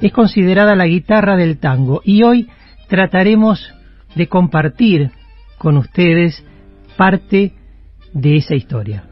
Es 0.00 0.12
considerada 0.12 0.74
la 0.74 0.86
guitarra 0.86 1.36
del 1.36 1.58
tango 1.58 2.02
y 2.04 2.22
hoy 2.22 2.48
trataremos 2.88 3.72
de 4.14 4.28
compartir 4.28 5.10
con 5.58 5.76
ustedes 5.76 6.44
parte 6.96 7.52
de 8.12 8.36
esa 8.36 8.54
historia. 8.54 9.04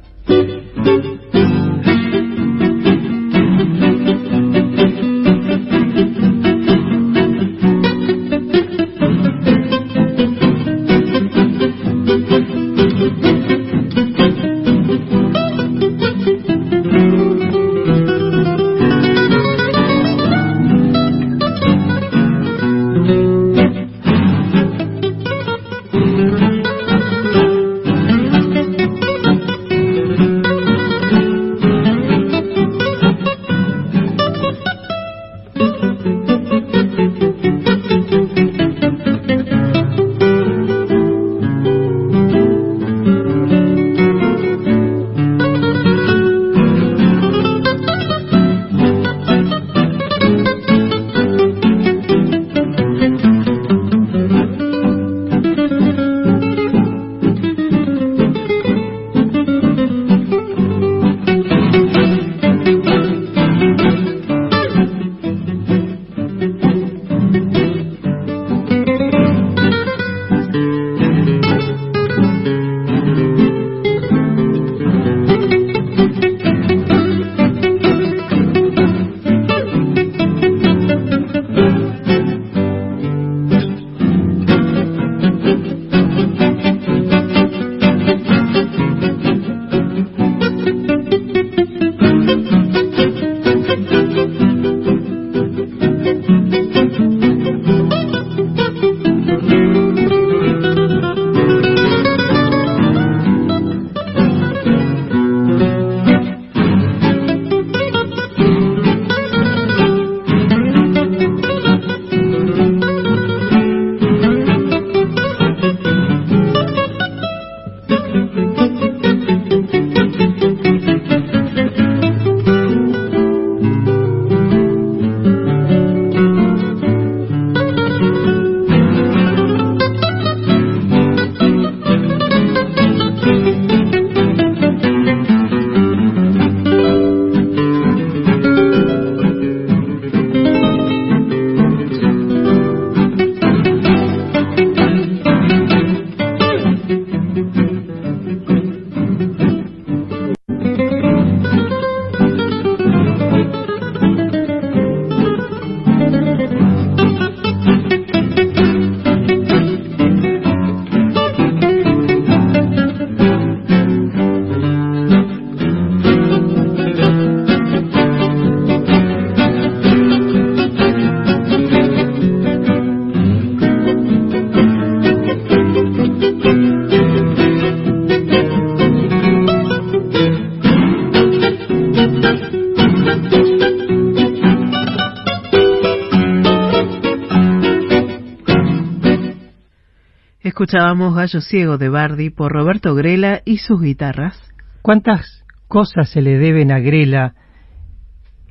Escuchábamos 190.70 191.16
Gallo 191.16 191.40
Ciego 191.40 191.78
de 191.78 191.88
Bardi 191.88 192.30
por 192.30 192.52
Roberto 192.52 192.94
Grela 192.94 193.42
y 193.44 193.56
sus 193.56 193.82
guitarras. 193.82 194.40
¿Cuántas 194.82 195.44
cosas 195.66 196.08
se 196.10 196.22
le 196.22 196.38
deben 196.38 196.70
a 196.70 196.78
Grela 196.78 197.34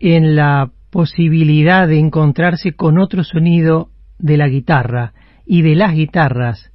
en 0.01 0.35
la 0.35 0.69
posibilidad 0.89 1.87
de 1.87 1.97
encontrarse 1.97 2.73
con 2.73 2.99
otro 2.99 3.23
sonido 3.23 3.87
de 4.17 4.35
la 4.35 4.49
guitarra 4.49 5.13
y 5.45 5.61
de 5.61 5.75
las 5.75 5.93
guitarras 5.93 6.73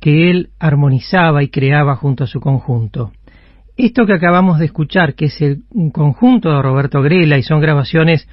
que 0.00 0.28
él 0.28 0.50
armonizaba 0.58 1.44
y 1.44 1.50
creaba 1.50 1.94
junto 1.94 2.24
a 2.24 2.26
su 2.26 2.40
conjunto? 2.40 3.12
Esto 3.76 4.06
que 4.06 4.14
acabamos 4.14 4.58
de 4.58 4.64
escuchar, 4.64 5.14
que 5.14 5.26
es 5.26 5.40
el 5.40 5.62
un 5.70 5.92
conjunto 5.92 6.50
de 6.50 6.60
Roberto 6.60 7.00
Grela 7.00 7.38
y 7.38 7.44
son 7.44 7.60
grabaciones 7.60 8.28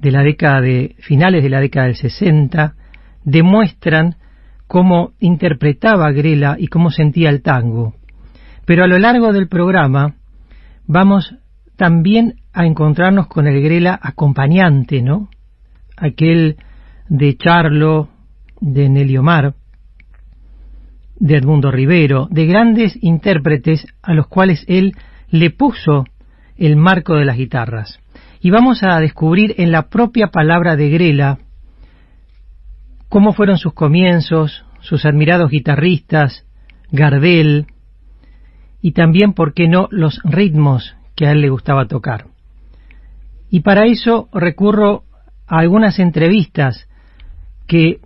de 0.00 0.12
la 0.12 0.22
década 0.22 0.62
de 0.62 0.96
finales 1.00 1.42
de 1.42 1.50
la 1.50 1.60
década 1.60 1.88
del 1.88 1.96
60, 1.96 2.74
demuestran 3.24 4.16
cómo 4.74 5.12
interpretaba 5.20 6.10
Grela 6.10 6.56
y 6.58 6.66
cómo 6.66 6.90
sentía 6.90 7.30
el 7.30 7.42
tango. 7.42 7.94
Pero 8.66 8.82
a 8.82 8.88
lo 8.88 8.98
largo 8.98 9.32
del 9.32 9.46
programa 9.46 10.16
vamos 10.84 11.36
también 11.76 12.40
a 12.52 12.66
encontrarnos 12.66 13.28
con 13.28 13.46
el 13.46 13.62
Grela 13.62 13.96
acompañante, 14.02 15.00
¿no? 15.00 15.28
Aquel 15.96 16.56
de 17.08 17.36
Charlo, 17.36 18.08
de 18.60 18.88
Nelio 18.88 19.22
Mar, 19.22 19.54
de 21.20 21.36
Edmundo 21.36 21.70
Rivero, 21.70 22.26
de 22.28 22.46
grandes 22.46 22.98
intérpretes 23.00 23.86
a 24.02 24.12
los 24.12 24.26
cuales 24.26 24.64
él 24.66 24.96
le 25.28 25.50
puso 25.50 26.04
el 26.56 26.74
marco 26.74 27.14
de 27.14 27.24
las 27.24 27.36
guitarras. 27.36 28.00
Y 28.40 28.50
vamos 28.50 28.82
a 28.82 28.98
descubrir 28.98 29.54
en 29.58 29.70
la 29.70 29.88
propia 29.88 30.32
palabra 30.32 30.74
de 30.74 30.90
Grela 30.90 31.38
cómo 33.08 33.32
fueron 33.32 33.58
sus 33.58 33.72
comienzos, 33.72 34.63
sus 34.84 35.06
admirados 35.06 35.50
guitarristas, 35.50 36.44
Gardel, 36.92 37.66
y 38.82 38.92
también, 38.92 39.32
por 39.32 39.54
qué 39.54 39.66
no, 39.66 39.88
los 39.90 40.20
ritmos 40.24 40.94
que 41.16 41.26
a 41.26 41.32
él 41.32 41.40
le 41.40 41.48
gustaba 41.48 41.88
tocar. 41.88 42.26
Y 43.50 43.60
para 43.60 43.86
eso 43.86 44.28
recurro 44.32 45.04
a 45.46 45.58
algunas 45.60 45.98
entrevistas 45.98 46.86
que 47.66 48.00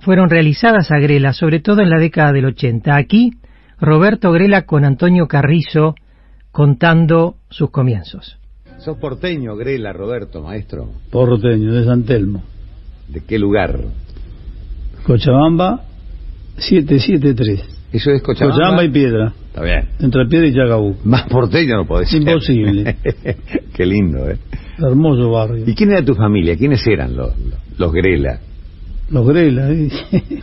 fueron 0.00 0.28
realizadas 0.28 0.90
a 0.90 0.98
Grela, 0.98 1.32
sobre 1.32 1.60
todo 1.60 1.80
en 1.80 1.88
la 1.88 1.98
década 1.98 2.32
del 2.32 2.44
80. 2.44 2.94
Aquí, 2.94 3.32
Roberto 3.80 4.32
Grela 4.32 4.66
con 4.66 4.84
Antonio 4.84 5.26
Carrizo 5.28 5.94
contando 6.50 7.36
sus 7.48 7.70
comienzos. 7.70 8.38
¿Sos 8.80 8.98
porteño, 8.98 9.56
Grela, 9.56 9.94
Roberto, 9.94 10.42
maestro? 10.42 10.90
Porteño, 11.10 11.72
de 11.72 11.84
San 11.86 12.02
Telmo. 12.02 12.42
¿De 13.08 13.24
qué 13.24 13.38
lugar? 13.38 13.78
Cochabamba 15.06 15.86
773. 16.56 17.82
¿Eso 17.92 18.10
es 18.10 18.22
Cochabamba? 18.22 18.56
Cochabamba 18.56 18.84
y 18.84 18.90
Piedra. 18.90 19.34
Está 19.46 19.62
bien. 19.62 19.88
Entre 20.00 20.26
Piedra 20.26 20.48
y 20.48 20.54
Chacabú. 20.54 20.96
Más 21.04 21.28
porteño 21.28 21.76
no 21.76 21.86
podés 21.86 22.08
ser. 22.08 22.22
Imposible. 22.22 22.96
qué 23.74 23.86
lindo, 23.86 24.30
¿eh? 24.30 24.38
Hermoso 24.78 25.30
barrio. 25.30 25.64
¿Y 25.66 25.74
quién 25.74 25.92
era 25.92 26.04
tu 26.04 26.14
familia? 26.14 26.56
¿Quiénes 26.56 26.86
eran 26.86 27.14
los, 27.14 27.32
los, 27.76 27.92
Grela? 27.92 28.40
Los 29.10 29.26
Grela, 29.26 29.70
¿eh? 29.70 29.90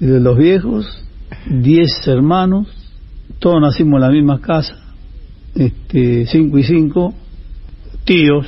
de 0.00 0.20
los 0.20 0.38
viejos, 0.38 1.04
diez 1.50 1.90
hermanos, 2.06 2.68
todos 3.38 3.60
nacimos 3.60 3.94
en 3.94 4.00
la 4.00 4.10
misma 4.10 4.40
casa, 4.40 4.76
este, 5.54 6.26
cinco 6.26 6.58
y 6.58 6.64
cinco, 6.64 7.14
tíos, 8.04 8.46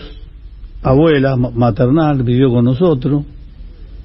abuela 0.82 1.36
maternal 1.36 2.22
vivió 2.22 2.50
con 2.50 2.64
nosotros. 2.64 3.24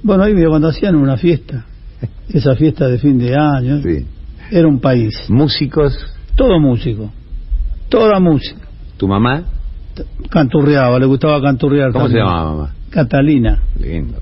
Bueno, 0.04 0.24
ahí 0.24 0.34
cuando 0.48 0.70
hacían 0.70 0.96
una 0.96 1.18
fiesta, 1.18 1.66
esa 2.34 2.56
fiesta 2.56 2.88
de 2.88 2.98
fin 2.98 3.18
de 3.18 3.36
año, 3.36 3.82
Sí. 3.82 4.06
era 4.52 4.68
un 4.68 4.80
país. 4.80 5.14
¿Músicos? 5.30 5.98
Todo 6.36 6.60
músico, 6.60 7.12
toda 7.90 8.20
música. 8.20 8.62
¿Tu 8.98 9.08
mamá? 9.08 9.44
Canturreaba, 10.30 10.98
le 11.00 11.06
gustaba 11.06 11.42
canturrear. 11.42 11.92
¿Cómo 11.92 12.08
se 12.08 12.18
llamaba 12.18 12.52
mamá? 12.52 12.74
Catalina, 12.90 13.60
Lindo. 13.80 14.18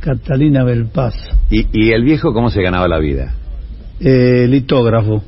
Catalina 0.00 0.62
Belpaz. 0.64 1.14
¿Y, 1.50 1.66
¿Y 1.72 1.92
el 1.92 2.04
viejo 2.04 2.32
cómo 2.32 2.50
se 2.50 2.62
ganaba 2.62 2.86
la 2.88 2.98
vida? 2.98 3.34
Eh, 4.00 4.46
litógrafo, 4.48 5.22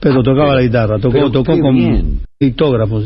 pero 0.00 0.20
Ah, 0.20 0.22
tocaba 0.24 0.44
pero- 0.46 0.54
la 0.54 0.62
guitarra, 0.62 0.98
tocó, 0.98 1.30
tocó 1.30 1.52
como 1.58 1.72
bien. 1.72 2.20
litógrafo. 2.40 3.02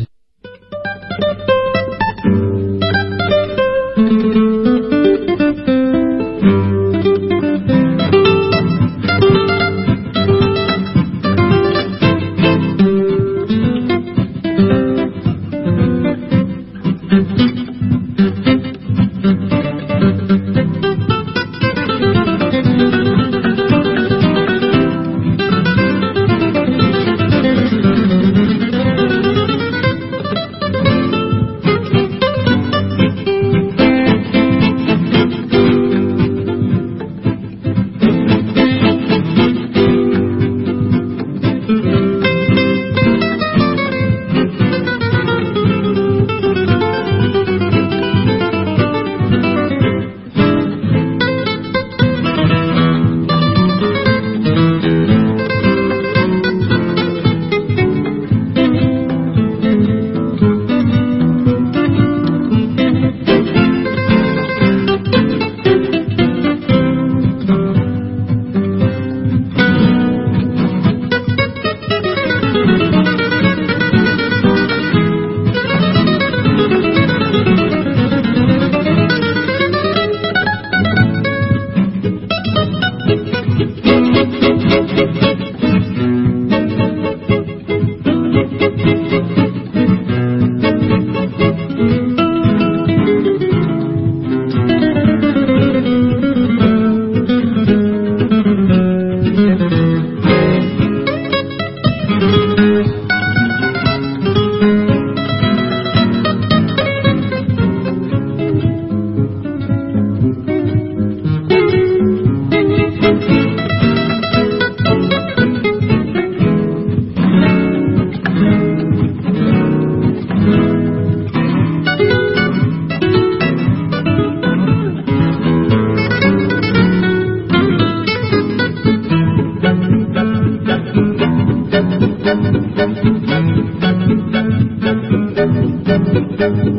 Thank 136.46 136.64
you. 136.64 136.75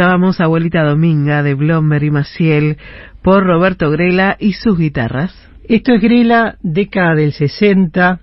Escuchábamos 0.00 0.40
Abuelita 0.40 0.82
Dominga 0.82 1.42
de 1.42 1.52
Blomber 1.52 2.02
y 2.02 2.10
Maciel 2.10 2.78
por 3.20 3.44
Roberto 3.44 3.90
Grela 3.90 4.34
y 4.40 4.54
sus 4.54 4.78
guitarras. 4.78 5.34
Esto 5.64 5.92
es 5.92 6.00
Grela, 6.00 6.56
década 6.62 7.14
del 7.14 7.34
60, 7.34 8.20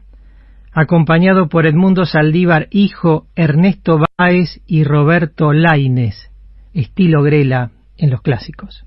acompañado 0.74 1.50
por 1.50 1.68
Edmundo 1.68 2.08
Saldívar, 2.08 2.68
hijo, 2.72 3.28
Ernesto 3.36 4.00
Báez 4.18 4.60
y 4.66 4.86
Roberto 4.86 5.54
Laines, 5.54 6.32
estilo 6.74 7.22
Grela 7.22 7.70
en 7.96 8.10
los 8.10 8.24
clásicos. 8.24 8.84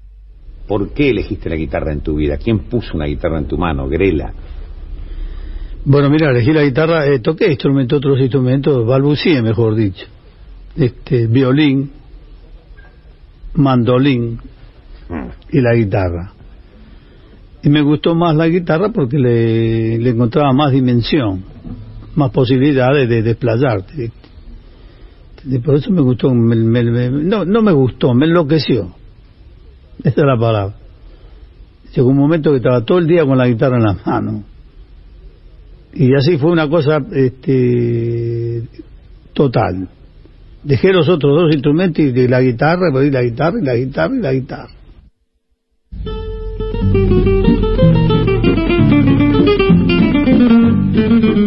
¿Por 0.67 0.93
qué 0.93 1.11
elegiste 1.11 1.49
la 1.49 1.55
guitarra 1.55 1.93
en 1.93 2.01
tu 2.01 2.17
vida? 2.17 2.39
¿Quién 2.39 2.59
puso 2.59 2.97
una 2.97 3.07
guitarra 3.07 3.39
en 3.39 3.47
tu 3.47 3.57
mano? 3.57 3.89
Grela. 3.89 4.33
Bueno, 5.85 6.11
mira, 6.11 6.31
elegí 6.31 6.53
la 6.53 6.65
guitarra, 6.65 7.07
eh, 7.07 7.21
toqué 7.21 7.47
instrumentos, 7.51 7.99
otros 7.99 8.19
instrumentos, 8.19 8.85
balbucié, 8.85 9.43
mejor 9.43 9.77
dicho. 9.77 10.07
Este, 10.77 11.29
violín, 11.29 12.00
mandolín 13.55 14.39
y 15.51 15.61
la 15.61 15.75
guitarra. 15.75 16.33
Y 17.63 17.69
me 17.69 17.83
gustó 17.83 18.15
más 18.15 18.35
la 18.37 18.49
guitarra 18.49 18.91
porque 18.91 19.19
le, 19.19 19.99
le 19.99 20.11
encontraba 20.11 20.53
más 20.53 20.73
dimensión, 20.73 21.45
más 22.15 22.31
posibilidades 22.31 23.09
de 23.09 23.23
desplayarte. 23.23 24.13
Y 25.45 25.59
por 25.59 25.75
eso 25.77 25.91
me 25.91 26.01
gustó, 26.01 26.33
me- 26.35 26.55
me- 26.57 26.85
me- 26.85 27.11
no, 27.11 27.45
no 27.45 27.63
me 27.63 27.73
gustó, 27.73 28.15
me 28.15 28.27
enloqueció. 28.27 28.95
Esa 30.05 30.21
es 30.21 30.27
la 30.27 30.39
palabra. 30.39 30.75
Llegó 31.95 32.09
un 32.09 32.17
momento 32.19 32.51
que 32.51 32.59
estaba 32.59 32.85
todo 32.85 32.99
el 32.99 33.07
día 33.07 33.25
con 33.25 33.37
la 33.37 33.49
guitarra 33.49 33.77
en 33.79 33.83
las 33.83 34.07
manos. 34.07 34.43
Y 35.93 36.15
así 36.15 36.39
fue 36.39 36.53
una 36.53 36.69
cosa 36.69 36.99
este, 37.13 38.63
total. 39.33 39.89
Dejé 40.63 40.93
los 40.93 41.09
otros 41.09 41.35
dos 41.35 41.53
instrumentos 41.53 42.05
y 42.05 42.29
la 42.29 42.41
guitarra, 42.41 42.89
y 43.03 43.11
la 43.11 43.23
guitarra, 43.23 43.59
y 43.59 43.65
la 43.65 43.75
guitarra, 43.75 44.15
y 44.15 44.21
la 44.21 44.33
guitarra. 44.33 44.71
Y 50.93 51.40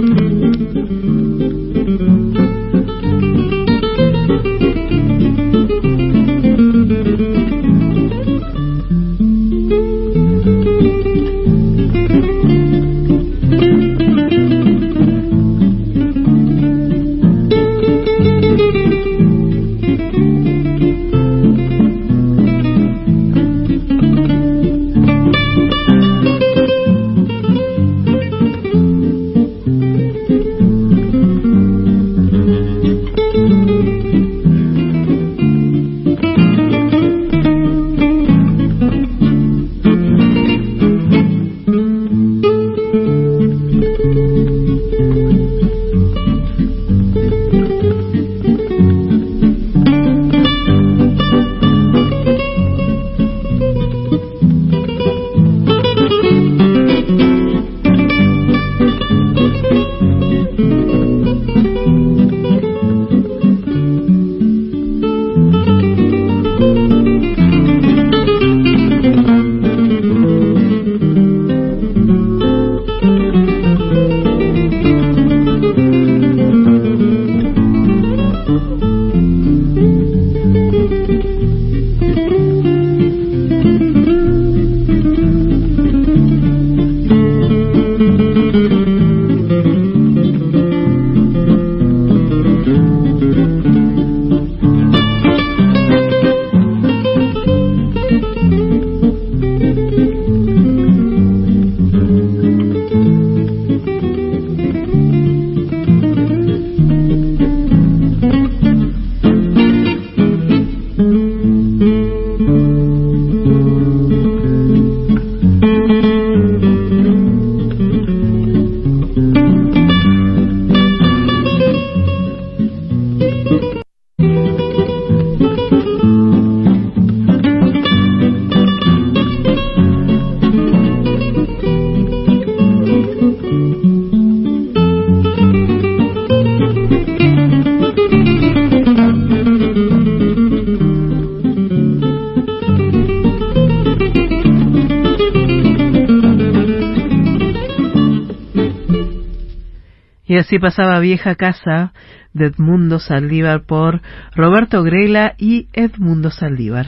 pasaba 150.60 151.00
Vieja 151.00 151.36
Casa 151.36 151.94
de 152.34 152.48
Edmundo 152.48 153.00
Saldívar 153.00 153.64
por 153.66 154.02
Roberto 154.36 154.84
Grela 154.84 155.36
y 155.38 155.68
Edmundo 155.74 156.32
Saldívar. 156.32 156.88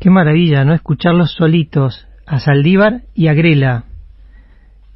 Qué 0.00 0.10
maravilla, 0.10 0.64
¿no? 0.64 0.74
Escucharlos 0.74 1.32
solitos, 1.32 2.06
a 2.26 2.38
Saldívar 2.38 3.02
y 3.14 3.28
a 3.28 3.34
Grela, 3.34 3.84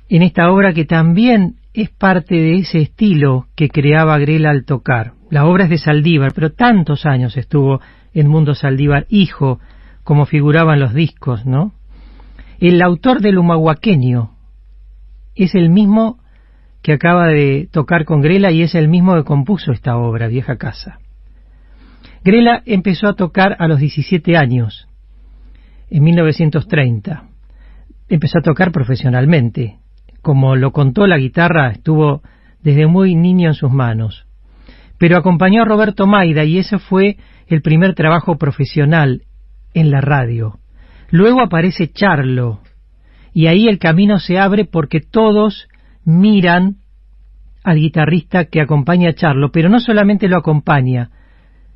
en 0.08 0.22
esta 0.22 0.50
obra 0.50 0.72
que 0.72 0.84
también 0.84 1.56
es 1.74 1.90
parte 1.90 2.34
de 2.34 2.56
ese 2.56 2.78
estilo 2.78 3.46
que 3.56 3.68
creaba 3.68 4.18
Grela 4.18 4.50
al 4.50 4.64
tocar. 4.64 5.12
La 5.30 5.46
obra 5.46 5.64
es 5.64 5.70
de 5.70 5.78
Saldívar, 5.78 6.32
pero 6.34 6.52
tantos 6.52 7.06
años 7.06 7.36
estuvo 7.36 7.80
Edmundo 8.12 8.54
Saldívar, 8.54 9.06
hijo, 9.08 9.58
como 10.04 10.26
figuraban 10.26 10.80
los 10.80 10.92
discos, 10.92 11.46
¿no? 11.46 11.72
El 12.60 12.82
autor 12.82 13.20
del 13.20 13.38
humahuaqueño 13.38 14.32
es 15.34 15.54
el 15.54 15.70
mismo 15.70 16.21
que 16.82 16.92
acaba 16.92 17.28
de 17.28 17.68
tocar 17.70 18.04
con 18.04 18.20
Grela 18.20 18.50
y 18.50 18.62
es 18.62 18.74
el 18.74 18.88
mismo 18.88 19.14
que 19.14 19.24
compuso 19.24 19.72
esta 19.72 19.96
obra, 19.96 20.26
Vieja 20.26 20.56
Casa. 20.56 20.98
Grela 22.24 22.62
empezó 22.66 23.08
a 23.08 23.14
tocar 23.14 23.56
a 23.58 23.68
los 23.68 23.78
17 23.80 24.36
años, 24.36 24.88
en 25.90 26.04
1930. 26.04 27.24
Empezó 28.08 28.38
a 28.38 28.42
tocar 28.42 28.72
profesionalmente. 28.72 29.78
Como 30.22 30.56
lo 30.56 30.72
contó 30.72 31.06
la 31.06 31.18
guitarra, 31.18 31.70
estuvo 31.70 32.22
desde 32.62 32.86
muy 32.86 33.14
niño 33.14 33.48
en 33.48 33.54
sus 33.54 33.70
manos. 33.70 34.26
Pero 34.98 35.16
acompañó 35.16 35.62
a 35.62 35.66
Roberto 35.66 36.06
Maida 36.06 36.44
y 36.44 36.58
ese 36.58 36.78
fue 36.78 37.16
el 37.48 37.60
primer 37.60 37.94
trabajo 37.94 38.38
profesional 38.38 39.22
en 39.74 39.90
la 39.90 40.00
radio. 40.00 40.58
Luego 41.10 41.40
aparece 41.40 41.92
Charlo 41.92 42.60
y 43.34 43.46
ahí 43.46 43.68
el 43.68 43.78
camino 43.78 44.18
se 44.18 44.38
abre 44.38 44.64
porque 44.64 45.00
todos 45.00 45.68
miran 46.04 46.76
al 47.64 47.76
guitarrista 47.76 48.46
que 48.46 48.60
acompaña 48.60 49.10
a 49.10 49.14
Charlo, 49.14 49.52
pero 49.52 49.68
no 49.68 49.80
solamente 49.80 50.28
lo 50.28 50.36
acompaña, 50.36 51.10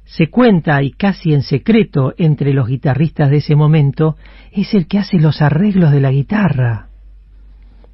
se 0.04 0.28
cuenta 0.28 0.82
y 0.82 0.92
casi 0.92 1.32
en 1.32 1.42
secreto 1.42 2.14
entre 2.16 2.52
los 2.52 2.68
guitarristas 2.68 3.30
de 3.30 3.38
ese 3.38 3.56
momento, 3.56 4.16
es 4.52 4.72
el 4.74 4.86
que 4.86 4.98
hace 4.98 5.18
los 5.18 5.42
arreglos 5.42 5.90
de 5.90 6.00
la 6.00 6.10
guitarra. 6.10 6.88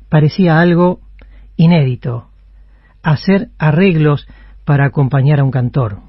Parecía 0.08 0.60
algo 0.60 1.00
inédito, 1.56 2.28
hacer 3.02 3.48
arreglos 3.58 4.26
para 4.64 4.86
acompañar 4.86 5.40
a 5.40 5.44
un 5.44 5.50
cantor. 5.50 6.00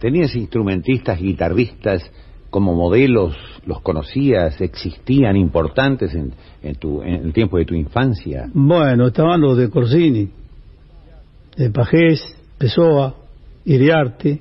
¿Tenías 0.00 0.34
instrumentistas, 0.36 1.20
guitarristas 1.20 2.08
como 2.50 2.74
modelos? 2.74 3.36
¿Los 3.66 3.80
conocías? 3.82 4.60
¿Existían 4.60 5.36
importantes 5.36 6.14
en, 6.14 6.32
en, 6.62 6.74
tu, 6.76 7.02
en 7.02 7.26
el 7.26 7.32
tiempo 7.32 7.58
de 7.58 7.64
tu 7.66 7.74
infancia? 7.74 8.48
Bueno, 8.54 9.08
estaban 9.08 9.40
los 9.40 9.56
de 9.58 9.68
Corsini, 9.68 10.28
de 11.56 11.70
Pajés, 11.70 12.36
Pessoa, 12.56 13.14
Iriarte, 13.64 14.40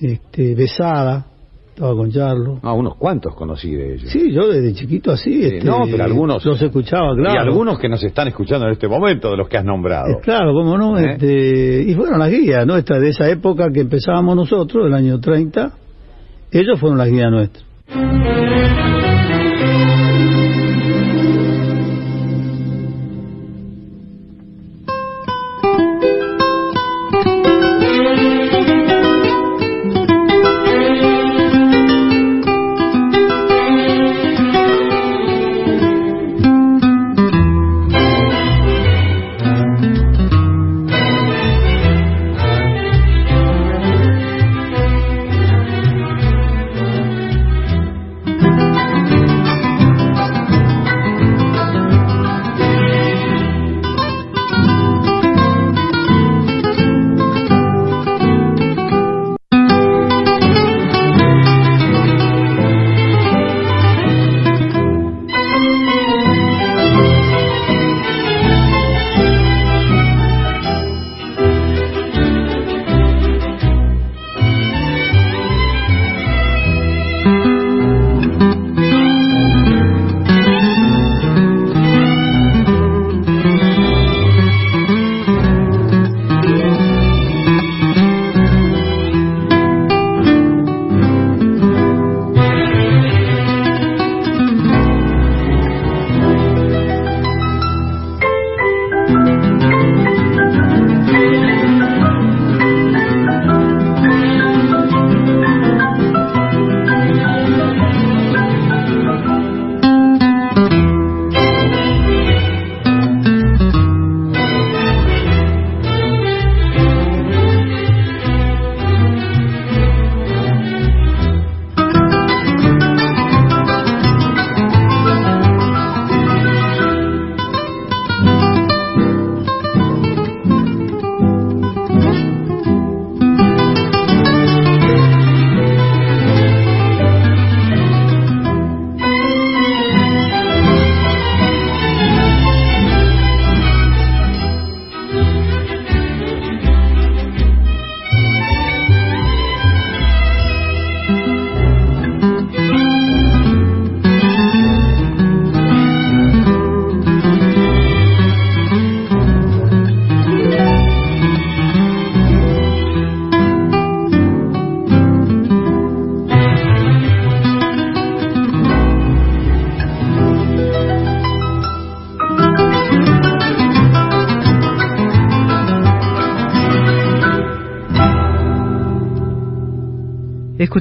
este, 0.00 0.54
Besada, 0.54 1.26
estaba 1.68 1.94
con 1.94 2.10
Charlo. 2.10 2.58
Ah, 2.62 2.72
unos 2.72 2.96
cuantos 2.96 3.34
conocí 3.34 3.70
de 3.74 3.94
ellos. 3.94 4.10
Sí, 4.10 4.32
yo 4.32 4.48
desde 4.48 4.72
chiquito 4.74 5.12
así. 5.12 5.30
Sí, 5.32 5.44
este, 5.44 5.64
no, 5.64 5.84
pero 5.90 6.04
algunos- 6.04 6.44
Los 6.44 6.60
escuchaba, 6.60 7.14
claro. 7.14 7.34
Y 7.34 7.38
algunos 7.38 7.78
que 7.78 7.88
nos 7.88 8.02
están 8.02 8.28
escuchando 8.28 8.66
en 8.66 8.72
este 8.72 8.88
momento, 8.88 9.30
de 9.30 9.36
los 9.38 9.48
que 9.48 9.56
has 9.58 9.64
nombrado. 9.64 10.08
Eh, 10.10 10.18
Claro, 10.22 10.52
cómo 10.52 10.76
no. 10.76 10.98
¿Eh? 10.98 11.12
Este, 11.12 11.82
y 11.90 11.94
fueron 11.94 12.18
las 12.18 12.30
guías 12.30 12.66
nuestras 12.66 13.00
de 13.00 13.10
esa 13.10 13.28
época 13.30 13.70
que 13.72 13.80
empezábamos 13.80 14.36
nosotros, 14.36 14.84
del 14.84 14.94
año 14.94 15.18
30. 15.20 15.72
Ellos 16.50 16.78
fueron 16.80 16.98
las 16.98 17.08
guías 17.08 17.30
nuestras. 17.30 17.64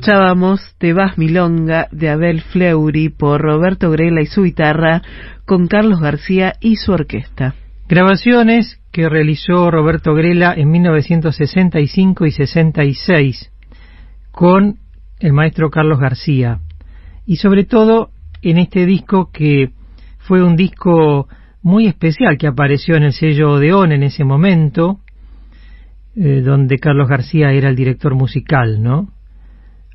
Escuchábamos 0.05 0.61
Te 0.77 0.93
vas 0.93 1.17
milonga 1.17 1.87
de 1.91 2.09
Abel 2.09 2.41
Fleury 2.41 3.09
por 3.09 3.41
Roberto 3.41 3.89
Grela 3.89 4.21
y 4.21 4.27
su 4.27 4.43
guitarra 4.43 5.01
con 5.45 5.65
Carlos 5.65 5.99
García 5.99 6.53
y 6.61 6.75
su 6.75 6.91
orquesta. 6.91 7.55
Grabaciones 7.89 8.79
que 8.91 9.09
realizó 9.09 9.71
Roberto 9.71 10.13
Grela 10.13 10.53
en 10.55 10.69
1965 10.69 12.27
y 12.27 12.31
66 12.31 13.51
con 14.31 14.75
el 15.21 15.33
maestro 15.33 15.71
Carlos 15.71 15.99
García 15.99 16.59
y 17.25 17.37
sobre 17.37 17.63
todo 17.63 18.11
en 18.43 18.59
este 18.59 18.85
disco 18.85 19.31
que 19.33 19.71
fue 20.19 20.43
un 20.43 20.55
disco 20.55 21.27
muy 21.63 21.87
especial 21.87 22.37
que 22.37 22.45
apareció 22.45 22.95
en 22.95 23.05
el 23.05 23.13
sello 23.13 23.53
Odeón 23.53 23.91
en 23.91 24.03
ese 24.03 24.23
momento, 24.23 24.99
eh, 26.15 26.41
donde 26.41 26.77
Carlos 26.77 27.09
García 27.09 27.53
era 27.53 27.69
el 27.69 27.75
director 27.75 28.13
musical, 28.13 28.83
¿no? 28.83 29.14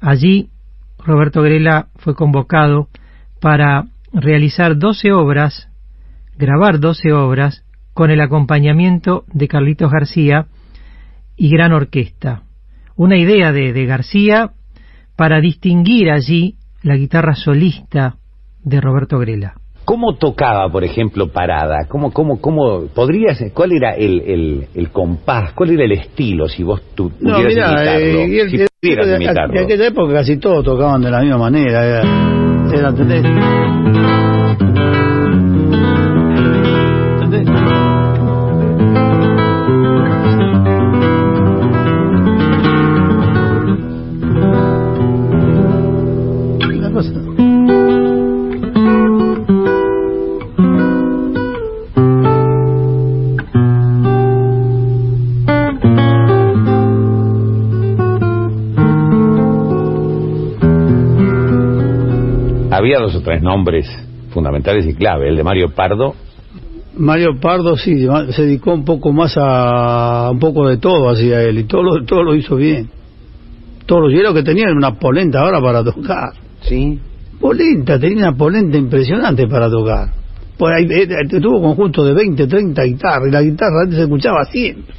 Allí 0.01 0.49
Roberto 1.05 1.43
Grela 1.43 1.89
fue 1.97 2.15
convocado 2.15 2.89
para 3.41 3.85
realizar 4.13 4.77
12 4.79 5.13
obras, 5.13 5.69
grabar 6.37 6.81
12 6.81 7.13
obras, 7.13 7.65
con 7.95 8.11
el 8.11 8.21
acompañamiento 8.21 9.25
de 9.33 9.49
Carlitos 9.49 9.91
García 9.91 10.47
y 11.37 11.51
gran 11.51 11.73
orquesta. 11.73 12.43
Una 12.97 13.17
idea 13.19 13.53
de, 13.53 13.73
de 13.73 13.87
García 13.87 14.51
para 15.17 15.41
distinguir 15.41 16.11
allí 16.11 16.55
la 16.83 16.97
guitarra 16.97 17.35
solista 17.35 18.17
de 18.63 18.81
Roberto 18.81 19.19
Grela. 19.19 19.55
¿Cómo 19.85 20.17
tocaba, 20.17 20.71
por 20.71 20.85
ejemplo, 20.85 21.29
Parada? 21.33 21.87
¿Cómo, 21.89 22.13
cómo, 22.13 22.41
cómo 22.41 22.87
podrías, 22.95 23.43
cuál 23.53 23.73
era 23.73 23.95
el, 23.97 24.21
el, 24.21 24.69
el 24.75 24.91
compás, 24.91 25.53
cuál 25.53 25.71
era 25.71 25.85
el 25.85 25.93
estilo 25.93 26.49
si 26.49 26.63
vos 26.63 26.81
tu, 26.95 27.11
No, 27.21 27.35
pudieras 27.35 27.55
mirá, 27.55 27.67
imitarlo? 27.73 28.19
eh, 28.21 28.29
y 28.29 28.39
el- 28.39 28.51
si 28.51 28.57
pudieras 28.81 29.21
imitarlo. 29.21 29.53
de 29.53 29.61
aquella 29.61 29.87
época 29.87 30.15
casi 30.15 30.39
todos 30.39 30.65
tocaban 30.65 31.03
de 31.03 31.11
la 31.11 31.21
misma 31.21 31.39
manera. 31.39 31.85
Era, 31.85 32.03
era, 32.73 32.89
¿entendés? 32.89 33.25
¿Entendés? 33.25 34.90
O 63.21 63.23
tres 63.23 63.43
nombres 63.43 63.87
fundamentales 64.33 64.87
y 64.87 64.95
clave. 64.95 65.29
El 65.29 65.37
de 65.37 65.45
Mario 65.45 65.71
Pardo, 65.75 66.15
Mario 66.97 67.39
Pardo 67.41 67.77
sí, 67.77 68.07
se 68.31 68.43
dedicó 68.43 68.75
un 68.75 68.85
poco 68.85 69.13
más 69.13 69.35
a 69.37 70.29
un 70.31 70.39
poco 70.39 70.69
de 70.69 70.79
todo 70.79 71.09
hacia 71.09 71.43
él 71.43 71.59
y 71.59 71.65
todo 71.65 71.83
lo, 71.83 72.05
todo 72.05 72.23
lo 72.23 72.35
hizo 72.35 72.57
bien. 72.57 72.91
Todo 73.87 74.01
lo, 74.01 74.11
y 74.11 74.19
era 74.19 74.29
lo 74.29 74.35
que 74.35 74.43
tenía 74.43 74.65
era 74.65 74.75
una 74.75 74.95
polenta 74.99 75.41
ahora 75.41 75.61
para 75.61 75.85
tocar. 75.85 76.33
¿sí? 76.63 76.99
Polenta, 77.41 77.99
tenía 77.99 78.29
una 78.29 78.37
polenta 78.37 78.77
impresionante 78.77 79.47
para 79.47 79.71
tocar. 79.71 80.09
Por 80.59 80.75
ahí 80.75 80.85
eh, 80.91 81.09
eh, 81.09 81.41
tuvo 81.41 81.63
conjunto 81.63 82.05
de 82.05 82.13
20, 82.13 82.47
30 82.47 82.83
guitarras 82.85 83.29
y 83.29 83.33
la 83.33 83.43
guitarra 83.43 83.83
antes 83.85 83.97
se 83.97 84.03
escuchaba 84.03 84.45
siempre. 84.45 84.95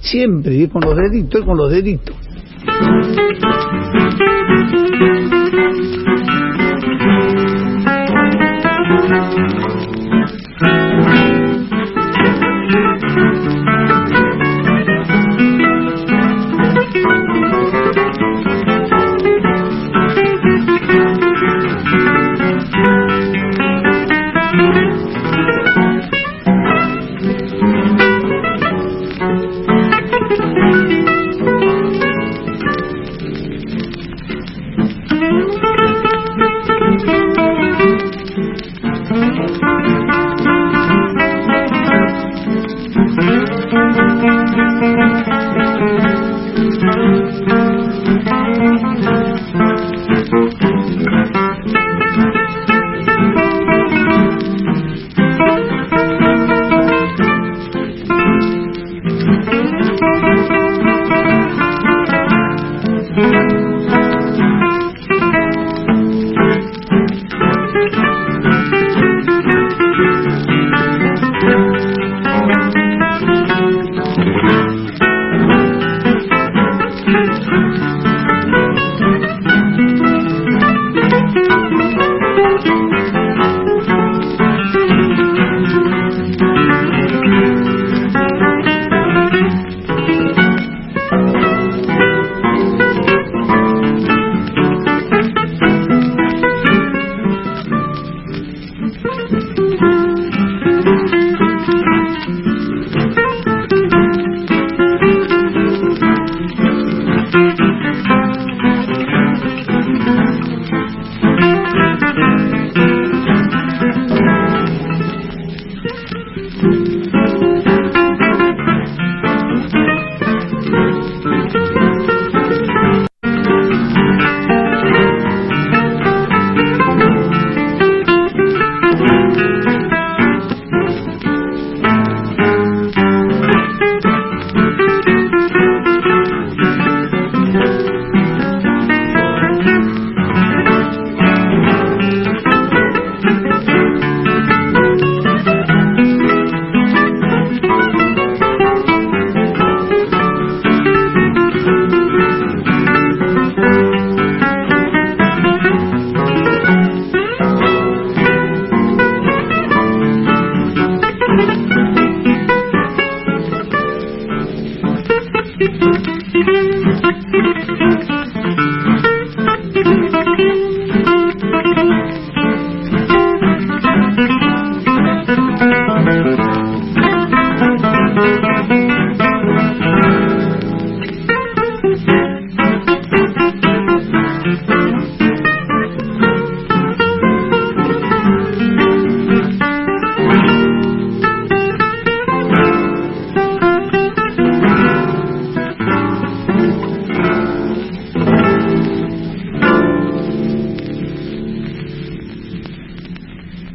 Siempre, 0.00 0.54
y 0.56 0.68
con 0.68 0.82
los 0.82 0.96
deditos, 0.96 1.40
y 1.40 1.44
con 1.44 1.56
los 1.56 1.70
deditos. 1.70 2.16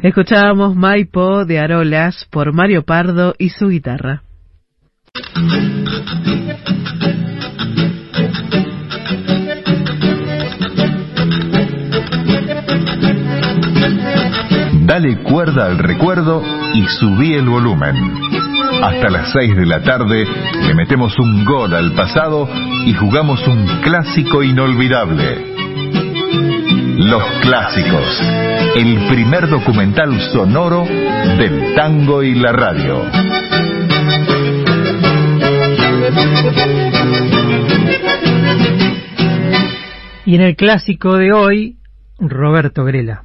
Escuchábamos 0.08 0.74
Maipo 0.74 1.44
de 1.44 1.58
Arolas 1.58 2.26
por 2.30 2.54
Mario 2.54 2.82
Pardo 2.82 3.34
y 3.36 3.50
su 3.50 3.68
guitarra. 3.68 4.22
Dale 14.86 15.18
cuerda 15.24 15.66
al 15.66 15.76
recuerdo 15.76 16.42
y 16.72 16.84
subí 16.86 17.34
el 17.34 17.46
volumen. 17.46 17.94
Hasta 18.82 19.10
las 19.10 19.30
6 19.32 19.56
de 19.56 19.66
la 19.66 19.82
tarde 19.82 20.26
le 20.66 20.74
metemos 20.74 21.18
un 21.18 21.44
gol 21.44 21.74
al 21.74 21.92
pasado 21.92 22.48
y 22.86 22.94
jugamos 22.94 23.46
un 23.46 23.66
clásico 23.82 24.42
inolvidable. 24.42 25.57
Los 27.08 27.22
Clásicos, 27.40 28.20
el 28.76 29.08
primer 29.08 29.48
documental 29.48 30.20
sonoro 30.30 30.84
del 30.84 31.74
tango 31.74 32.22
y 32.22 32.34
la 32.34 32.52
radio. 32.52 33.02
Y 40.26 40.34
en 40.34 40.42
el 40.42 40.54
clásico 40.54 41.16
de 41.16 41.32
hoy, 41.32 41.78
Roberto 42.18 42.84
Grela. 42.84 43.24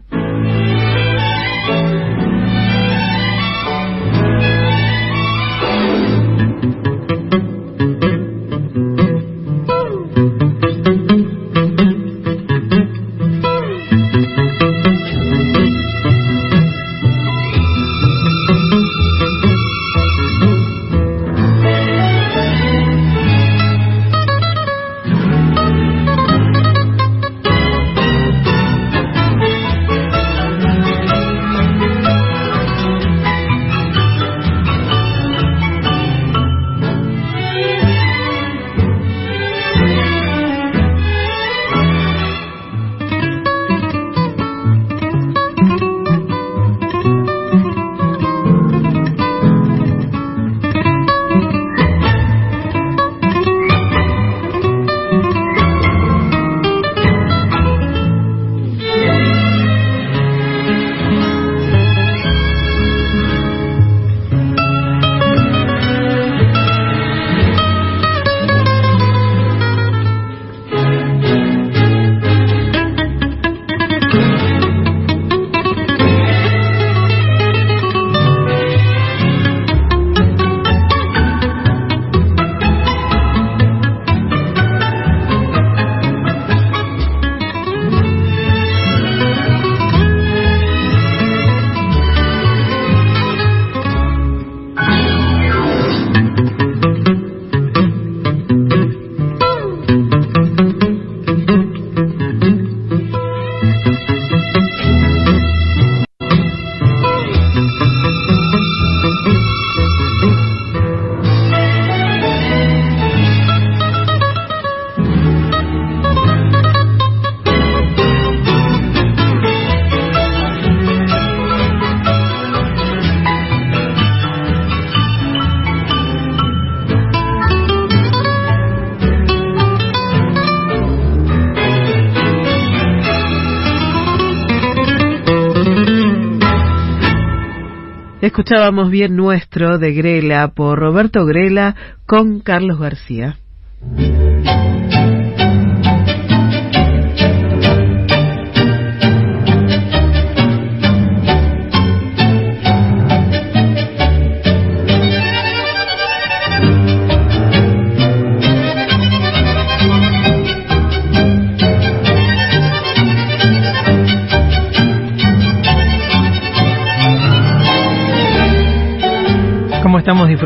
Escuchábamos 138.53 138.91
bien 138.91 139.15
nuestro 139.15 139.79
de 139.79 139.93
Grela 139.93 140.49
por 140.49 140.77
Roberto 140.77 141.25
Grela 141.25 141.75
con 142.05 142.39
Carlos 142.39 142.77
García. 142.77 143.39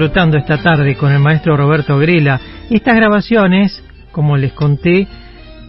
Esta 0.06 0.62
tarde 0.62 0.96
con 0.96 1.12
el 1.12 1.20
maestro 1.20 1.58
Roberto 1.58 1.98
Grela. 1.98 2.40
Estas 2.70 2.96
grabaciones, 2.96 3.84
como 4.12 4.38
les 4.38 4.54
conté, 4.54 5.08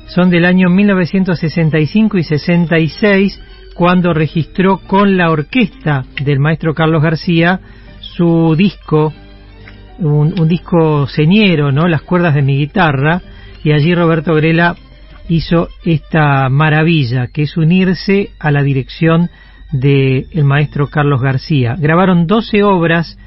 son 0.07 0.29
del 0.29 0.45
año 0.45 0.69
1965 0.69 2.19
y 2.19 2.25
66, 2.25 3.41
cuando 3.75 4.13
registró 4.13 4.81
con 4.87 5.17
la 5.17 5.31
orquesta 5.31 6.05
del 6.23 6.41
maestro 6.41 6.75
Carlos 6.75 7.03
García 7.03 7.61
su 8.01 8.55
disco, 8.55 9.15
un, 9.99 10.47
disco 10.47 11.07
señero, 11.07 11.73
¿no? 11.73 11.89
Las 11.89 12.03
cuerdas 12.03 12.35
de 12.35 12.43
mi 12.43 12.59
guitarra, 12.59 13.23
y 13.65 13.73
allí 13.73 13.95
Roberto 13.95 14.35
Grela 14.35 14.77
hizo 15.31 15.69
esta 15.87 16.51
maravilla, 16.51 17.29
que 17.29 17.43
es 17.43 17.57
unirse 17.57 18.31
a 18.39 18.51
la 18.51 18.63
dirección 18.63 19.31
del 19.73 20.27
el 20.33 20.45
maestro 20.45 20.89
Carlos 20.89 21.23
García. 21.23 21.77
Grabaron 21.79 22.27
12 22.27 22.63
obras 22.63 23.19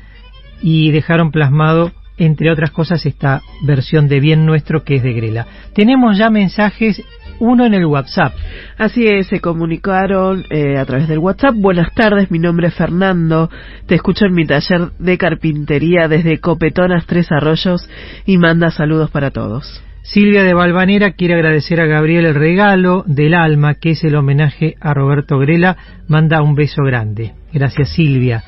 y 0.62 0.92
dejaron 0.92 1.32
plasmado 1.32 1.92
entre 2.18 2.52
otras 2.52 2.70
cosas 2.72 3.06
esta 3.06 3.42
versión 3.64 4.08
de 4.08 4.20
Bien 4.20 4.46
Nuestro 4.46 4.84
que 4.84 4.96
es 4.96 5.04
de 5.04 5.14
Grela. 5.14 5.48
Tenemos 5.74 6.18
ya 6.18 6.30
mensajes, 6.30 7.02
uno 7.40 7.66
en 7.66 7.74
el 7.74 7.86
WhatsApp. 7.86 8.34
Así 8.78 9.08
es, 9.08 9.28
se 9.28 9.40
comunicaron 9.40 10.46
eh, 10.52 10.78
a 10.78 10.86
través 10.86 11.08
del 11.08 11.18
WhatsApp. 11.18 11.56
Buenas 11.56 11.92
tardes, 11.96 12.30
mi 12.30 12.38
nombre 12.38 12.68
es 12.68 12.76
Fernando, 12.76 13.50
te 13.88 13.96
escucho 13.96 14.26
en 14.26 14.34
mi 14.34 14.46
taller 14.46 14.92
de 15.00 15.18
carpintería 15.18 16.08
desde 16.08 16.40
Copetonas 16.40 17.08
Tres 17.08 17.32
Arroyos 17.32 17.90
y 18.28 18.38
manda 18.38 18.70
saludos 18.70 19.10
para 19.10 19.32
todos. 19.32 19.84
Silvia 20.04 20.44
de 20.44 20.54
Balvanera 20.54 21.14
quiere 21.14 21.36
agradecer 21.36 21.80
a 21.80 21.86
Gabriel 21.86 22.26
el 22.26 22.36
regalo 22.36 23.04
del 23.08 23.34
alma, 23.34 23.76
que 23.76 23.92
es 23.92 24.04
el 24.04 24.16
homenaje 24.16 24.76
a 24.80 24.94
Roberto 24.94 25.38
Grela. 25.40 25.78
Manda 26.08 26.42
un 26.42 26.56
beso 26.56 26.84
grande. 26.84 27.34
Gracias 27.54 27.90
Silvia 27.90 28.44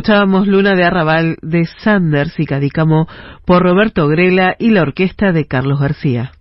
Luna 0.09 0.73
de 0.73 0.85
Arrabal 0.85 1.35
de 1.41 1.65
Sanders 1.65 2.39
y 2.39 2.45
Cadícamo 2.45 3.07
por 3.45 3.61
Roberto 3.61 4.07
Grela 4.07 4.55
y 4.57 4.69
la 4.69 4.81
orquesta 4.81 5.33
de 5.33 5.47
Carlos 5.47 5.81
García. 5.81 6.31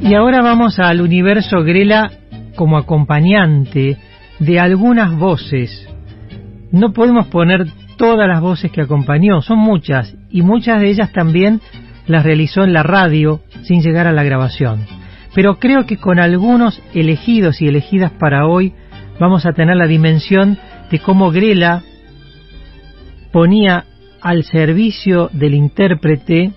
Y 0.00 0.14
ahora 0.14 0.42
vamos 0.42 0.80
al 0.80 1.00
universo 1.00 1.62
Grela 1.62 2.10
como 2.56 2.78
acompañante 2.78 3.96
de 4.40 4.58
algunas 4.58 5.16
voces. 5.16 5.88
No 6.72 6.92
podemos 6.92 7.28
poner 7.28 7.68
todas 7.96 8.26
las 8.26 8.40
voces 8.40 8.72
que 8.72 8.80
acompañó, 8.80 9.40
son 9.40 9.58
muchas, 9.58 10.16
y 10.30 10.42
muchas 10.42 10.80
de 10.80 10.90
ellas 10.90 11.12
también 11.12 11.60
las 12.08 12.24
realizó 12.24 12.64
en 12.64 12.72
la 12.72 12.82
radio 12.82 13.40
sin 13.62 13.82
llegar 13.82 14.08
a 14.08 14.12
la 14.12 14.24
grabación. 14.24 15.01
Pero 15.34 15.58
creo 15.58 15.86
que 15.86 15.96
con 15.96 16.18
algunos 16.18 16.80
elegidos 16.94 17.62
y 17.62 17.68
elegidas 17.68 18.12
para 18.12 18.46
hoy 18.46 18.74
vamos 19.18 19.46
a 19.46 19.52
tener 19.52 19.76
la 19.76 19.86
dimensión 19.86 20.58
de 20.90 20.98
cómo 20.98 21.30
Grela 21.30 21.82
ponía 23.32 23.84
al 24.20 24.44
servicio 24.44 25.30
del 25.32 25.54
intérprete 25.54 26.52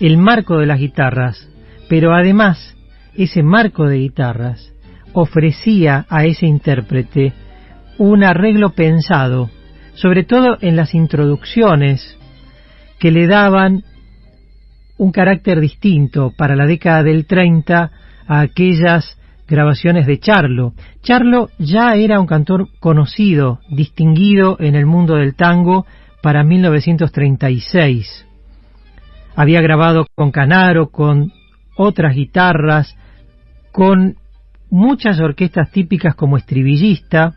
el 0.00 0.18
marco 0.18 0.58
de 0.58 0.66
las 0.66 0.80
guitarras, 0.80 1.48
pero 1.88 2.12
además 2.12 2.76
ese 3.14 3.42
marco 3.42 3.86
de 3.86 3.98
guitarras 3.98 4.72
ofrecía 5.12 6.06
a 6.08 6.24
ese 6.24 6.46
intérprete 6.46 7.32
un 7.98 8.24
arreglo 8.24 8.70
pensado, 8.70 9.50
sobre 9.94 10.24
todo 10.24 10.58
en 10.60 10.74
las 10.74 10.94
introducciones 10.94 12.18
que 12.98 13.10
le 13.10 13.26
daban 13.26 13.84
un 15.02 15.10
carácter 15.10 15.58
distinto 15.58 16.32
para 16.38 16.54
la 16.54 16.64
década 16.64 17.02
del 17.02 17.26
30 17.26 17.90
a 18.28 18.40
aquellas 18.40 19.18
grabaciones 19.48 20.06
de 20.06 20.20
Charlo. 20.20 20.74
Charlo 21.02 21.48
ya 21.58 21.96
era 21.96 22.20
un 22.20 22.28
cantor 22.28 22.68
conocido, 22.78 23.58
distinguido 23.68 24.56
en 24.60 24.76
el 24.76 24.86
mundo 24.86 25.16
del 25.16 25.34
tango 25.34 25.86
para 26.22 26.44
1936. 26.44 28.28
Había 29.34 29.60
grabado 29.60 30.06
con 30.14 30.30
Canaro, 30.30 30.90
con 30.90 31.32
otras 31.76 32.14
guitarras, 32.14 32.96
con 33.72 34.14
muchas 34.70 35.18
orquestas 35.18 35.72
típicas 35.72 36.14
como 36.14 36.36
estribillista, 36.36 37.34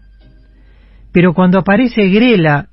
pero 1.12 1.34
cuando 1.34 1.58
aparece 1.58 2.10
Grela 2.10 2.68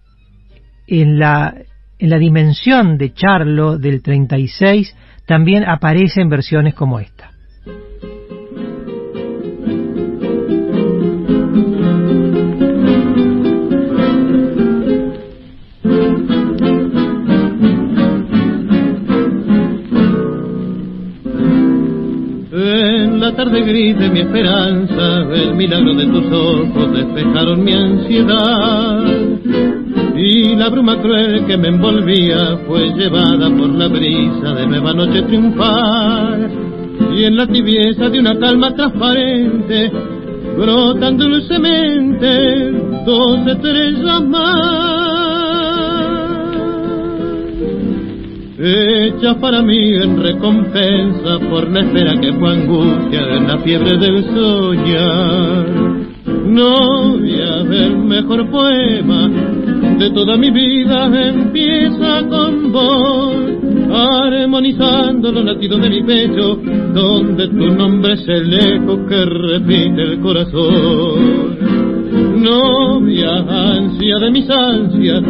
en 0.87 1.19
la, 1.19 1.55
en 2.03 2.11
la 2.11 2.19
dimensión 2.19 2.99
de 2.99 3.15
Charlo 3.15 3.79
del 3.79 4.03
36, 4.03 4.93
también 5.25 5.63
aparecen 5.63 6.29
versiones 6.29 6.75
como 6.75 6.99
esta. 6.99 7.31
la 23.21 23.37
tarde 23.37 23.63
gris 23.63 23.97
de 23.97 24.11
mi 24.11 24.21
esperanza, 24.21 25.23
el 25.33 25.55
milagro 25.55 25.95
de 25.95 26.07
tus 26.07 26.33
ojos 26.33 26.93
despejaron 26.93 27.63
mi 27.63 27.73
ansiedad. 27.73 29.32
Y 30.35 30.57
la 30.57 30.71
bruma 30.71 30.99
cruel 30.99 31.45
que 31.45 31.59
me 31.59 31.69
envolvía 31.69 32.57
fue 32.67 32.89
llevada 32.95 33.55
por 33.55 33.69
la 33.69 33.87
brisa 33.89 34.55
de 34.55 34.67
nueva 34.67 34.95
noche 34.95 35.21
triunfar. 35.25 36.49
Y 37.15 37.25
en 37.25 37.37
la 37.37 37.47
tibieza 37.47 38.09
de 38.09 38.19
una 38.19 38.39
calma 38.39 38.75
transparente, 38.75 39.93
brotan 40.57 41.19
dulcemente 41.19 42.71
dos 43.05 43.47
estrellas 43.47 44.23
más. 44.23 45.03
hecha 48.65 49.35
para 49.41 49.61
mí 49.61 49.95
en 49.97 50.23
recompensa 50.23 51.41
por 51.51 51.69
la 51.69 51.81
espera 51.81 52.21
que 52.21 52.33
fue 52.33 52.53
angustia 52.53 53.21
en 53.37 53.49
la 53.49 53.59
fiebre 53.59 53.99
del 53.99 54.25
soñar. 54.33 55.67
No 56.47 57.19
voy 57.19 57.41
a 57.43 57.63
ver 57.65 57.97
mejor 57.97 58.49
poema 58.51 59.29
de 59.99 60.11
toda 60.11 60.37
mi 60.37 60.51
vida 60.51 61.07
empieza 61.29 62.27
con 62.29 62.73
vos, 62.73 63.35
armonizando 63.91 65.33
los 65.33 65.45
latidos 65.45 65.81
de 65.83 65.91
mi 65.91 66.03
pecho, 66.03 66.59
donde 66.95 67.49
tu 67.49 67.71
nombre 67.75 68.15
es 68.15 68.29
el 68.29 68.53
eco 68.53 69.07
que 69.07 69.25
repite 69.25 70.03
el 70.03 70.21
corazón. 70.21 71.53
Novia, 72.43 73.37
ansia 73.49 74.19
de 74.19 74.31
mis 74.31 74.51
ansias, 74.51 75.23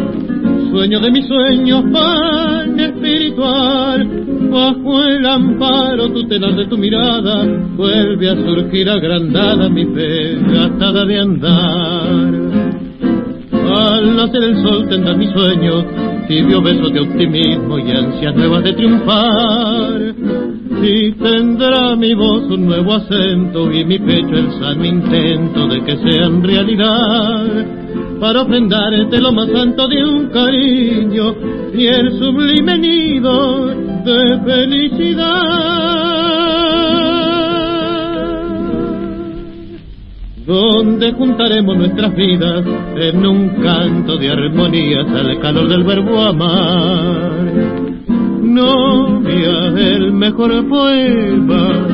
sueño 0.71 0.99
de 0.99 1.11
mis 1.11 1.27
sueños, 1.27 1.83
pan 1.91 2.79
espiritual, 2.79 4.07
bajo 4.49 5.03
el 5.03 5.25
amparo 5.25 6.09
tutelar 6.09 6.55
de 6.55 6.67
tu 6.67 6.77
mirada, 6.77 7.45
vuelve 7.75 8.29
a 8.29 8.35
surgir 8.35 8.89
agrandada 8.89 9.69
mi 9.69 9.85
fe, 9.85 10.37
gastada 10.51 11.05
de 11.05 11.19
andar. 11.19 12.52
Al 13.69 14.15
nacer 14.15 14.43
el 14.43 14.61
sol 14.61 14.87
tendrá 14.89 15.13
mi 15.13 15.27
sueño, 15.27 15.85
tibio 16.27 16.61
beso 16.61 16.89
de 16.89 16.99
optimismo 16.99 17.79
y 17.79 17.91
ansias 17.91 18.35
nuevas 18.35 18.63
de 18.63 18.73
triunfar. 18.73 20.15
Y 20.81 21.11
tendrá 21.13 21.95
mi 21.95 22.13
voz 22.13 22.43
un 22.49 22.65
nuevo 22.65 22.93
acento 22.93 23.71
y 23.71 23.85
mi 23.85 23.99
pecho 23.99 24.35
el 24.35 24.51
sano 24.59 24.85
intento 24.85 25.67
de 25.67 25.83
que 25.83 25.97
sean 25.97 26.43
realidad 26.43 27.83
para 28.19 28.41
ofrendarte 28.41 29.19
lo 29.19 29.31
más 29.33 29.49
santo 29.51 29.87
de 29.87 30.03
un 30.03 30.27
cariño 30.27 31.35
y 31.73 31.87
el 31.87 32.17
sublime 32.19 32.77
nido 32.77 33.67
de 33.67 34.39
felicidad. 34.45 36.03
Donde 40.45 41.13
juntaremos 41.13 41.77
nuestras 41.77 42.15
vidas 42.15 42.65
en 42.97 43.25
un 43.25 43.49
canto 43.63 44.17
de 44.17 44.29
armonías 44.29 45.07
al 45.07 45.39
calor 45.39 45.69
del 45.69 45.83
verbo 45.83 46.19
amar. 46.19 47.31
Novia, 48.41 49.67
el 49.67 50.11
mejor 50.11 50.67
poema 50.67 51.87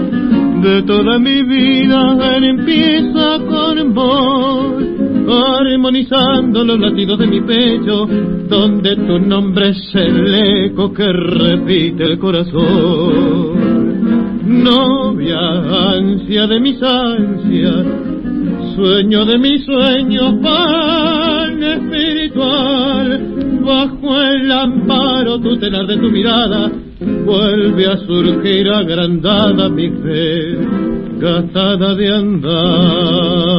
de 0.62 0.82
toda 0.84 1.20
mi 1.20 1.44
vida, 1.44 2.38
empieza 2.38 3.40
con 3.48 3.94
vos 3.94 4.74
armonizando 5.32 6.64
los 6.64 6.80
latidos 6.80 7.20
de 7.20 7.28
mi 7.28 7.42
pecho, 7.42 8.08
donde 8.48 8.96
tu 8.96 9.20
nombre 9.20 9.70
es 9.70 9.96
el 9.96 10.66
eco 10.66 10.92
que 10.92 11.12
repite 11.12 12.04
el 12.04 12.18
corazón. 12.18 13.60
Novia, 14.46 15.40
ansia 15.92 16.48
de 16.48 16.60
mis 16.60 16.82
ansias, 16.82 17.86
sueño 18.80 19.26
de 19.26 19.38
mis 19.38 19.66
sueños, 19.66 20.36
pan 20.42 21.62
espiritual, 21.62 23.20
bajo 23.62 24.22
el 24.22 24.52
amparo 24.52 25.38
tutelar 25.40 25.86
de 25.86 25.98
tu 25.98 26.10
mirada, 26.10 26.72
vuelve 27.26 27.88
a 27.88 27.98
surgir 27.98 28.70
agrandada 28.70 29.68
mi 29.70 29.90
fe, 29.90 30.58
gastada 31.20 31.94
de 31.96 32.14
andar. 32.14 33.50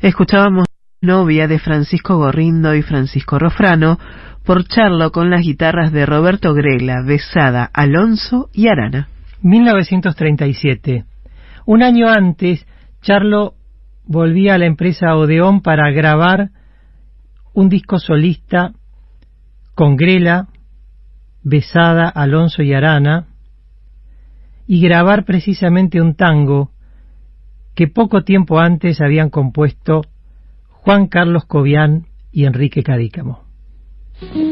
Escuchábamos 0.00 0.66
Novia 1.00 1.48
de 1.48 1.58
Francisco 1.58 2.16
Gorrindo 2.16 2.74
y 2.76 2.82
Francisco 2.82 3.38
Rofrano 3.38 3.98
por 4.44 4.64
charlo 4.64 5.12
con 5.12 5.30
las 5.30 5.42
guitarras 5.42 5.92
de 5.92 6.06
Roberto 6.06 6.54
Grela, 6.54 7.02
Besada, 7.02 7.70
Alonso 7.72 8.48
y 8.52 8.68
Arana. 8.68 9.08
1937. 9.42 11.04
Un 11.66 11.82
año 11.82 12.08
antes, 12.08 12.66
Charlo 13.02 13.54
volvía 14.04 14.54
a 14.54 14.58
la 14.58 14.66
empresa 14.66 15.14
Odeón 15.16 15.60
para 15.60 15.90
grabar 15.90 16.50
un 17.54 17.68
disco 17.68 17.98
solista 17.98 18.72
con 19.74 19.96
Grela, 19.96 20.48
Besada, 21.42 22.08
Alonso 22.08 22.62
y 22.62 22.72
Arana, 22.72 23.26
y 24.66 24.80
grabar 24.80 25.24
precisamente 25.24 26.00
un 26.00 26.14
tango 26.14 26.70
que 27.74 27.88
poco 27.88 28.22
tiempo 28.22 28.60
antes 28.60 29.00
habían 29.00 29.30
compuesto 29.30 30.02
Juan 30.68 31.06
Carlos 31.08 31.44
Cobian 31.46 32.06
y 32.30 32.44
Enrique 32.44 32.82
Cadícamo. 32.82 33.51
Mm-hmm. 34.22 34.51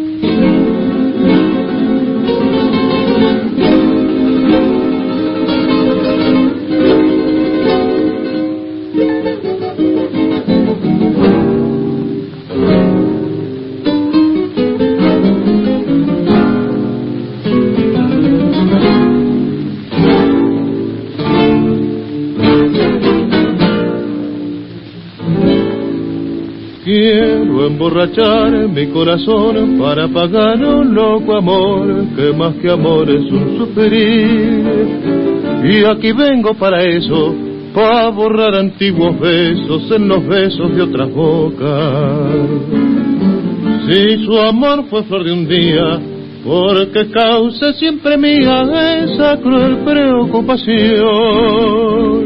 Emborrachar 27.90 28.68
mi 28.68 28.86
corazón 28.88 29.78
para 29.78 30.06
pagar 30.08 30.62
un 30.64 30.94
loco 30.94 31.36
amor 31.36 32.04
que 32.16 32.32
más 32.32 32.54
que 32.56 32.70
amor 32.70 33.08
es 33.10 33.30
un 33.32 33.58
sufrir. 33.58 34.64
Y 35.64 35.84
aquí 35.84 36.12
vengo 36.12 36.54
para 36.54 36.82
eso, 36.84 37.34
para 37.74 38.08
borrar 38.10 38.54
antiguos 38.54 39.18
besos 39.18 39.90
en 39.90 40.06
los 40.08 40.24
besos 40.26 40.74
de 40.74 40.82
otras 40.82 41.10
bocas. 41.12 42.28
Si 43.88 44.24
su 44.24 44.38
amor 44.38 44.84
fue 44.88 45.02
flor 45.04 45.24
de 45.24 45.32
un 45.32 45.48
día, 45.48 46.00
porque 46.44 47.10
causa 47.10 47.72
siempre 47.72 48.16
mía 48.16 48.62
esa 49.04 49.36
cruel 49.38 49.78
preocupación. 49.84 52.19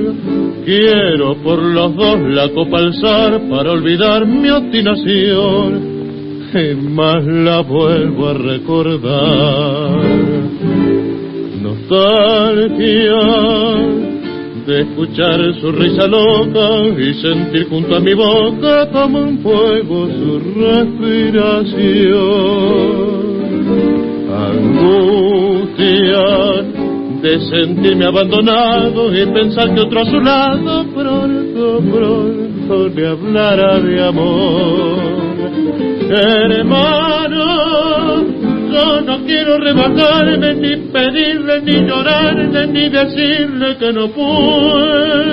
Quiero 0.65 1.37
por 1.43 1.63
los 1.63 1.95
dos 1.95 2.21
la 2.21 2.49
copa 2.49 2.79
alzar 2.79 3.41
para 3.51 3.73
olvidar 3.73 4.27
mi 4.27 4.49
obstinación 4.49 5.95
y 6.55 6.75
más 6.75 7.25
la 7.27 7.61
vuelvo 7.61 8.29
a 8.29 8.35
recordar. 8.35 10.05
Nostalgia 11.61 13.21
de 14.67 14.81
escuchar 14.81 15.55
su 15.61 15.71
risa 15.73 16.07
loca 16.07 16.87
y 16.99 17.13
sentir 17.21 17.69
junto 17.69 17.97
a 17.97 18.01
mi 18.01 18.15
boca 18.15 18.89
como 18.91 19.19
un 19.21 19.39
fuego 19.41 20.07
su 20.07 20.39
respiración 20.39 21.75
angustia 24.33 26.25
de 27.25 27.41
sentirme 27.41 28.05
abandonado 28.05 29.11
y 29.15 29.25
pensar 29.33 29.75
que 29.75 29.81
otro 29.81 30.03
a 30.03 30.05
su 30.05 30.21
lado 30.21 30.85
pronto, 30.93 31.81
pronto 31.91 32.89
le 32.95 33.09
hablará 33.09 33.81
de 33.81 34.05
amor. 34.05 34.99
Hermano, 36.11 37.47
yo 38.71 39.01
no 39.01 39.25
quiero 39.25 39.57
rebajarme, 39.57 40.55
ni 40.55 40.77
pedirle, 40.93 41.63
ni 41.63 41.89
llorarle, 41.89 42.67
ni 42.67 42.91
decirle 42.91 43.77
que 43.79 43.91
no 43.91 44.09
puedo 44.09 45.25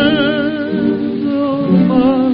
más 1.89 2.30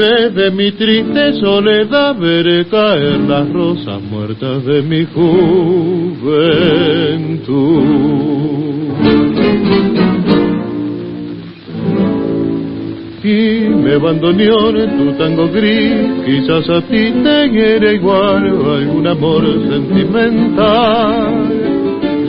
desde 0.00 0.50
mi 0.50 0.72
triste 0.72 1.34
soledad 1.34 2.16
veré 2.16 2.64
caer 2.66 3.20
las 3.20 3.52
rosas 3.52 4.00
muertas 4.00 4.64
de 4.64 4.80
mi 4.80 5.04
juventud. 5.04 6.40
Y 13.22 13.68
me 13.68 13.92
abandoné 13.94 14.44
en 14.46 14.96
tu 14.96 15.12
tango 15.18 15.48
gris, 15.48 16.24
quizás 16.24 16.66
a 16.70 16.80
ti 16.80 17.12
te 17.22 17.50
quiera 17.50 17.92
igual 17.92 18.44
algún 18.46 19.06
amor 19.06 19.44
sentimental. 19.68 21.34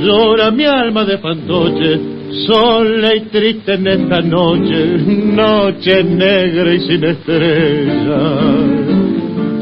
Llora 0.04 0.52
mi 0.52 0.66
alma 0.66 1.06
de 1.06 1.18
fantoche 1.20 2.11
sola 2.48 3.16
y 3.16 3.22
triste 3.22 3.74
en 3.74 3.88
esta 3.88 4.22
noche, 4.22 4.98
noche 4.98 6.04
negra 6.04 6.74
y 6.74 6.80
sin 6.80 7.04
estrellas. 7.04 8.72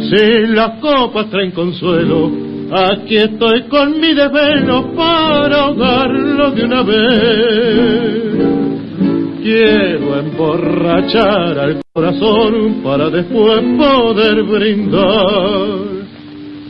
Si 0.09 0.47
las 0.53 0.79
copas 0.79 1.29
traen 1.29 1.51
consuelo, 1.51 2.31
aquí 2.71 3.17
estoy 3.17 3.63
con 3.63 3.99
mi 3.99 4.13
desvelo 4.13 4.93
para 4.95 5.63
ahogarlo 5.63 6.51
de 6.51 6.63
una 6.63 6.83
vez. 6.83 8.29
Quiero 9.41 10.19
emborrachar 10.19 11.59
al 11.59 11.81
corazón 11.93 12.81
para 12.83 13.09
después 13.09 13.61
poder 13.77 14.43
brindar 14.43 15.89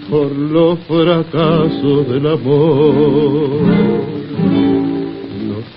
por 0.10 0.32
los 0.32 0.80
fracasos 0.80 2.08
del 2.08 2.28
amor 2.28 4.19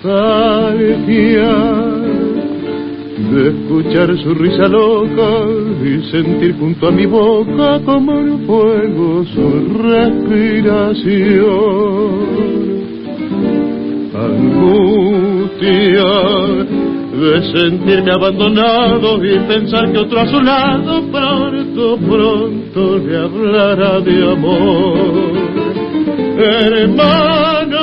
nostalgia 0.03 1.55
de 3.31 3.47
escuchar 3.49 4.17
su 4.17 4.33
risa 4.35 4.67
loca 4.67 5.45
y 5.83 6.03
sentir 6.11 6.57
junto 6.59 6.87
a 6.87 6.91
mi 6.91 7.05
boca 7.05 7.79
como 7.85 8.19
el 8.19 8.45
fuego 8.45 9.23
su 9.25 9.49
respiración. 9.81 10.93
Angustia 14.13 15.63
de 17.13 17.41
sentirme 17.57 18.11
abandonado 18.11 19.23
y 19.23 19.39
pensar 19.47 19.91
que 19.91 19.99
otro 19.99 20.19
a 20.19 20.27
su 20.27 20.41
lado 20.41 21.01
pronto, 21.11 21.97
pronto 21.97 22.97
le 22.97 23.17
hablará 23.17 23.99
de 24.01 24.31
amor. 24.31 25.53
Hermano, 26.37 27.82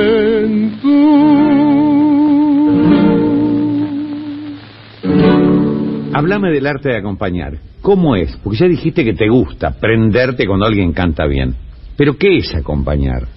Háblame 6.21 6.51
del 6.51 6.67
arte 6.67 6.89
de 6.89 6.97
acompañar. 6.97 7.57
¿Cómo 7.81 8.15
es? 8.15 8.37
Porque 8.43 8.59
ya 8.59 8.67
dijiste 8.67 9.03
que 9.03 9.13
te 9.13 9.27
gusta 9.27 9.71
prenderte 9.71 10.45
cuando 10.45 10.67
alguien 10.67 10.93
canta 10.93 11.25
bien. 11.25 11.55
Pero 11.97 12.15
¿qué 12.15 12.37
es 12.37 12.53
acompañar? 12.53 13.27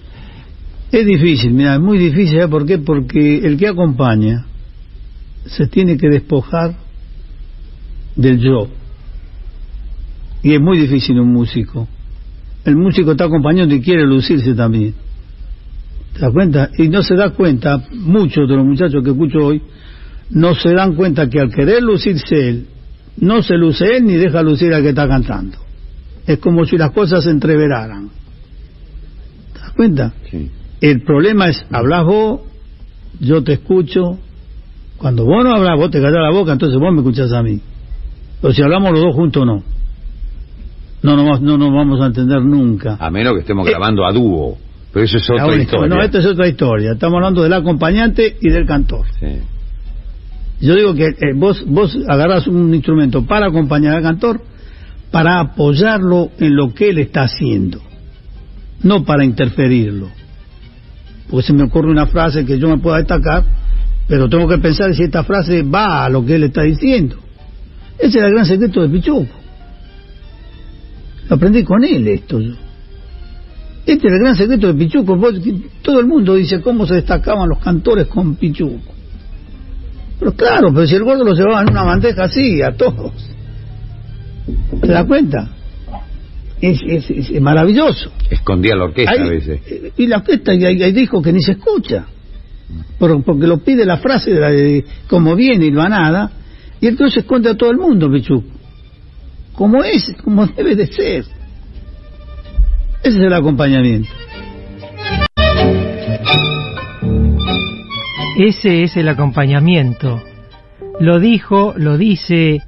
Es 0.91 1.03
difícil, 1.03 1.51
mira, 1.51 1.73
es 1.73 1.81
muy 1.81 1.97
difícil, 1.97 2.35
¿sabes 2.35 2.49
por 2.49 2.63
qué? 2.63 2.77
Porque 2.77 3.39
el 3.39 3.57
que 3.57 3.69
acompaña 3.69 4.45
se 5.47 5.65
tiene 5.65 5.97
que 5.97 6.09
despojar 6.09 6.75
del 8.15 8.39
yo. 8.39 8.67
Y 10.43 10.53
es 10.53 10.61
muy 10.61 10.77
difícil 10.77 11.19
un 11.19 11.33
músico. 11.33 11.87
El 12.65 12.75
músico 12.75 13.13
está 13.13 13.25
acompañando 13.25 13.73
y 13.73 13.81
quiere 13.81 14.05
lucirse 14.05 14.53
también. 14.53 14.93
¿Te 16.13 16.19
das 16.19 16.31
cuenta? 16.31 16.69
Y 16.77 16.87
no 16.87 17.01
se 17.01 17.15
da 17.15 17.31
cuenta, 17.31 17.83
muchos 17.93 18.47
de 18.47 18.55
los 18.55 18.65
muchachos 18.65 19.03
que 19.03 19.09
escucho 19.09 19.39
hoy, 19.39 19.59
no 20.29 20.53
se 20.53 20.71
dan 20.71 20.93
cuenta 20.93 21.27
que 21.27 21.39
al 21.39 21.49
querer 21.51 21.81
lucirse 21.81 22.49
él, 22.49 22.67
no 23.17 23.41
se 23.41 23.55
luce 23.55 23.85
él 23.97 24.05
ni 24.05 24.15
deja 24.15 24.41
lucir 24.41 24.73
al 24.73 24.81
que 24.83 24.89
está 24.89 25.07
cantando. 25.07 25.57
Es 26.27 26.39
como 26.39 26.65
si 26.65 26.77
las 26.77 26.91
cosas 26.91 27.23
se 27.23 27.29
entreveraran. 27.29 28.09
¿Te 29.53 29.59
das 29.59 29.71
cuenta? 29.73 30.13
Sí. 30.29 30.49
El 30.81 31.01
problema 31.03 31.49
es, 31.49 31.65
hablas 31.71 32.03
vos, 32.05 32.41
yo 33.19 33.43
te 33.43 33.53
escucho. 33.53 34.17
Cuando 34.97 35.25
vos 35.25 35.43
no 35.43 35.55
hablas, 35.55 35.77
vos 35.77 35.91
te 35.91 35.99
callas 36.01 36.21
la 36.21 36.31
boca, 36.31 36.53
entonces 36.53 36.79
vos 36.79 36.91
me 36.91 36.99
escuchás 36.99 37.31
a 37.31 37.41
mí. 37.43 37.59
Pero 38.41 38.53
si 38.53 38.61
hablamos 38.61 38.91
los 38.91 39.01
dos 39.01 39.15
juntos, 39.15 39.45
no. 39.45 39.63
No 41.03 41.15
nos 41.15 41.41
no, 41.41 41.57
no 41.57 41.71
vamos 41.71 42.01
a 42.01 42.07
entender 42.07 42.41
nunca. 42.41 42.97
A 42.99 43.09
menos 43.11 43.33
que 43.33 43.39
estemos 43.41 43.67
Eh, 43.67 43.71
grabando 43.71 44.05
a 44.05 44.11
dúo. 44.11 44.57
Pero 44.91 45.05
eso 45.05 45.17
es 45.17 45.29
otra 45.29 45.43
Ahora, 45.43 45.61
historia. 45.61 45.87
No, 45.95 46.01
esta 46.01 46.19
es 46.19 46.25
otra 46.25 46.47
historia. 46.47 46.91
Estamos 46.93 47.15
hablando 47.17 47.43
del 47.43 47.53
acompañante 47.53 48.37
y 48.41 48.49
del 48.49 48.65
cantor. 48.65 49.05
Sí. 49.19 49.27
Yo 50.65 50.75
digo 50.75 50.95
que 50.95 51.05
eh, 51.05 51.33
vos, 51.35 51.63
vos 51.67 51.95
agarrás 52.07 52.47
un 52.47 52.73
instrumento 52.73 53.23
para 53.23 53.45
acompañar 53.47 53.97
al 53.97 54.01
cantor, 54.01 54.41
para 55.11 55.39
apoyarlo 55.39 56.31
en 56.39 56.55
lo 56.55 56.73
que 56.73 56.89
él 56.89 56.97
está 56.97 57.23
haciendo, 57.23 57.79
no 58.81 59.05
para 59.05 59.23
interferirlo. 59.23 60.09
Porque 61.29 61.45
se 61.45 61.53
me 61.53 61.63
ocurre 61.63 61.91
una 61.91 62.07
frase 62.07 62.45
que 62.45 62.57
yo 62.57 62.67
me 62.67 62.79
pueda 62.79 62.97
destacar, 62.97 63.43
pero 64.07 64.27
tengo 64.27 64.47
que 64.47 64.57
pensar 64.57 64.91
si 64.95 65.03
esta 65.03 65.23
frase 65.23 65.61
va 65.61 66.03
a 66.03 66.09
lo 66.09 66.25
que 66.25 66.33
él 66.33 66.45
está 66.45 66.63
diciendo. 66.63 67.17
Ese 67.99 68.17
era 68.17 68.27
el 68.27 68.33
gran 68.33 68.45
secreto 68.47 68.81
de 68.81 68.89
Pichuco. 68.89 69.35
Lo 71.29 71.35
aprendí 71.35 71.63
con 71.63 71.83
él 71.83 72.07
esto 72.07 72.39
yo. 72.39 72.53
Este 73.85 74.07
era 74.07 74.15
el 74.15 74.23
gran 74.23 74.35
secreto 74.35 74.65
de 74.65 74.73
Pichuco. 74.73 75.15
Todo 75.83 75.99
el 75.99 76.07
mundo 76.07 76.33
dice 76.33 76.59
cómo 76.59 76.87
se 76.87 76.95
destacaban 76.95 77.49
los 77.49 77.59
cantores 77.59 78.07
con 78.07 78.35
Pichuco. 78.35 78.94
Pero 80.19 80.33
claro, 80.33 80.73
pero 80.73 80.87
si 80.87 80.95
el 80.95 81.03
gordo 81.03 81.23
lo 81.25 81.33
llevaba 81.33 81.61
en 81.61 81.69
una 81.71 81.83
bandeja 81.83 82.23
así, 82.25 82.61
a 82.61 82.71
todos. 82.75 83.11
¿Te 84.81 84.87
das 84.87 85.05
cuenta? 85.05 85.49
Es, 86.61 86.79
es, 86.87 87.09
es 87.09 87.41
maravilloso. 87.41 88.11
Escondía 88.29 88.75
la 88.75 88.85
orquesta 88.85 89.11
Hay- 89.11 89.19
a 89.27 89.29
veces. 89.29 89.59
eh, 89.67 89.91
y 89.97 90.07
la 90.07 90.17
orquesta, 90.17 90.53
y 90.53 90.63
hay, 90.65 90.81
hay 90.81 90.91
discos 90.93 91.21
que 91.23 91.33
ni 91.33 91.41
se 91.41 91.53
escucha. 91.53 92.05
Por- 92.97 93.23
porque 93.23 93.45
lo 93.45 93.57
pide 93.59 93.85
la 93.85 93.97
frase 93.97 94.31
de, 94.33 94.39
la 94.39 94.51
de 94.51 94.85
como 95.07 95.35
viene 95.35 95.65
y 95.65 95.71
va 95.71 95.89
nada, 95.89 96.31
y 96.81 96.87
entonces 96.87 97.17
esconde 97.23 97.49
a 97.49 97.55
todo 97.55 97.71
el 97.71 97.77
mundo, 97.77 98.09
Pichuco. 98.11 98.47
Como 99.53 99.83
es, 99.83 100.15
como 100.23 100.45
debe 100.47 100.75
de 100.75 100.87
ser. 100.87 101.25
Ese 103.03 103.17
es 103.17 103.23
el 103.23 103.33
acompañamiento. 103.33 104.09
Ese 108.37 108.83
es 108.83 108.97
el 108.97 109.07
acompañamiento. 109.07 110.21
Lo 110.99 111.19
dijo, 111.19 111.73
lo 111.77 111.97
dice 111.97 112.61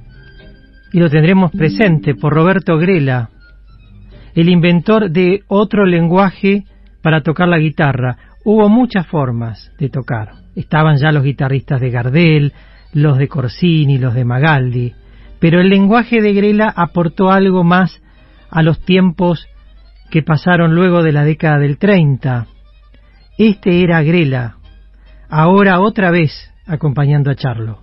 y 0.94 0.98
lo 0.98 1.10
tendremos 1.10 1.52
presente 1.52 2.14
por 2.14 2.32
Roberto 2.32 2.78
Grela, 2.78 3.28
el 4.34 4.48
inventor 4.48 5.10
de 5.10 5.42
otro 5.46 5.84
lenguaje 5.84 6.64
para 7.02 7.20
tocar 7.20 7.48
la 7.48 7.58
guitarra. 7.58 8.16
Hubo 8.46 8.70
muchas 8.70 9.06
formas 9.08 9.70
de 9.78 9.90
tocar. 9.90 10.30
Estaban 10.56 10.96
ya 10.96 11.12
los 11.12 11.22
guitarristas 11.22 11.82
de 11.82 11.90
Gardel, 11.90 12.54
los 12.94 13.18
de 13.18 13.28
Corsini, 13.28 13.98
los 13.98 14.14
de 14.14 14.24
Magaldi, 14.24 14.94
pero 15.38 15.60
el 15.60 15.68
lenguaje 15.68 16.22
de 16.22 16.32
Grela 16.32 16.72
aportó 16.74 17.30
algo 17.30 17.62
más 17.62 18.00
a 18.50 18.62
los 18.62 18.80
tiempos 18.80 19.46
que 20.10 20.22
pasaron 20.22 20.74
luego 20.74 21.02
de 21.02 21.12
la 21.12 21.24
década 21.24 21.58
del 21.58 21.76
30. 21.76 22.46
Este 23.36 23.82
era 23.82 24.02
Grela, 24.02 24.57
ahora 25.28 25.80
otra 25.80 26.10
vez 26.10 26.32
acompañando 26.66 27.30
a 27.30 27.34
Charlo. 27.34 27.78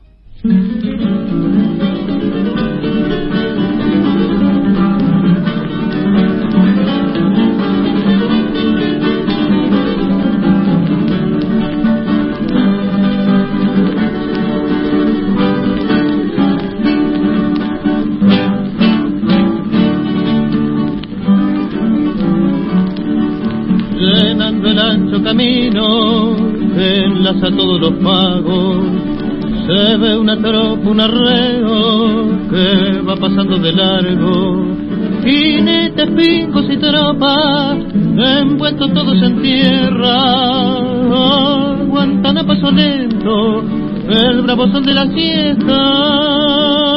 Se 29.96 30.02
ve 30.02 30.18
una 30.18 30.36
tropa, 30.36 30.90
un 30.90 31.00
arreo 31.00 32.50
que 32.50 33.00
va 33.08 33.16
pasando 33.16 33.58
de 33.58 33.72
largo. 33.72 34.76
Jinetes, 35.24 36.10
picos 36.10 36.66
y 36.70 36.76
tropas, 36.76 37.78
envueltos 37.94 38.94
todos 38.94 39.24
en 39.24 39.42
tierra, 39.42 40.18
aguantan 41.80 42.40
a 42.40 42.44
paso 42.46 42.72
lento 42.72 43.64
el 44.10 44.42
bravo 44.42 44.68
son 44.68 44.84
de 44.84 44.94
la 44.94 45.08
siesta. 45.14 46.95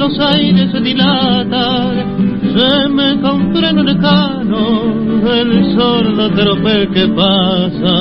Los 0.00 0.18
aires 0.18 0.70
se 0.72 0.80
dilatan, 0.80 2.40
se 2.56 2.88
me 2.88 3.12
un 3.16 3.54
freno 3.54 3.82
lejano, 3.82 4.94
el 5.30 5.76
sordo 5.76 6.30
tropel 6.30 6.88
que 6.88 7.06
pasa. 7.08 7.96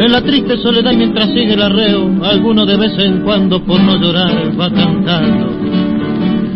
En 0.00 0.10
la 0.10 0.22
triste 0.22 0.58
soledad 0.58 0.92
mientras 0.92 1.28
sigue 1.28 1.54
el 1.54 1.62
arreo, 1.62 2.10
alguno 2.24 2.66
de 2.66 2.76
vez 2.78 2.98
en 2.98 3.22
cuando 3.22 3.64
por 3.64 3.80
no 3.80 3.96
llorar 3.96 4.60
va 4.60 4.70
cantando. 4.70 5.46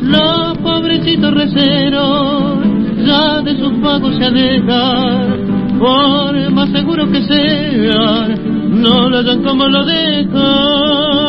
Los 0.03 0.59
pobrecitos 0.59 1.33
receros 1.35 2.59
ya 3.07 3.43
de 3.43 3.57
sus 3.61 3.75
pagos 3.75 4.17
se 4.17 4.25
alejan, 4.25 5.79
por 5.79 6.51
más 6.51 6.69
seguro 6.71 7.09
que 7.13 7.23
sean, 7.23 8.83
no 8.83 9.09
lo 9.09 9.19
hagan 9.19 9.41
como 9.45 9.69
lo 9.69 9.85
dejan. 9.85 11.24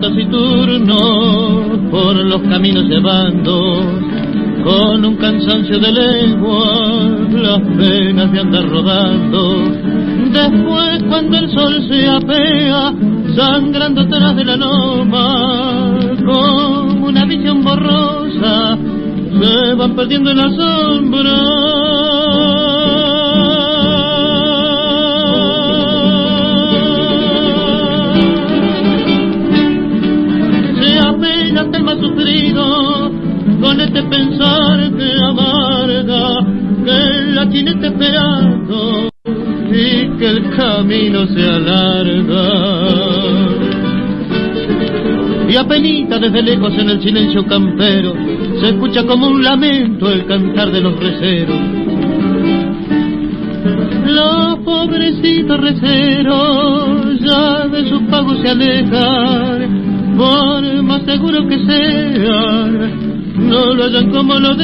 Taciturno 0.00 0.96
por 1.90 2.16
los 2.16 2.42
caminos 2.42 2.84
llevando 2.84 3.84
con 4.64 5.04
un 5.04 5.16
cansancio 5.16 5.78
de 5.78 5.92
lengua 5.92 7.10
las 7.32 7.60
penas 7.76 8.32
de 8.32 8.40
andar 8.40 8.68
rodando. 8.68 9.64
Después 10.32 11.02
cuando 11.08 11.38
el 11.38 11.50
sol 11.50 11.86
se 11.88 12.06
apea, 12.06 12.92
sangrando 13.36 14.02
atrás 14.02 14.36
de 14.36 14.44
la 14.44 14.56
loma, 14.56 15.98
como 16.24 17.06
una 17.08 17.24
visión 17.24 17.62
borrosa, 17.62 18.78
se 19.40 19.74
van 19.74 19.96
perdiendo 19.96 20.30
en 20.30 20.36
la 20.36 20.50
sombra. 20.50 22.09
El 31.76 31.84
más 31.84 31.98
sufrido 31.98 33.10
con 33.60 33.80
este 33.80 34.02
pensar 34.04 34.90
que 34.96 35.10
amarga 35.28 36.46
que 36.84 37.32
la 37.34 37.48
tiene 37.48 37.72
está 37.72 37.88
esperando 37.88 39.08
y 39.72 40.18
que 40.18 40.26
el 40.26 40.50
camino 40.56 41.26
se 41.26 41.42
alarga. 41.48 42.80
Y 45.48 45.56
apenita 45.56 46.18
desde 46.18 46.42
lejos 46.42 46.72
en 46.78 46.90
el 46.90 47.02
silencio 47.02 47.44
campero 47.46 48.14
se 48.60 48.68
escucha 48.68 49.04
como 49.04 49.28
un 49.28 49.42
lamento 49.42 50.10
el 50.10 50.26
cantar 50.26 50.70
de 50.70 50.80
los 50.80 50.98
receros. 50.98 51.56
Los 54.06 54.58
pobrecitos 54.60 55.60
receros 55.60 57.20
ya 57.20 57.66
de 57.68 57.88
sus 57.88 58.02
pagos 58.02 58.38
se 58.42 58.48
alejan, 58.50 60.16
por 60.16 60.69
seguro 60.98 61.46
que 61.48 61.58
sean, 61.64 63.48
no 63.48 63.74
lo 63.74 63.84
hayan 63.84 64.10
como 64.10 64.38
lo 64.38 64.54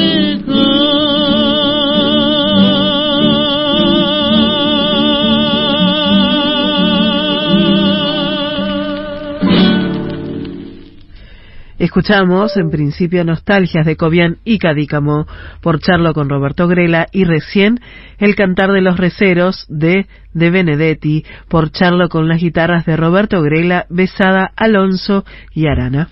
Escuchamos 11.79 12.57
en 12.57 12.69
principio 12.69 13.23
Nostalgias 13.23 13.85
de 13.85 13.95
Cobian 13.95 14.37
y 14.43 14.57
Cadícamo 14.57 15.27
por 15.61 15.79
Charlo 15.79 16.13
con 16.13 16.27
Roberto 16.27 16.67
Grela 16.67 17.05
y 17.11 17.23
recién 17.23 17.79
El 18.17 18.35
Cantar 18.35 18.71
de 18.71 18.81
los 18.81 18.97
Receros 18.97 19.65
de 19.69 20.07
De 20.33 20.49
Benedetti 20.49 21.23
por 21.49 21.71
Charlo 21.71 22.09
con 22.09 22.27
las 22.27 22.41
guitarras 22.41 22.85
de 22.85 22.97
Roberto 22.97 23.41
Grela, 23.41 23.85
Besada, 23.89 24.51
Alonso 24.55 25.23
y 25.53 25.67
Arana. 25.67 26.09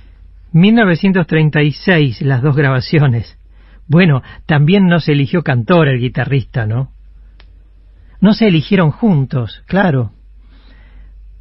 1936, 0.55 2.21
las 2.21 2.41
dos 2.41 2.55
grabaciones. 2.55 3.37
Bueno, 3.87 4.23
también 4.45 4.87
no 4.87 5.01
se 5.01 5.11
eligió 5.11 5.43
cantor 5.43 5.89
el 5.89 5.99
guitarrista, 5.99 6.65
¿no? 6.65 6.91
No 8.21 8.33
se 8.33 8.47
eligieron 8.47 8.91
juntos, 8.91 9.63
claro. 9.67 10.11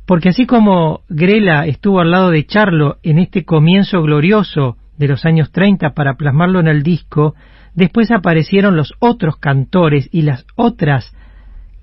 Porque 0.05 0.31
así 0.31 0.47
como 0.47 1.03
Grela 1.09 1.65
estuvo 1.65 2.01
al 2.01 2.11
lado 2.11 2.31
de 2.31 2.45
Charlo 2.45 2.97
en 3.05 3.21
este 3.21 3.45
comienzo 3.45 4.03
glorioso 4.03 4.79
de 4.99 5.07
los 5.07 5.25
años 5.25 5.53
30 5.53 5.95
para 5.95 6.17
plasmarlo 6.17 6.59
en 6.59 6.67
el 6.67 6.83
disco, 6.83 7.37
después 7.73 8.11
aparecieron 8.11 8.75
los 8.75 8.95
otros 8.99 9.37
cantores 9.37 10.09
y 10.11 10.23
las 10.23 10.45
otras 10.57 11.17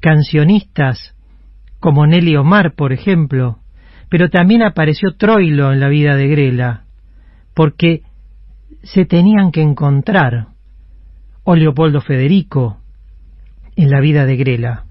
cancionistas, 0.02 1.16
como 1.80 2.06
Nelly 2.06 2.36
Omar, 2.36 2.74
por 2.76 2.92
ejemplo, 2.92 3.60
pero 4.10 4.30
también 4.30 4.64
apareció 4.64 5.16
Troilo 5.16 5.72
en 5.72 5.80
la 5.80 5.88
vida 5.88 6.18
de 6.18 6.28
Grela, 6.28 6.84
porque 7.54 8.04
se 8.84 9.06
tenían 9.06 9.52
que 9.52 9.62
encontrar, 9.62 10.48
o 11.44 11.56
Leopoldo 11.56 12.02
Federico, 12.02 12.78
en 13.76 13.90
la 13.90 14.00
vida 14.00 14.26
de 14.26 14.38
Grela. 14.38 14.86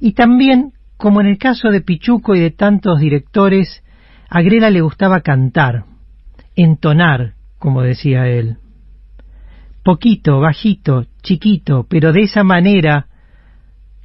Y 0.00 0.12
también 0.12 0.74
como 0.96 1.20
en 1.20 1.26
el 1.26 1.38
caso 1.38 1.68
de 1.68 1.80
Pichuco 1.80 2.34
y 2.34 2.40
de 2.40 2.50
tantos 2.50 3.00
directores, 3.00 3.82
a 4.28 4.42
Grela 4.42 4.70
le 4.70 4.80
gustaba 4.80 5.20
cantar, 5.20 5.84
entonar, 6.56 7.34
como 7.58 7.82
decía 7.82 8.28
él. 8.28 8.58
Poquito, 9.82 10.40
bajito, 10.40 11.04
chiquito, 11.22 11.86
pero 11.88 12.12
de 12.12 12.22
esa 12.22 12.42
manera, 12.42 13.08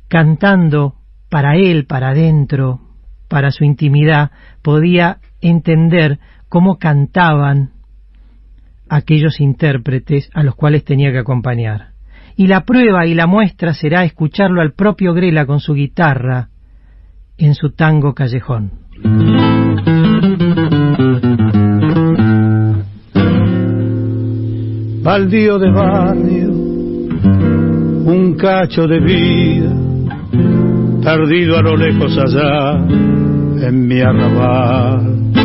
cantando 0.10 0.96
para 1.30 1.56
él, 1.56 1.86
para 1.86 2.10
adentro, 2.10 2.82
para 3.30 3.52
su 3.52 3.64
intimidad, 3.64 4.32
podía 4.62 5.20
entender 5.42 6.20
cómo 6.50 6.80
cantaban 6.80 7.72
aquellos 8.90 9.40
intérpretes 9.40 10.30
a 10.34 10.44
los 10.44 10.56
cuales 10.56 10.84
tenía 10.84 11.12
que 11.12 11.20
acompañar. 11.20 11.94
Y 12.36 12.48
la 12.48 12.64
prueba 12.66 13.06
y 13.06 13.14
la 13.14 13.28
muestra 13.28 13.74
será 13.74 14.06
escucharlo 14.06 14.62
al 14.62 14.74
propio 14.74 15.14
Grela 15.14 15.46
con 15.46 15.60
su 15.60 15.74
guitarra, 15.74 16.50
en 17.38 17.54
su 17.54 17.72
tango 17.72 18.14
callejón. 18.14 18.72
Baldío 25.04 25.58
de 25.58 25.72
barrio, 25.72 26.50
un 26.52 28.36
cacho 28.38 28.86
de 28.86 29.00
vida, 29.00 29.74
perdido 31.04 31.58
a 31.58 31.62
lo 31.62 31.76
lejos 31.76 32.18
allá 32.18 32.78
en 33.68 33.88
mi 33.88 34.02
arrabal, 34.02 35.39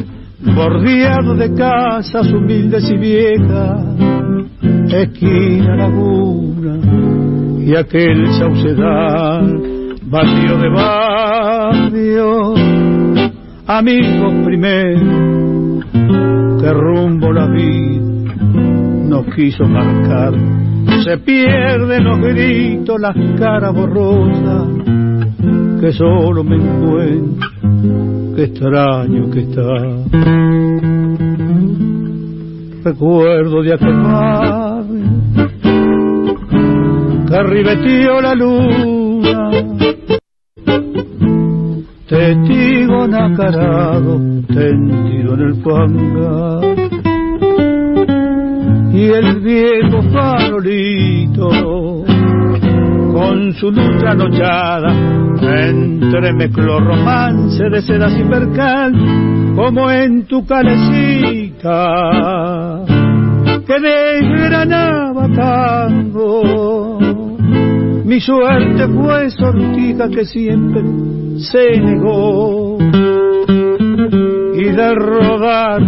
bordeado 0.45 1.35
de 1.35 1.55
casas 1.55 2.31
humildes 2.33 2.91
y 2.91 2.97
viejas, 2.97 3.85
esquina 4.91 5.77
laguna 5.77 6.79
y 7.61 7.75
aquel 7.77 8.27
saucedal, 8.35 9.97
vacío 10.03 10.59
de 10.59 10.69
barrio, 10.69 12.55
amigos 13.67 14.35
primero, 14.45 15.81
que 16.61 16.73
rumbo 16.73 17.33
la 17.33 17.47
vida 17.47 18.35
nos 19.09 19.27
quiso 19.35 19.65
marcar. 19.65 20.35
Se 21.05 21.19
pierden 21.19 22.05
los 22.05 22.21
gritos, 22.21 23.01
las 23.01 23.17
caras 23.39 23.75
borrosas, 23.75 24.69
que 25.81 25.93
solo 25.93 26.45
me 26.45 26.57
encuentro, 26.57 27.49
qué 28.35 28.45
extraño 28.45 29.31
que 29.31 29.41
está. 29.41 29.63
Recuerdo 32.85 33.63
de 33.63 33.75
aquel 33.75 33.97
barrio 34.03 34.85
que 37.27 37.43
ribetío 37.43 38.21
la 38.21 38.35
luna, 38.35 39.51
testigo 42.07 43.07
nacarado, 43.07 44.21
tendido 44.47 45.35
en 45.35 45.41
el 45.41 45.55
fangar 45.63 46.65
y 48.93 49.05
el 49.07 49.41
viejo 49.41 50.03
farolito 50.13 52.05
con 53.15 53.53
su 53.55 53.71
luz 53.71 54.03
anochada 54.03 54.93
entremezcló 55.41 56.81
romance 56.81 57.63
de 57.71 57.81
sedas 57.81 58.13
y 58.19 58.25
percal 58.25 58.93
como 59.55 59.89
en 59.89 60.27
tu 60.27 60.45
calecita 60.45 61.85
que 63.65 63.81
desgranaba 63.81 65.29
tango. 65.33 66.99
Mi 68.05 68.21
suerte 68.21 68.89
fue 68.89 69.31
sortija 69.31 70.09
que 70.09 70.25
siempre 70.25 70.83
se 71.39 71.81
negó 71.81 72.79
y 74.55 74.65
de 74.65 74.95
rodar 74.97 75.83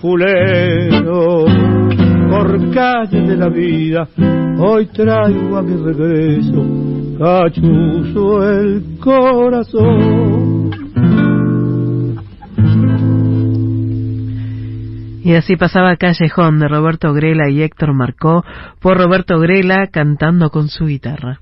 fulero 0.00 1.44
por 2.34 2.74
calles 2.74 3.28
de 3.28 3.36
la 3.36 3.48
vida, 3.48 4.08
hoy 4.58 4.86
traigo 4.86 5.56
a 5.56 5.62
mi 5.62 5.76
regreso 5.76 6.64
cachuzo 7.16 8.50
el 8.50 8.98
corazón. 8.98 10.70
Y 15.22 15.34
así 15.34 15.56
pasaba 15.56 15.96
Callejón 15.96 16.58
de 16.58 16.66
Roberto 16.68 17.14
Grela 17.14 17.48
y 17.48 17.62
Héctor 17.62 17.94
Marcó 17.94 18.44
por 18.80 18.98
Roberto 18.98 19.38
Grela 19.38 19.86
cantando 19.86 20.50
con 20.50 20.68
su 20.68 20.86
guitarra. 20.86 21.40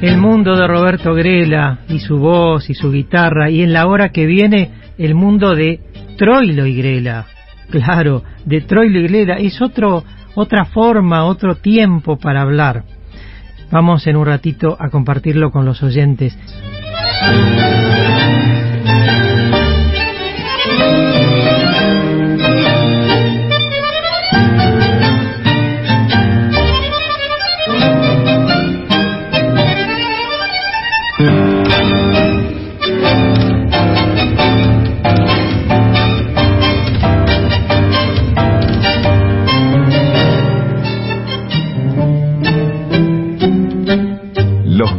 El 0.00 0.18
mundo 0.18 0.54
de 0.56 0.66
Roberto 0.68 1.12
Grela 1.12 1.80
y 1.88 1.98
su 1.98 2.18
voz 2.18 2.70
y 2.70 2.74
su 2.74 2.92
guitarra 2.92 3.50
y 3.50 3.62
en 3.62 3.72
la 3.72 3.88
hora 3.88 4.10
que 4.10 4.26
viene 4.26 4.85
el 4.98 5.14
mundo 5.14 5.54
de 5.54 5.80
Troilo 6.16 6.66
y 6.66 6.76
Grela. 6.76 7.26
Claro, 7.70 8.22
de 8.44 8.60
Troilo 8.62 9.00
y 9.00 9.08
Grela 9.08 9.36
es 9.36 9.60
otro, 9.60 10.04
otra 10.34 10.64
forma, 10.66 11.24
otro 11.24 11.56
tiempo 11.56 12.18
para 12.18 12.42
hablar. 12.42 12.84
Vamos 13.70 14.06
en 14.06 14.16
un 14.16 14.26
ratito 14.26 14.76
a 14.78 14.90
compartirlo 14.90 15.50
con 15.50 15.64
los 15.64 15.82
oyentes. 15.82 16.38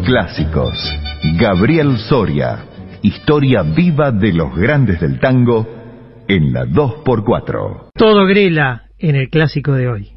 Clásicos. 0.08 0.74
Gabriel 1.38 1.98
Soria, 1.98 2.64
historia 3.02 3.62
viva 3.62 4.10
de 4.10 4.32
los 4.32 4.56
grandes 4.56 5.02
del 5.02 5.20
tango 5.20 5.68
en 6.30 6.54
la 6.54 6.64
2x4. 6.64 7.90
Todo 7.94 8.26
Grela 8.26 8.84
en 9.00 9.18
el 9.18 9.30
clásico 9.30 9.74
de 9.74 9.90
hoy. 9.90 10.17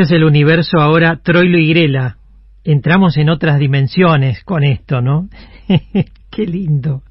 Este 0.00 0.14
es 0.14 0.18
el 0.18 0.24
universo 0.24 0.78
ahora 0.78 1.20
Troilo 1.22 1.58
y 1.58 1.68
Grela. 1.68 2.16
Entramos 2.64 3.18
en 3.18 3.28
otras 3.28 3.58
dimensiones 3.58 4.42
con 4.44 4.64
esto, 4.64 5.02
¿no? 5.02 5.28
Qué 6.30 6.46
lindo. 6.46 7.02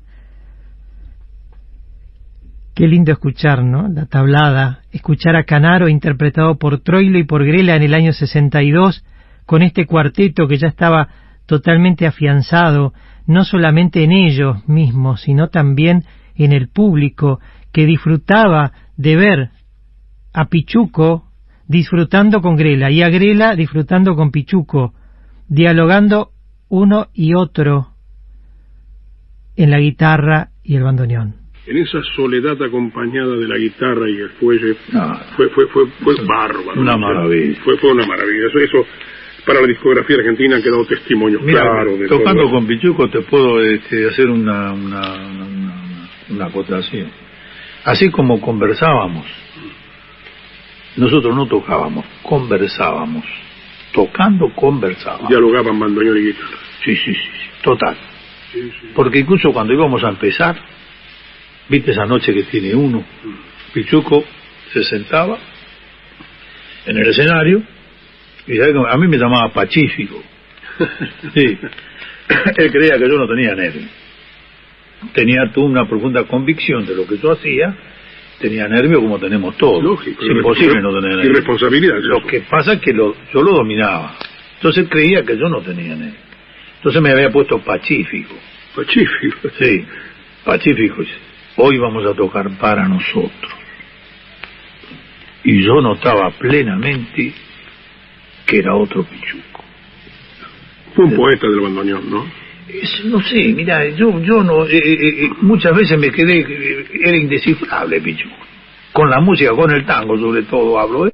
Qué 2.74 2.88
lindo 2.88 3.12
escuchar, 3.12 3.64
¿no? 3.64 3.88
La 3.90 4.08
tablada, 4.08 4.82
escuchar 4.92 5.36
a 5.36 5.44
Canaro 5.44 5.88
interpretado 5.88 6.58
por 6.58 6.80
Troilo 6.80 7.20
y 7.20 7.26
por 7.26 7.46
Grela 7.46 7.76
en 7.76 7.84
el 7.84 7.94
año 7.94 8.12
62, 8.12 9.06
con 9.46 9.62
este 9.62 9.86
cuarteto 9.86 10.48
que 10.48 10.58
ya 10.58 10.70
estaba 10.70 11.10
totalmente 11.46 12.08
afianzado, 12.08 12.96
no 13.28 13.46
solamente 13.46 14.04
en 14.04 14.14
ellos 14.14 14.68
mismos, 14.68 15.22
sino 15.22 15.50
también 15.50 16.06
en 16.34 16.54
el 16.54 16.70
público, 16.70 17.40
que 17.72 17.86
disfrutaba 17.86 18.72
de 18.98 19.16
ver 19.16 19.50
a 20.34 20.46
Pichuco 20.46 21.29
disfrutando 21.70 22.42
con 22.42 22.58
Grela 22.58 22.90
y 22.92 23.04
a 23.04 23.10
Grela 23.10 23.56
disfrutando 23.56 24.16
con 24.16 24.32
Pichuco, 24.32 24.94
dialogando 25.48 26.32
uno 26.68 27.08
y 27.14 27.36
otro 27.36 27.94
en 29.56 29.70
la 29.70 29.80
guitarra 29.80 30.50
y 30.64 30.76
el 30.76 30.84
bandoneón 30.84 31.36
en 31.68 31.78
esa 31.78 32.02
soledad 32.16 32.62
acompañada 32.64 33.36
de 33.36 33.48
la 33.48 33.58
guitarra 33.58 34.10
y 34.10 34.18
el 34.18 34.30
fuelle 34.32 34.76
fue, 35.38 35.50
fue, 35.50 35.68
fue, 35.68 35.86
fue 36.04 36.16
bárbaro. 36.26 36.82
Una 36.82 36.98
maravilla. 36.98 37.60
Fue, 37.64 37.78
fue 37.78 37.92
una 37.92 38.08
maravilla. 38.08 38.48
Eso, 38.48 38.58
eso 38.58 38.88
para 39.46 39.62
la 39.62 39.68
discografía 39.68 40.16
argentina 40.18 40.56
han 40.56 40.64
quedado 40.64 40.84
testimonios 40.86 41.44
claros. 41.44 42.00
De 42.00 42.08
tocando 42.08 42.50
con 42.50 42.66
Pichuco 42.66 43.08
te 43.12 43.22
puedo 43.22 43.62
este, 43.62 44.08
hacer 44.08 44.30
una, 44.30 44.74
una, 44.74 45.14
una, 45.14 46.10
una 46.30 46.46
acotación. 46.48 47.12
Así 47.84 48.10
como 48.10 48.42
conversábamos, 48.42 49.28
nosotros 50.96 51.36
no 51.36 51.48
tocábamos, 51.48 52.06
conversábamos. 52.24 53.26
Tocando, 53.92 54.54
conversábamos. 54.54 55.30
Dialogaban 55.30 55.80
bandoneón 55.80 56.18
y 56.18 56.22
guitarra. 56.28 56.58
Sí, 56.84 56.96
sí, 56.96 57.14
sí, 57.14 57.30
total. 57.62 57.98
Porque 58.94 59.20
incluso 59.20 59.52
cuando 59.52 59.74
íbamos 59.74 60.04
a 60.04 60.10
empezar, 60.10 60.56
viste 61.68 61.92
esa 61.92 62.06
noche 62.06 62.34
que 62.34 62.44
tiene 62.44 62.74
uno, 62.76 63.04
Pichuco 63.74 64.24
se 64.74 64.84
sentaba 64.84 65.38
en 66.86 66.98
el 66.98 67.08
escenario 67.08 67.64
y 68.48 68.60
a 68.60 68.98
mí 68.98 69.08
me 69.08 69.18
llamaba 69.18 69.50
Pacífico. 69.50 70.24
Sí. 71.34 71.58
Él 72.58 72.72
creía 72.72 72.98
que 72.98 73.10
yo 73.10 73.18
no 73.18 73.28
tenía 73.28 73.56
nervio. 73.56 73.88
Tenía 75.14 75.52
tú 75.54 75.64
una 75.64 75.88
profunda 75.88 76.24
convicción 76.24 76.86
de 76.86 76.96
lo 76.96 77.08
que 77.08 77.18
yo 77.18 77.32
hacía. 77.32 77.76
Tenía 78.40 78.68
nervio 78.68 79.02
como 79.02 79.20
tenemos 79.20 79.58
todos. 79.58 79.84
Lógico. 79.84 80.24
Es 80.24 80.30
imposible 80.30 80.82
no 80.82 80.94
tener 80.94 81.18
nervio. 81.18 81.32
Y 81.32 81.34
responsabilidad. 81.34 81.98
Lo 82.02 82.26
que 82.26 82.42
pasa 82.42 82.74
es 82.74 82.82
que 82.82 82.94
lo, 82.94 83.16
yo 83.34 83.44
lo 83.44 83.54
dominaba. 83.54 84.16
Entonces 84.56 84.88
creía 84.90 85.24
que 85.24 85.38
yo 85.38 85.50
no 85.50 85.62
tenía 85.62 85.96
nervio. 85.96 86.20
Entonces 86.78 87.02
me 87.02 87.12
había 87.12 87.30
puesto 87.30 87.60
Pacífico. 87.60 88.36
Pacífico. 88.76 89.50
Sí, 89.60 89.86
Pacífico. 90.46 91.04
Hoy 91.58 91.78
vamos 91.78 92.06
a 92.06 92.14
tocar 92.14 92.50
para 92.58 92.88
nosotros. 92.88 93.54
Y 95.44 95.62
yo 95.62 95.82
notaba 95.82 96.32
plenamente 96.32 97.34
que 98.46 98.58
era 98.60 98.76
otro 98.76 99.04
Pichuco. 99.04 99.64
Fue 100.96 101.06
un 101.06 101.16
poeta 101.16 101.48
del 101.48 101.60
bandoneón, 101.60 102.10
¿no? 102.10 102.26
No 103.06 103.20
sé, 103.22 103.54
mira, 103.56 103.88
yo, 103.90 104.20
yo 104.20 104.44
no, 104.44 104.66
eh, 104.66 104.78
eh, 104.78 105.26
eh, 105.26 105.30
muchas 105.42 105.76
veces 105.76 105.98
me 105.98 106.12
quedé, 106.12 106.46
era 106.94 107.18
indescifrable 107.18 108.00
Pichuco. 108.00 108.36
Con 108.94 109.10
la 109.10 109.20
música, 109.20 109.52
con 109.52 109.72
el 109.72 109.86
tango 109.86 110.18
sobre 110.18 110.44
todo 110.44 110.80
hablo, 110.80 111.08
¿eh? 111.08 111.14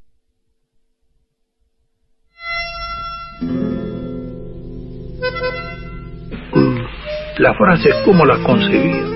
Las 7.37 7.57
frases, 7.57 7.95
¿cómo 8.05 8.25
las 8.25 8.39
concebía? 8.39 9.14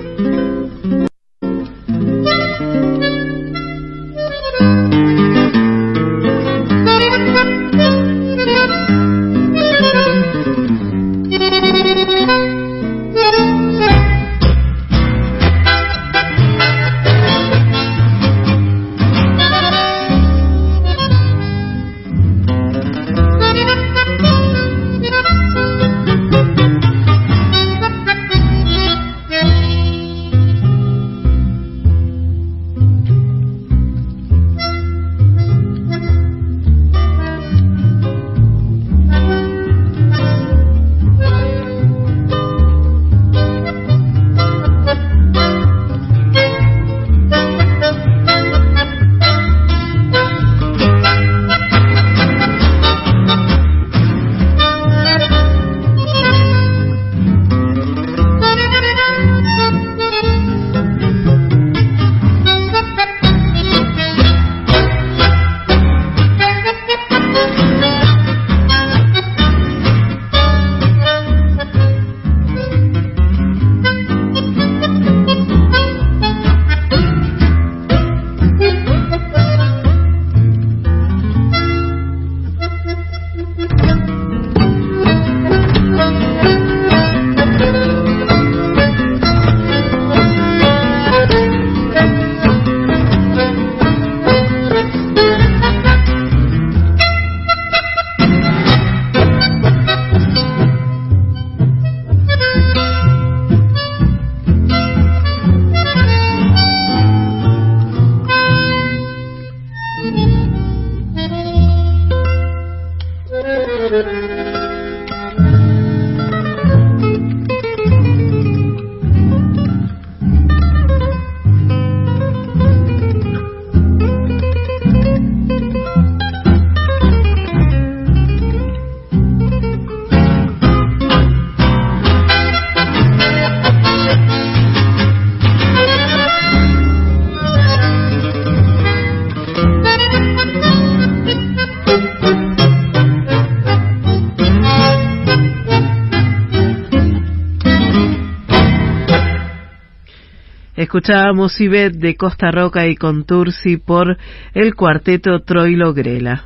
Escuchábamos 150.89 151.61
Ibet 151.61 151.97
de 151.97 152.15
Costa 152.15 152.49
Roca 152.49 152.87
y 152.87 152.95
Contursi 152.95 153.77
por 153.77 154.17
el 154.55 154.73
cuarteto 154.73 155.43
Troilo 155.43 155.93
Grela. 155.93 156.45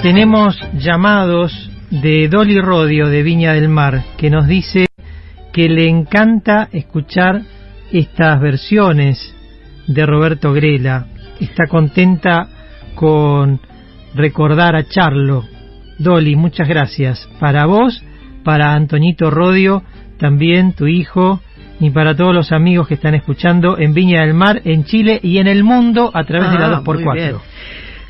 Tenemos 0.00 0.56
llamados 0.78 1.68
de 1.92 2.26
Dolly 2.28 2.58
Rodio 2.58 3.08
de 3.08 3.22
Viña 3.22 3.52
del 3.52 3.68
Mar 3.68 4.02
que 4.16 4.30
nos 4.30 4.46
dice 4.46 4.86
que 5.52 5.68
le 5.68 5.88
encanta 5.88 6.70
escuchar 6.72 7.42
estas 7.92 8.40
versiones 8.40 9.34
de 9.86 10.06
Roberto 10.06 10.54
Grela. 10.54 11.06
Está 11.38 11.66
contenta 11.66 12.48
con 12.94 13.60
recordar 14.14 14.74
a 14.74 14.84
Charlo. 14.84 15.44
Dolly, 15.98 16.34
muchas 16.34 16.66
gracias. 16.66 17.28
Para 17.38 17.66
vos, 17.66 18.02
para 18.42 18.72
Antonito 18.72 19.30
Rodio, 19.30 19.82
también 20.18 20.72
tu 20.72 20.86
hijo, 20.86 21.40
y 21.78 21.90
para 21.90 22.16
todos 22.16 22.34
los 22.34 22.52
amigos 22.52 22.88
que 22.88 22.94
están 22.94 23.14
escuchando 23.14 23.76
en 23.76 23.92
Viña 23.92 24.20
del 24.20 24.34
Mar, 24.34 24.62
en 24.64 24.84
Chile 24.84 25.18
y 25.22 25.38
en 25.38 25.48
el 25.48 25.64
mundo 25.64 26.10
a 26.14 26.24
través 26.24 26.52
de 26.52 26.58
la 26.58 26.80
2x4. 26.80 27.40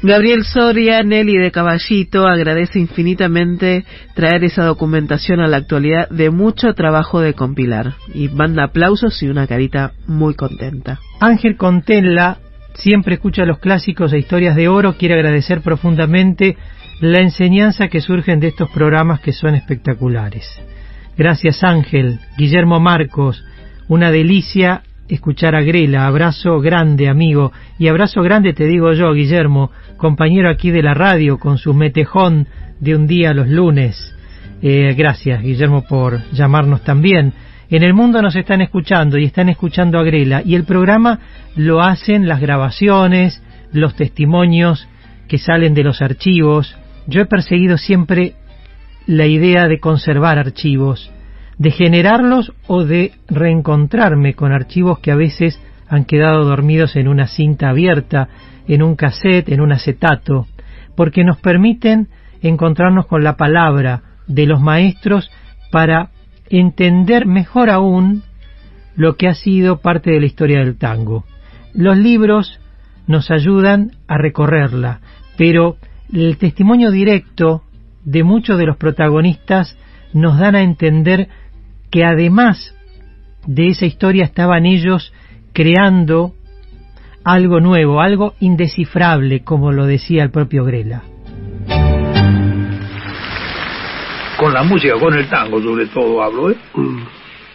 Gabriel 0.04 0.42
Soria, 0.44 1.04
Nelly 1.04 1.38
de 1.38 1.52
Caballito, 1.52 2.26
agradece 2.26 2.80
infinitamente 2.80 3.84
traer 4.14 4.42
esa 4.42 4.64
documentación 4.64 5.38
a 5.38 5.46
la 5.46 5.58
actualidad 5.58 6.08
de 6.08 6.30
mucho 6.30 6.74
trabajo 6.74 7.20
de 7.20 7.34
compilar. 7.34 7.94
Y 8.12 8.28
manda 8.28 8.64
aplausos 8.64 9.22
y 9.22 9.28
una 9.28 9.46
carita 9.46 9.92
muy 10.08 10.34
contenta. 10.34 10.98
Ángel 11.20 11.56
Contella 11.56 12.38
siempre 12.74 13.14
escucha 13.14 13.44
los 13.44 13.60
clásicos 13.60 14.12
e 14.12 14.18
historias 14.18 14.56
de 14.56 14.66
oro, 14.66 14.96
quiere 14.96 15.14
agradecer 15.14 15.60
profundamente 15.60 16.56
la 17.00 17.20
enseñanza 17.20 17.86
que 17.86 18.00
surgen 18.00 18.40
de 18.40 18.48
estos 18.48 18.70
programas 18.70 19.20
que 19.20 19.32
son 19.32 19.54
espectaculares. 19.54 20.48
Gracias 21.16 21.62
Ángel, 21.62 22.18
Guillermo 22.36 22.80
Marcos, 22.80 23.44
una 23.86 24.10
delicia 24.10 24.82
escuchar 25.08 25.54
a 25.54 25.62
Grela, 25.62 26.06
abrazo 26.06 26.60
grande 26.60 27.08
amigo, 27.08 27.52
y 27.78 27.88
abrazo 27.88 28.22
grande 28.22 28.52
te 28.52 28.64
digo 28.64 28.92
yo, 28.92 29.12
Guillermo, 29.12 29.70
compañero 29.96 30.50
aquí 30.50 30.70
de 30.70 30.82
la 30.82 30.94
radio 30.94 31.38
con 31.38 31.58
su 31.58 31.74
metejón 31.74 32.46
de 32.80 32.96
un 32.96 33.06
día 33.06 33.34
los 33.34 33.48
lunes. 33.48 34.14
Eh, 34.62 34.94
gracias, 34.96 35.42
Guillermo, 35.42 35.84
por 35.88 36.22
llamarnos 36.32 36.82
también. 36.82 37.32
En 37.68 37.82
el 37.82 37.94
mundo 37.94 38.20
nos 38.20 38.36
están 38.36 38.60
escuchando 38.60 39.18
y 39.18 39.24
están 39.24 39.48
escuchando 39.48 39.98
a 39.98 40.04
Grela 40.04 40.42
y 40.44 40.54
el 40.54 40.64
programa 40.64 41.18
lo 41.56 41.80
hacen 41.80 42.28
las 42.28 42.40
grabaciones, 42.40 43.42
los 43.72 43.96
testimonios 43.96 44.86
que 45.26 45.38
salen 45.38 45.74
de 45.74 45.82
los 45.82 46.02
archivos. 46.02 46.76
Yo 47.06 47.22
he 47.22 47.26
perseguido 47.26 47.78
siempre 47.78 48.34
la 49.06 49.26
idea 49.26 49.66
de 49.68 49.80
conservar 49.80 50.38
archivos, 50.38 51.10
de 51.58 51.70
generarlos 51.70 52.52
o 52.66 52.84
de 52.84 53.12
reencontrarme 53.28 54.34
con 54.34 54.52
archivos 54.52 54.98
que 54.98 55.12
a 55.12 55.16
veces 55.16 55.60
han 55.88 56.04
quedado 56.04 56.44
dormidos 56.44 56.96
en 56.96 57.08
una 57.08 57.26
cinta 57.26 57.68
abierta, 57.68 58.28
en 58.66 58.82
un 58.82 58.96
cassette, 58.96 59.50
en 59.50 59.60
un 59.60 59.72
acetato, 59.72 60.46
porque 60.96 61.24
nos 61.24 61.38
permiten 61.38 62.08
encontrarnos 62.40 63.06
con 63.06 63.22
la 63.22 63.36
palabra 63.36 64.02
de 64.26 64.46
los 64.46 64.60
maestros 64.60 65.30
para 65.70 66.10
entender 66.48 67.26
mejor 67.26 67.70
aún 67.70 68.22
lo 68.94 69.16
que 69.16 69.28
ha 69.28 69.34
sido 69.34 69.80
parte 69.80 70.10
de 70.10 70.20
la 70.20 70.26
historia 70.26 70.58
del 70.60 70.76
tango. 70.76 71.24
Los 71.74 71.96
libros 71.96 72.60
nos 73.06 73.30
ayudan 73.30 73.92
a 74.06 74.18
recorrerla, 74.18 75.00
pero 75.36 75.76
el 76.12 76.36
testimonio 76.36 76.90
directo 76.90 77.62
de 78.04 78.22
muchos 78.22 78.58
de 78.58 78.66
los 78.66 78.76
protagonistas 78.76 79.78
nos 80.12 80.38
dan 80.38 80.54
a 80.54 80.62
entender 80.62 81.28
que 81.90 82.04
además 82.04 82.74
de 83.46 83.68
esa 83.68 83.86
historia 83.86 84.24
estaban 84.24 84.66
ellos 84.66 85.12
creando 85.52 86.32
algo 87.24 87.60
nuevo, 87.60 88.00
algo 88.00 88.34
indescifrable, 88.40 89.44
como 89.44 89.72
lo 89.72 89.86
decía 89.86 90.22
el 90.22 90.30
propio 90.30 90.64
Grela. 90.64 91.02
con 94.42 94.52
la 94.52 94.64
música, 94.64 94.98
con 94.98 95.14
el 95.14 95.28
tango 95.28 95.62
sobre 95.62 95.86
todo 95.86 96.20
hablo, 96.20 96.50
¿eh? 96.50 96.56
Mm. 96.74 96.98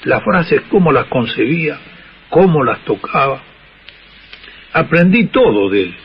Las 0.05 0.23
frases, 0.23 0.61
cómo 0.69 0.93
las 0.93 1.07
concebía, 1.07 1.77
cómo 2.29 2.63
las 2.63 2.79
tocaba. 2.85 3.41
Aprendí 4.71 5.27
todo 5.27 5.69
de 5.69 5.81
él. 5.81 5.95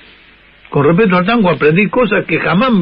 Con 0.71 0.85
respecto 0.85 1.17
al 1.17 1.25
tango 1.25 1.51
aprendí 1.51 1.89
cosas 1.89 2.25
que 2.27 2.41
jamás 2.41 2.73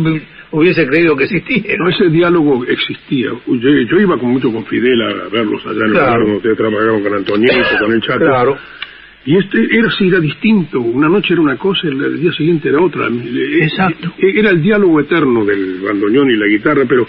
hubiese 0.52 0.86
creído 0.86 1.16
que 1.16 1.24
existían. 1.24 1.64
ese 1.88 2.08
diálogo 2.08 2.64
existía. 2.64 3.30
Yo, 3.46 4.00
iba 4.00 4.18
con 4.18 4.30
mucho 4.30 4.52
con 4.52 4.64
Fidel 4.66 5.00
a 5.02 5.28
verlos 5.28 5.64
allá 5.66 5.86
en 5.86 5.92
claro. 5.92 6.26
el 6.26 6.36
ustedes 6.36 6.56
trabajaron 6.56 7.02
con 7.02 7.14
Antonio, 7.14 7.48
con 7.80 7.92
el 7.92 8.00
Chaco. 8.00 8.18
Claro. 8.18 8.58
Y 9.24 9.36
este 9.36 9.58
era, 9.70 9.90
sí, 9.90 10.08
era 10.08 10.18
distinto. 10.18 10.80
Una 10.80 11.08
noche 11.08 11.34
era 11.34 11.42
una 11.42 11.56
cosa, 11.56 11.88
el 11.88 12.20
día 12.20 12.32
siguiente 12.32 12.70
era 12.70 12.82
otra. 12.82 13.06
Exacto. 13.08 14.14
Era 14.18 14.50
el 14.50 14.62
diálogo 14.62 15.00
eterno 15.00 15.44
del 15.44 15.80
bandoneón 15.80 16.30
y 16.30 16.36
la 16.36 16.46
guitarra, 16.46 16.84
pero 16.88 17.06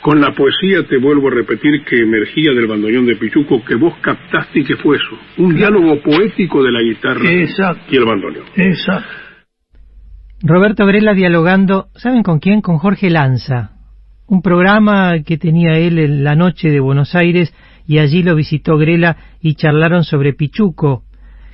con 0.00 0.20
la 0.20 0.32
poesía 0.32 0.84
te 0.84 0.98
vuelvo 0.98 1.28
a 1.28 1.32
repetir 1.32 1.82
que 1.84 2.00
emergía 2.00 2.52
del 2.52 2.68
bandoneón 2.68 3.06
de 3.06 3.16
Pichuco, 3.16 3.64
que 3.64 3.74
vos 3.74 3.94
captaste 4.00 4.60
y 4.60 4.64
que 4.64 4.76
fue 4.76 4.96
eso. 4.96 5.18
Un 5.38 5.56
diálogo 5.56 6.00
poético 6.00 6.62
de 6.62 6.70
la 6.70 6.80
guitarra 6.80 7.24
y 7.24 7.96
el 7.96 8.04
bandoneón. 8.04 8.46
Exacto. 8.54 9.27
Roberto 10.40 10.86
Grela 10.86 11.14
dialogando, 11.14 11.88
¿saben 11.96 12.22
con 12.22 12.38
quién? 12.38 12.60
Con 12.60 12.78
Jorge 12.78 13.10
Lanza. 13.10 13.72
Un 14.28 14.40
programa 14.40 15.20
que 15.24 15.36
tenía 15.36 15.78
él 15.78 15.98
en 15.98 16.22
la 16.22 16.36
noche 16.36 16.70
de 16.70 16.78
Buenos 16.78 17.16
Aires 17.16 17.52
y 17.88 17.98
allí 17.98 18.22
lo 18.22 18.36
visitó 18.36 18.76
Grela 18.76 19.16
y 19.40 19.54
charlaron 19.54 20.04
sobre 20.04 20.34
Pichuco. 20.34 21.02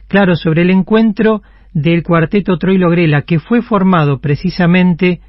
Claro, 0.07 0.37
sobre 0.37 0.63
el 0.63 0.71
encuentro 0.71 1.41
del 1.73 2.03
cuarteto 2.03 2.59
Troilo 2.59 2.91
Grela, 2.91 3.23
que 3.23 3.39
fue 3.39 3.63
formado 3.63 4.21
precisamente 4.21 5.21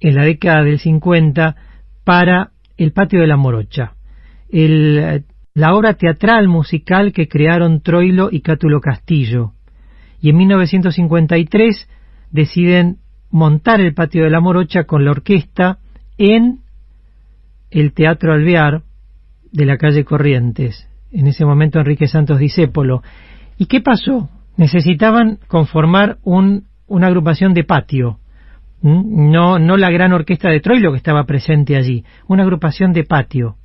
en 0.00 0.14
la 0.14 0.24
década 0.24 0.62
del 0.62 0.78
50 0.78 1.56
para 2.04 2.52
el 2.78 2.92
patio 2.92 3.20
de 3.20 3.26
la 3.26 3.36
Morocha, 3.36 3.92
la 4.50 5.74
obra 5.74 5.94
teatral 5.94 6.48
musical 6.48 7.12
que 7.12 7.28
crearon 7.28 7.82
Troilo 7.82 8.30
y 8.32 8.40
Cátulo 8.40 8.80
Castillo. 8.80 9.52
Y 10.22 10.30
en 10.30 10.38
1953 10.38 11.88
deciden 12.34 12.98
montar 13.30 13.80
el 13.80 13.94
patio 13.94 14.24
de 14.24 14.30
la 14.30 14.40
Morocha 14.40 14.84
con 14.84 15.06
la 15.06 15.12
orquesta 15.12 15.78
en 16.18 16.58
el 17.70 17.94
Teatro 17.94 18.34
Alvear 18.34 18.82
de 19.50 19.64
la 19.64 19.78
calle 19.78 20.04
Corrientes. 20.04 20.86
En 21.10 21.28
ese 21.28 21.46
momento 21.46 21.78
Enrique 21.78 22.08
Santos 22.08 22.38
Discépolo. 22.38 23.02
¿Y 23.56 23.64
qué 23.64 23.80
pasó? 23.80 24.28
Necesitaban 24.58 25.38
conformar 25.48 26.18
un, 26.22 26.66
una 26.86 27.06
agrupación 27.06 27.54
de 27.54 27.64
patio 27.64 28.18
no, 28.84 29.58
no 29.58 29.76
la 29.78 29.90
gran 29.90 30.12
orquesta 30.12 30.50
de 30.50 30.60
Troilo 30.60 30.92
que 30.92 30.98
estaba 30.98 31.24
presente 31.24 31.76
allí, 31.76 32.04
una 32.28 32.42
agrupación 32.42 32.92
de 32.92 33.04
patio. 33.04 33.56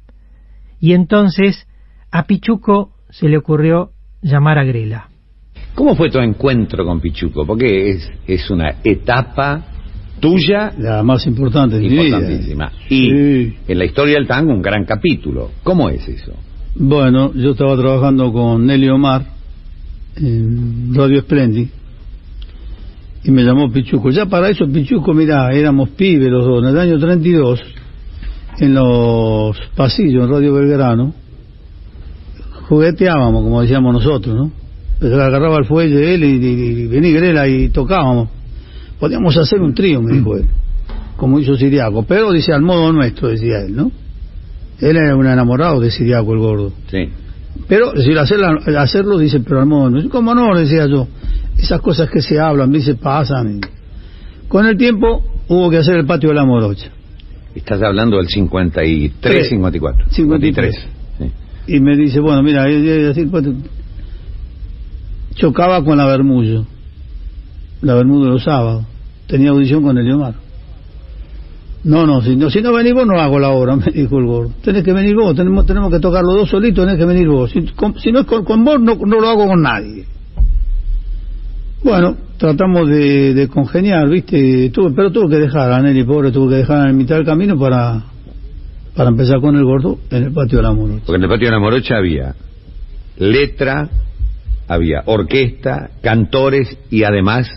Y 0.80 0.94
entonces 0.94 1.68
a 2.10 2.24
Pichuco 2.24 2.92
se 3.10 3.28
le 3.28 3.38
ocurrió 3.38 3.92
llamar 4.22 4.58
a 4.60 4.64
Grela. 4.64 5.10
¿Cómo 5.76 5.96
fue 5.96 6.10
tu 6.10 6.20
encuentro 6.20 6.86
con 6.86 7.00
Pichuco? 7.00 7.46
Porque 7.46 7.92
es, 7.92 8.12
es 8.28 8.50
una 8.50 8.76
etapa 8.84 9.66
tuya. 10.20 10.74
La 10.78 11.04
más 11.04 11.26
importante 11.26 11.80
de 11.80 11.86
Importantísima. 11.86 12.72
Y 12.90 13.10
en 13.68 13.78
la 13.78 13.86
historia 13.86 14.16
del 14.16 14.28
tango 14.28 14.54
un 14.54 14.62
gran 14.62 14.86
capítulo. 14.86 15.52
¿Cómo 15.64 15.90
es 15.90 16.08
eso? 16.08 16.34
Bueno, 16.76 17.34
yo 17.34 17.52
estaba 17.52 17.76
trabajando 17.78 18.32
con 18.32 18.66
Nelly 18.66 18.90
Omar 18.90 19.26
en 20.18 20.94
Radio 20.94 21.22
Splendid 21.22 21.68
y 23.24 23.32
me 23.32 23.44
llamó 23.44 23.72
Pichuco. 23.72 24.10
Ya 24.12 24.26
para 24.26 24.50
eso, 24.50 24.66
Pichuco, 24.68 25.14
mira, 25.14 25.52
éramos 25.54 25.90
pibes 25.90 26.30
los 26.30 26.46
dos, 26.46 26.64
en 26.64 26.70
el 26.70 26.80
año 26.80 27.00
32, 27.00 27.62
en 28.60 28.74
los 28.74 29.58
pasillos 29.76 30.24
en 30.24 30.30
Radio 30.30 30.54
Belgrano, 30.54 31.14
jugueteábamos, 32.70 33.44
como 33.44 33.62
decíamos 33.62 33.94
nosotros, 33.94 34.36
¿no? 34.36 34.52
Pues 35.00 35.14
agarraba 35.14 35.58
el 35.58 35.66
fuelle 35.66 36.14
él 36.14 36.24
y, 36.24 36.46
y, 36.46 36.88
vení 36.88 37.12
Grela 37.12 37.48
y 37.48 37.70
tocábamos. 37.70 38.30
Podíamos 39.00 39.38
hacer 39.38 39.62
un 39.62 39.74
trío, 39.74 40.02
me 40.02 40.14
dijo 40.14 40.36
él, 40.36 40.46
como 41.16 41.40
hizo 41.40 41.56
Siriaco, 41.56 42.04
pero 42.04 42.32
dice 42.32 42.52
al 42.52 42.62
modo 42.62 42.92
nuestro, 42.92 43.30
decía 43.30 43.62
él, 43.62 43.76
¿no? 43.76 43.92
Él 44.82 44.98
era 44.98 45.16
un 45.16 45.26
enamorado 45.26 45.80
de 45.80 45.90
Siriaco, 45.90 46.34
el 46.34 46.40
gordo. 46.40 46.74
Sí. 46.92 47.10
Pero 47.68 47.92
si 47.96 48.14
hacerlo, 48.18 48.60
hacerlo 48.78 49.18
dice, 49.18 49.40
pero 49.40 49.60
al 49.62 49.68
modo 49.68 49.90
nuestro. 49.90 50.12
¿Cómo 50.12 50.36
no? 50.36 50.58
Decía 50.58 50.86
yo 50.88 51.08
esas 51.62 51.82
cosas 51.82 52.10
que 52.10 52.22
se 52.22 52.40
hablan, 52.40 52.74
se 52.82 52.96
pasan. 52.96 53.60
Con 54.48 54.66
el 54.66 54.78
tiempo 54.78 55.24
hubo 55.48 55.70
que 55.70 55.78
hacer 55.78 55.98
el 55.98 56.06
patio 56.06 56.30
de 56.30 56.36
la 56.36 56.46
morocha. 56.46 56.90
Estás 57.54 57.82
hablando 57.82 58.18
del 58.18 58.28
53, 58.28 59.50
54. 59.50 60.06
53. 60.10 60.88
Y 61.68 61.80
me 61.82 61.96
dice, 61.96 62.20
bueno, 62.20 62.42
mira, 62.42 62.64
pues, 63.30 63.48
chocaba 65.40 65.84
con 65.84 65.98
la 65.98 66.06
Bermullo. 66.06 66.66
La 67.82 67.96
Bermullo 67.96 68.30
los 68.30 68.44
sábados. 68.44 68.86
Tenía 69.28 69.52
audición 69.52 69.82
con 69.82 69.98
el 69.98 70.12
Omar. 70.12 70.36
No, 71.84 72.06
no, 72.06 72.22
si 72.22 72.36
no, 72.36 72.50
si 72.50 72.62
no 72.62 72.74
venís 72.74 72.94
vos 72.94 73.08
no 73.08 73.18
hago 73.20 73.40
la 73.40 73.52
obra, 73.52 73.76
me 73.78 73.92
dijo 73.92 74.20
el 74.20 74.26
gordo. 74.26 74.52
Tenés 74.62 74.84
que 74.84 74.92
venir 74.92 75.16
vos, 75.16 75.36
tenemos, 75.36 75.66
tenemos 75.66 75.92
que 75.92 76.00
tocar 76.00 76.24
los 76.24 76.36
dos 76.36 76.50
solitos, 76.50 76.86
tenés 76.86 77.00
que 77.00 77.06
venir 77.06 77.28
vos. 77.28 77.52
Si, 77.52 78.12
no 78.12 78.20
es 78.20 78.26
con, 78.26 78.66
vos, 78.66 78.82
no, 78.82 78.96
no 78.96 79.20
lo 79.20 79.28
hago 79.30 79.48
con 79.48 79.62
nadie. 79.62 80.06
Bueno, 81.82 82.18
tratamos 82.38 82.90
de, 82.90 83.48
congeniar, 83.50 84.10
¿viste? 84.10 84.70
Tuve, 84.72 84.92
pero 84.94 85.12
tuvo 85.12 85.30
que 85.30 85.38
dejar, 85.38 85.72
a 85.72 85.82
Nelly 85.82 86.04
pobre 86.04 86.32
tuvo 86.32 86.50
que 86.50 86.56
dejar 86.56 86.90
en 86.90 86.98
mitad 86.98 87.16
del 87.16 87.26
camino 87.26 87.58
para, 87.58 88.04
para 88.94 89.10
empezar 89.10 89.40
con 89.40 89.56
el 89.56 89.64
gordo 89.64 90.00
en 90.12 90.24
el 90.24 90.34
patio 90.34 90.58
de 90.58 90.64
la 90.64 90.74
morocha. 90.74 91.04
Porque 91.06 91.18
en 91.18 91.24
el 91.24 91.30
patio 91.30 91.48
de 91.48 91.54
la 91.54 91.60
morocha 91.60 91.96
había 91.96 92.36
letra, 93.18 93.90
había 94.70 95.02
orquesta, 95.06 95.90
cantores 96.02 96.78
y 96.90 97.04
además 97.04 97.50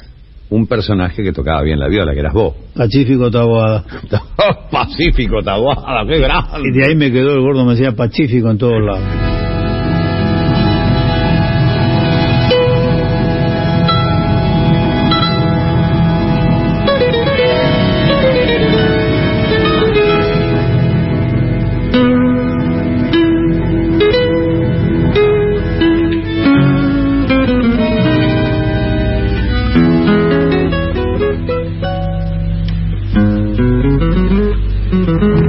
un 0.50 0.66
personaje 0.66 1.22
que 1.22 1.32
tocaba 1.32 1.62
bien 1.62 1.78
la 1.78 1.88
viola, 1.88 2.12
que 2.12 2.20
eras 2.20 2.34
vos. 2.34 2.54
Pacífico 2.74 3.30
Taboada. 3.30 3.84
Pacífico 4.70 5.42
Taboada, 5.42 6.04
qué 6.06 6.18
grande. 6.18 6.68
Y 6.68 6.76
de 6.76 6.86
ahí 6.86 6.96
me 6.96 7.12
quedó 7.12 7.32
el 7.34 7.40
gordo, 7.40 7.64
me 7.64 7.72
decía 7.72 7.92
Pacífico 7.92 8.50
en 8.50 8.58
todos 8.58 8.82
lados. 8.82 9.31
Müzik 34.92 35.41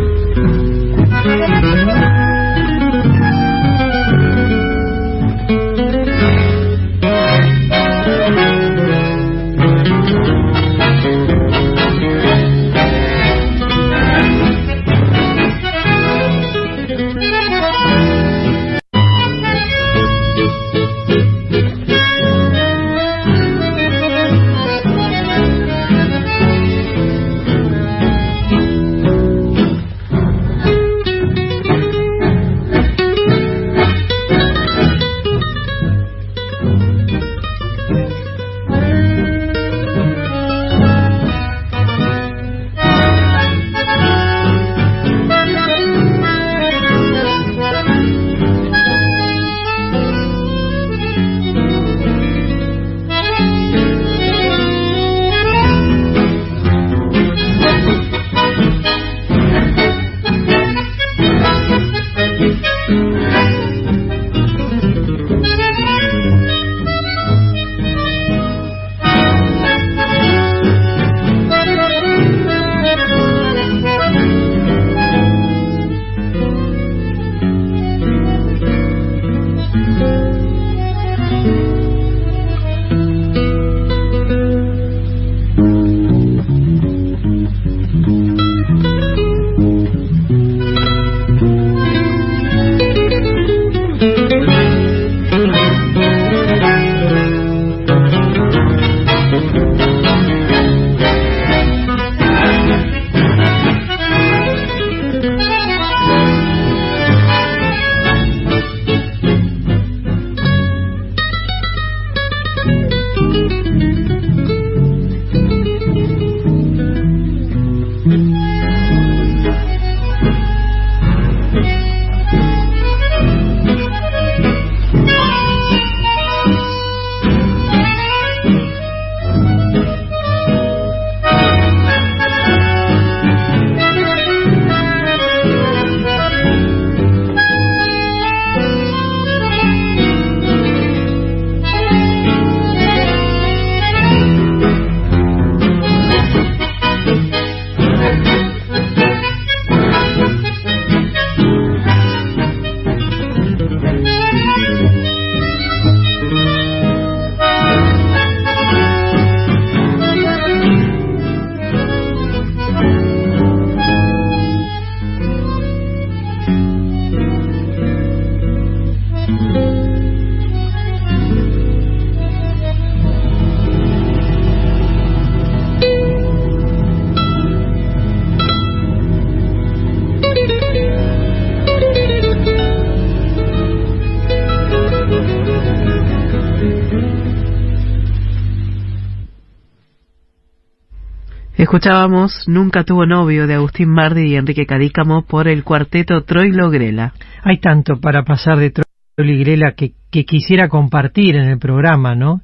Escuchábamos 191.83 192.47
Nunca 192.47 192.85
tuvo 192.85 193.05
novio 193.05 193.45
de 193.45 193.55
Agustín 193.55 193.89
Mardi 193.89 194.21
y 194.27 194.37
Enrique 194.37 194.65
Cadícamo 194.65 195.23
por 195.25 195.49
el 195.49 195.65
cuarteto 195.65 196.23
Troilo 196.23 196.69
Grela. 196.69 197.11
Hay 197.43 197.59
tanto 197.59 197.99
para 197.99 198.23
pasar 198.23 198.57
de 198.57 198.71
Troilo 198.71 199.33
y 199.33 199.37
Grela 199.39 199.73
que, 199.73 199.91
que 200.09 200.23
quisiera 200.23 200.69
compartir 200.69 201.35
en 201.35 201.49
el 201.49 201.59
programa, 201.59 202.15
¿no? 202.15 202.39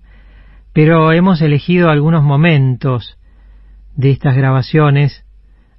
Pero 0.74 1.14
hemos 1.14 1.42
elegido 1.42 1.90
algunos 1.90 2.22
momentos 2.22 3.18
de 3.96 4.12
estas 4.12 4.36
grabaciones 4.36 5.24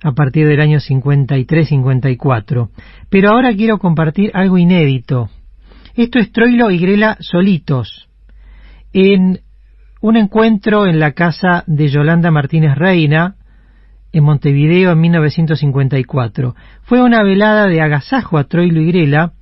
a 0.02 0.12
partir 0.12 0.46
del 0.46 0.62
año 0.62 0.78
53-54. 0.78 2.70
Pero 3.10 3.28
ahora 3.28 3.54
quiero 3.54 3.76
compartir 3.76 4.30
algo 4.32 4.56
inédito. 4.56 5.28
Esto 5.96 6.18
es 6.18 6.32
Troilo 6.32 6.70
y 6.70 6.78
Grela 6.78 7.18
solitos, 7.20 8.08
en 8.94 9.40
un 10.00 10.16
encuentro 10.16 10.86
en 10.86 10.98
la 10.98 11.12
casa 11.12 11.62
de 11.66 11.88
Yolanda 11.88 12.30
Martínez 12.30 12.74
Reina, 12.74 13.36
en 14.12 14.24
Montevideo 14.24 14.92
en 14.92 15.00
1954. 15.00 16.54
Fue 16.82 17.02
una 17.02 17.22
velada 17.22 17.66
de 17.66 17.80
agasajo 17.80 18.38
a 18.38 18.44
Troilo 18.44 18.80
y 18.80 18.86
Grela, 18.86 19.32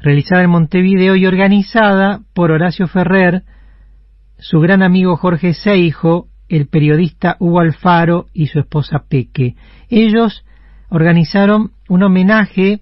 realizada 0.00 0.42
en 0.42 0.50
Montevideo 0.50 1.16
y 1.16 1.26
organizada 1.26 2.20
por 2.34 2.50
Horacio 2.50 2.88
Ferrer, 2.88 3.42
su 4.38 4.60
gran 4.60 4.82
amigo 4.82 5.16
Jorge 5.16 5.54
Seijo, 5.54 6.26
el 6.48 6.66
periodista 6.66 7.36
Hugo 7.38 7.60
Alfaro 7.60 8.26
y 8.32 8.48
su 8.48 8.58
esposa 8.58 9.04
Peque. 9.08 9.54
Ellos 9.88 10.44
organizaron 10.88 11.70
un 11.88 12.02
homenaje 12.02 12.80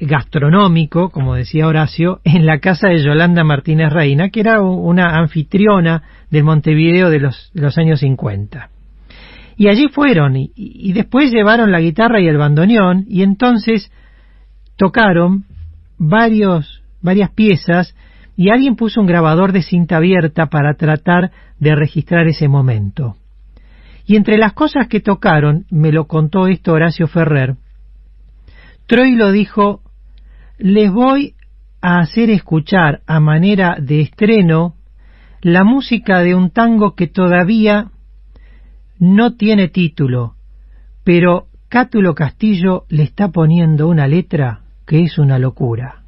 gastronómico, 0.00 1.10
como 1.10 1.34
decía 1.34 1.66
Horacio, 1.66 2.20
en 2.24 2.46
la 2.46 2.60
casa 2.60 2.88
de 2.88 3.02
Yolanda 3.02 3.44
Martínez 3.44 3.92
Reina, 3.92 4.30
que 4.30 4.40
era 4.40 4.62
una 4.62 5.18
anfitriona 5.18 6.02
del 6.30 6.44
Montevideo 6.44 7.10
de 7.10 7.20
los, 7.20 7.50
de 7.52 7.62
los 7.62 7.78
años 7.78 8.00
50. 8.00 8.70
Y 9.58 9.66
allí 9.66 9.88
fueron, 9.88 10.34
y, 10.36 10.92
después 10.92 11.32
llevaron 11.32 11.72
la 11.72 11.80
guitarra 11.80 12.20
y 12.20 12.28
el 12.28 12.38
bandoneón, 12.38 13.04
y 13.08 13.24
entonces 13.24 13.90
tocaron 14.76 15.46
varios, 15.98 16.84
varias 17.02 17.30
piezas, 17.32 17.96
y 18.36 18.50
alguien 18.50 18.76
puso 18.76 19.00
un 19.00 19.08
grabador 19.08 19.50
de 19.50 19.62
cinta 19.62 19.96
abierta 19.96 20.46
para 20.46 20.74
tratar 20.74 21.32
de 21.58 21.74
registrar 21.74 22.28
ese 22.28 22.46
momento. 22.46 23.16
Y 24.06 24.14
entre 24.14 24.38
las 24.38 24.52
cosas 24.52 24.86
que 24.86 25.00
tocaron, 25.00 25.64
me 25.72 25.90
lo 25.90 26.06
contó 26.06 26.46
esto 26.46 26.72
Horacio 26.72 27.08
Ferrer, 27.08 27.56
Troilo 28.86 29.32
dijo, 29.32 29.82
les 30.56 30.92
voy 30.92 31.34
a 31.82 31.98
hacer 31.98 32.30
escuchar 32.30 33.00
a 33.08 33.18
manera 33.18 33.76
de 33.80 34.02
estreno 34.02 34.76
la 35.42 35.64
música 35.64 36.20
de 36.20 36.36
un 36.36 36.50
tango 36.50 36.94
que 36.94 37.08
todavía 37.08 37.90
no 38.98 39.34
tiene 39.34 39.68
título, 39.68 40.34
pero 41.04 41.46
Cátulo 41.68 42.14
Castillo 42.14 42.84
le 42.88 43.02
está 43.02 43.28
poniendo 43.28 43.88
una 43.88 44.06
letra 44.06 44.60
que 44.86 45.04
es 45.04 45.18
una 45.18 45.38
locura. 45.38 46.02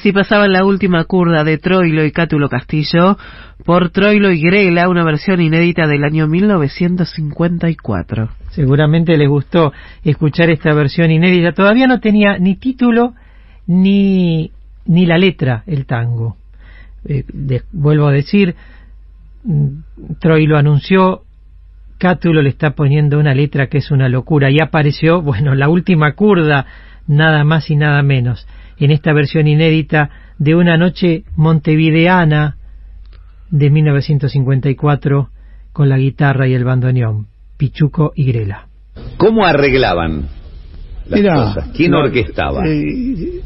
Así 0.00 0.12
pasaba 0.12 0.48
la 0.48 0.64
última 0.64 1.04
curda 1.04 1.44
de 1.44 1.58
Troilo 1.58 2.06
y 2.06 2.10
Cátulo 2.10 2.48
Castillo 2.48 3.18
por 3.66 3.90
Troilo 3.90 4.32
y 4.32 4.40
Grela, 4.40 4.88
una 4.88 5.04
versión 5.04 5.42
inédita 5.42 5.86
del 5.86 6.04
año 6.04 6.26
1954. 6.26 8.30
Seguramente 8.48 9.18
les 9.18 9.28
gustó 9.28 9.74
escuchar 10.02 10.48
esta 10.48 10.72
versión 10.72 11.10
inédita. 11.10 11.52
Todavía 11.52 11.86
no 11.86 12.00
tenía 12.00 12.38
ni 12.38 12.56
título 12.56 13.12
ni, 13.66 14.52
ni 14.86 15.04
la 15.04 15.18
letra 15.18 15.64
el 15.66 15.84
tango. 15.84 16.38
Eh, 17.04 17.24
de, 17.30 17.60
vuelvo 17.70 18.06
a 18.06 18.12
decir, 18.12 18.54
mm, 19.44 20.14
Troilo 20.18 20.56
anunció, 20.56 21.24
Cátulo 21.98 22.40
le 22.40 22.48
está 22.48 22.70
poniendo 22.70 23.18
una 23.18 23.34
letra 23.34 23.66
que 23.66 23.76
es 23.78 23.90
una 23.90 24.08
locura 24.08 24.50
y 24.50 24.60
apareció, 24.62 25.20
bueno, 25.22 25.54
la 25.54 25.68
última 25.68 26.14
curda, 26.14 26.64
nada 27.06 27.44
más 27.44 27.68
y 27.68 27.76
nada 27.76 28.02
menos 28.02 28.46
en 28.80 28.90
esta 28.90 29.12
versión 29.12 29.46
inédita 29.46 30.10
de 30.38 30.54
una 30.54 30.76
noche 30.76 31.24
montevideana 31.36 32.56
de 33.50 33.70
1954 33.70 35.28
con 35.72 35.88
la 35.88 35.98
guitarra 35.98 36.48
y 36.48 36.54
el 36.54 36.64
bandoneón, 36.64 37.26
Pichuco 37.56 38.12
y 38.14 38.24
Grela. 38.24 38.66
¿Cómo 39.16 39.44
arreglaban 39.44 40.24
las 41.08 41.20
Mira, 41.20 41.34
cosas? 41.34 41.70
¿Quién 41.76 41.90
no, 41.92 41.98
orquestaba? 42.00 42.66
eh, 42.66 43.40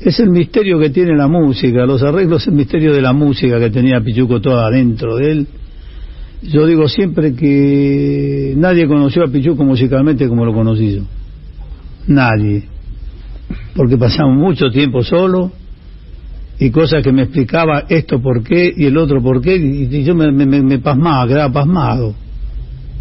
es 0.00 0.20
el 0.20 0.30
misterio 0.30 0.78
que 0.78 0.90
tiene 0.90 1.14
la 1.14 1.28
música, 1.28 1.84
los 1.86 2.02
arreglos 2.02 2.42
es 2.42 2.48
el 2.48 2.54
misterio 2.54 2.92
de 2.92 3.02
la 3.02 3.12
música 3.12 3.58
que 3.58 3.70
tenía 3.70 4.00
Pichuco 4.00 4.40
toda 4.40 4.66
adentro 4.66 5.16
de 5.16 5.32
él. 5.32 5.46
Yo 6.42 6.66
digo 6.66 6.88
siempre 6.88 7.34
que 7.34 8.54
nadie 8.56 8.86
conoció 8.86 9.24
a 9.24 9.28
Pichuco 9.28 9.64
musicalmente 9.64 10.28
como 10.28 10.44
lo 10.44 10.52
conocí 10.52 10.96
yo. 10.96 11.02
Nadie. 12.06 12.64
Porque 13.74 13.96
pasamos 13.96 14.36
mucho 14.36 14.70
tiempo 14.70 15.02
solo 15.02 15.52
y 16.58 16.70
cosas 16.70 17.02
que 17.02 17.12
me 17.12 17.22
explicaba 17.22 17.84
esto 17.88 18.20
por 18.20 18.42
qué 18.42 18.72
y 18.74 18.86
el 18.86 18.96
otro 18.96 19.22
por 19.22 19.40
qué 19.40 19.56
y, 19.56 20.02
yo 20.02 20.14
me, 20.14 20.32
me, 20.32 20.46
me 20.46 20.78
pasmaba, 20.78 21.28
quedaba 21.28 21.52
pasmado. 21.52 22.14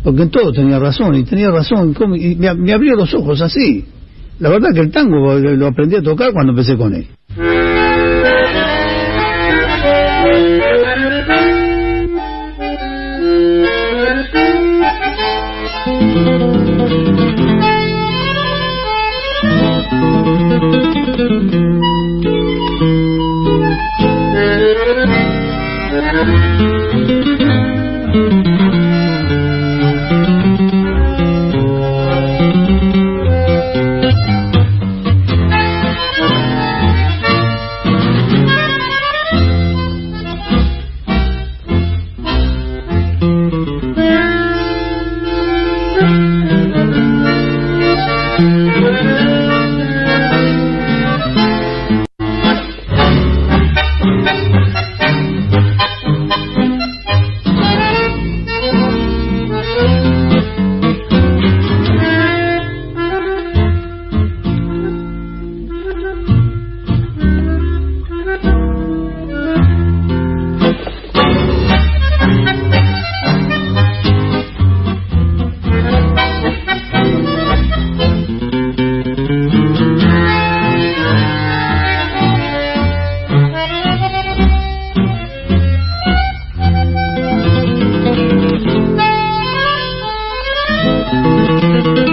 Porque 0.03 0.23
en 0.23 0.29
todo 0.29 0.51
tenía 0.51 0.77
razón 0.77 1.15
y 1.15 1.23
tenía 1.23 1.49
razón 1.49 1.95
y 2.15 2.35
me, 2.35 2.53
me 2.53 2.73
abrió 2.73 2.95
los 2.95 3.13
ojos 3.13 3.41
así. 3.41 3.85
La 4.39 4.49
verdad 4.49 4.69
que 4.73 4.81
el 4.81 4.91
tango 4.91 5.35
lo 5.39 5.67
aprendí 5.67 5.95
a 5.95 6.01
tocar 6.01 6.33
cuando 6.33 6.51
empecé 6.51 6.75
con 6.75 6.93
él. 6.93 7.07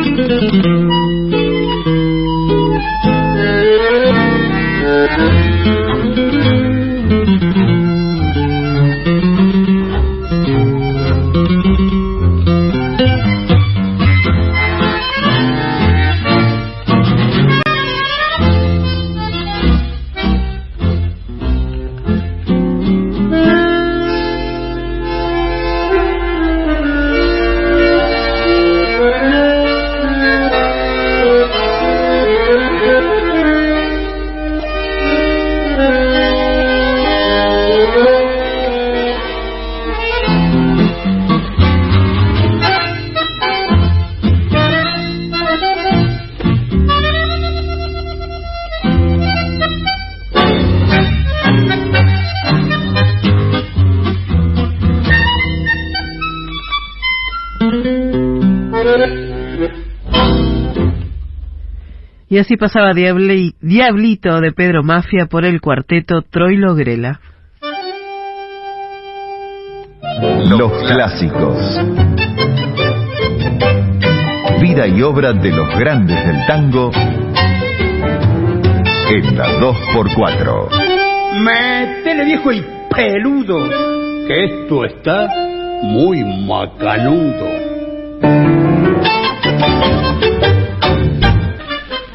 Y 0.05 0.09
así 62.43 62.57
pasaba 62.57 62.93
Diabli- 62.93 63.55
Diablito 63.61 64.41
de 64.41 64.53
Pedro 64.53 64.83
Mafia 64.83 65.27
por 65.27 65.45
el 65.45 65.61
cuarteto 65.61 66.23
Troilo 66.23 66.75
Grela. 66.75 67.21
Los 70.49 70.73
clásicos. 70.85 71.57
Vida 74.61 74.87
y 74.87 75.03
obra 75.03 75.33
de 75.33 75.51
los 75.51 75.77
grandes 75.79 76.25
del 76.27 76.47
tango 76.47 76.91
en 79.11 79.37
la 79.37 79.47
2x4. 79.61 80.69
Métele 81.41 82.25
viejo 82.25 82.51
el 82.51 82.65
peludo, 82.95 83.69
que 84.27 84.45
esto 84.45 84.85
está 84.85 85.29
muy 85.83 86.23
macanudo. 86.47 87.47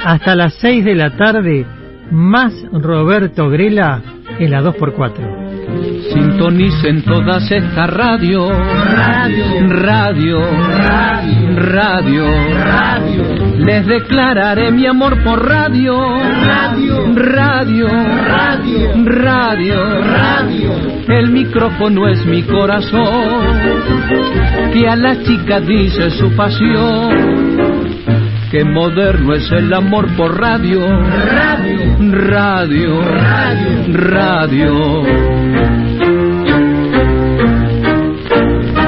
Hasta 0.08 0.36
las 0.36 0.54
6 0.62 0.86
de 0.86 0.96
la 0.96 1.18
tarde, 1.18 1.66
más 2.12 2.54
Roberto 2.72 3.50
Grela 3.50 4.02
en 4.40 4.52
la 4.52 4.62
2x4. 4.62 6.14
Sintonicen 6.14 7.04
todas 7.04 7.52
estas 7.52 7.90
radio, 7.90 8.48
radio, 8.48 9.68
radio, 9.68 10.40
radio, 11.56 12.26
radio. 12.64 13.56
Les 13.58 13.86
declararé 13.86 14.72
mi 14.72 14.86
amor 14.86 15.22
por 15.26 15.46
radio, 15.46 16.00
radio, 16.46 17.14
radio, 17.14 17.88
radio, 17.90 18.94
radio, 19.04 20.02
radio. 20.04 20.72
El 21.10 21.32
micrófono 21.32 22.08
es 22.08 22.26
mi 22.26 22.44
corazón, 22.44 23.60
que 24.72 24.88
a 24.88 24.96
la 24.96 25.22
chica 25.22 25.60
dice 25.60 26.12
su 26.12 26.34
pasión. 26.34 27.67
Qué 28.52 28.64
moderno 28.64 29.34
es 29.34 29.52
el 29.52 29.74
amor 29.74 30.06
por 30.16 30.40
radio, 30.40 30.80
radio, 30.80 31.98
radio, 32.30 33.02
radio, 33.94 35.04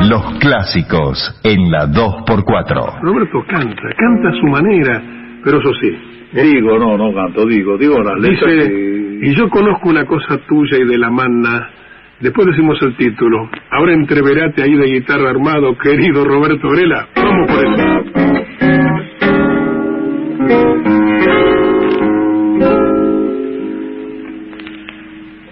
Los 0.09 0.39
clásicos 0.39 1.39
en 1.43 1.69
la 1.71 1.87
2x4. 1.87 2.99
Roberto 3.01 3.43
canta, 3.49 3.81
canta 3.97 4.29
a 4.29 4.39
su 4.39 4.47
manera, 4.47 5.01
pero 5.43 5.59
eso 5.59 5.71
sí. 5.81 5.91
Digo, 6.31 6.79
no, 6.79 6.97
no 6.97 7.13
canto, 7.13 7.45
digo, 7.45 7.77
digo 7.77 8.01
las 8.01 8.17
letras 8.19 8.51
Dice, 8.53 8.69
que- 8.69 9.19
y 9.23 9.35
yo 9.35 9.49
conozco 9.49 9.89
una 9.89 10.05
cosa 10.05 10.37
tuya 10.47 10.77
y 10.79 10.85
de 10.85 10.97
la 10.97 11.09
manna. 11.09 11.69
Después 12.21 12.47
decimos 12.47 12.77
el 12.81 12.95
título. 12.97 13.49
Ahora 13.71 13.93
entreverate 13.93 14.61
ahí 14.63 14.73
de 14.75 14.87
guitarra 14.91 15.29
armado, 15.29 15.77
querido 15.77 16.23
Roberto 16.25 16.69
Grela. 16.69 17.07
Vamos 17.15 17.47
por 17.51 17.65
eso. 17.65 17.98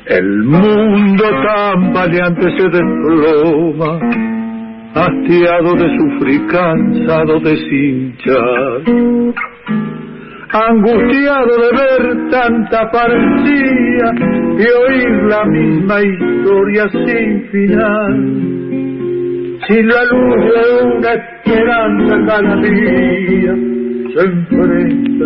El 0.10 0.44
mundo 0.46 1.24
tan 1.44 1.92
valiente 1.92 2.48
se 2.58 2.70
desploma, 2.70 4.00
hastiado 4.96 5.76
de 5.76 5.98
sufrir, 5.98 6.48
cansado 6.48 7.42
de 7.42 7.58
cinchar, 7.70 8.84
angustiado 10.50 11.58
de 11.58 11.70
ver 11.76 12.30
tanta 12.32 12.90
parecía 12.90 14.14
y 14.58 14.64
oír 14.64 15.24
la 15.28 15.44
misma 15.44 16.02
historia 16.02 16.88
sin 16.90 17.50
final. 17.52 18.16
Sin 19.68 19.88
la 19.90 20.06
luz 20.06 20.38
de 20.46 20.86
una 20.86 21.14
esperanza 21.16 22.16
cada 22.26 22.56
día 22.62 23.54
se 24.14 24.22
enfrenta 24.26 25.26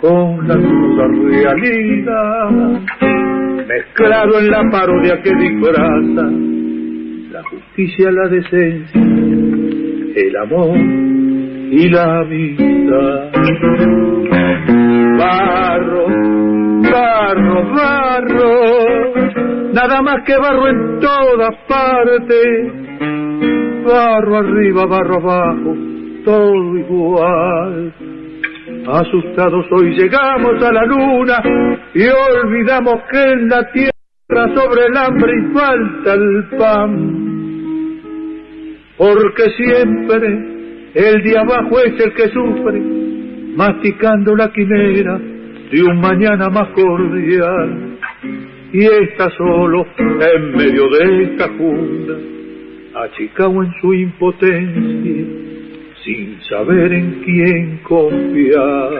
con 0.00 0.46
la 0.46 0.54
cruda 0.54 1.08
realidad 1.26 2.82
mezclado 3.66 4.38
en 4.38 4.50
la 4.50 4.62
parodia 4.70 5.20
que 5.22 5.34
disfraza 5.34 6.30
la 7.30 7.42
justicia, 7.44 8.10
la 8.10 8.28
decencia, 8.28 9.00
el 9.00 10.36
amor 10.36 10.76
y 10.76 11.88
la 11.88 12.20
amistad. 12.20 13.32
Barro, 15.18 16.06
barro, 16.92 17.74
barro, 17.74 19.14
nada 19.72 20.02
más 20.02 20.16
que 20.26 20.36
barro 20.36 20.68
en 20.68 21.00
todas 21.00 21.56
partes, 21.68 22.72
barro 23.86 24.36
arriba, 24.36 24.86
barro 24.86 25.16
abajo, 25.16 25.76
todo 26.24 26.76
igual. 26.76 27.94
Asustados 28.86 29.64
hoy 29.70 29.94
llegamos 29.94 30.62
a 30.62 30.72
la 30.72 30.84
luna 30.84 31.81
y 31.94 32.08
olvidamos 32.08 33.02
que 33.10 33.22
en 33.22 33.48
la 33.48 33.70
tierra 33.70 34.54
sobre 34.54 34.86
el 34.86 34.96
hambre 34.96 35.32
y 35.36 35.52
falta 35.52 36.14
el 36.14 36.44
pan. 36.58 37.22
Porque 38.96 39.50
siempre 39.56 40.28
el 40.94 41.22
de 41.22 41.38
abajo 41.38 41.80
es 41.80 42.00
el 42.00 42.14
que 42.14 42.28
sufre, 42.28 42.80
masticando 43.56 44.34
la 44.36 44.50
quimera 44.52 45.18
de 45.18 45.82
un 45.82 46.00
mañana 46.00 46.48
más 46.48 46.68
cordial. 46.68 47.98
Y 48.72 48.84
está 48.84 49.28
solo 49.36 49.86
en 49.98 50.56
medio 50.56 50.88
de 50.88 51.24
esta 51.24 51.48
jungla, 51.58 52.16
achicado 52.94 53.62
en 53.62 53.72
su 53.82 53.92
impotencia 53.92 55.51
sin 56.04 56.40
saber 56.42 56.92
en 56.92 57.22
quién 57.24 57.78
confiar. 57.84 58.90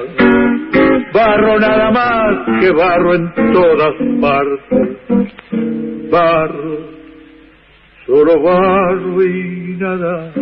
Barro 1.13 1.59
nada 1.61 1.91
más 1.91 2.61
que 2.61 2.71
barro 2.73 3.15
en 3.15 3.33
todas 3.53 3.95
partes. 4.21 4.99
Barro, 6.11 6.79
solo 8.07 8.43
barro 8.43 9.23
y 9.25 9.77
nada. 9.79 10.33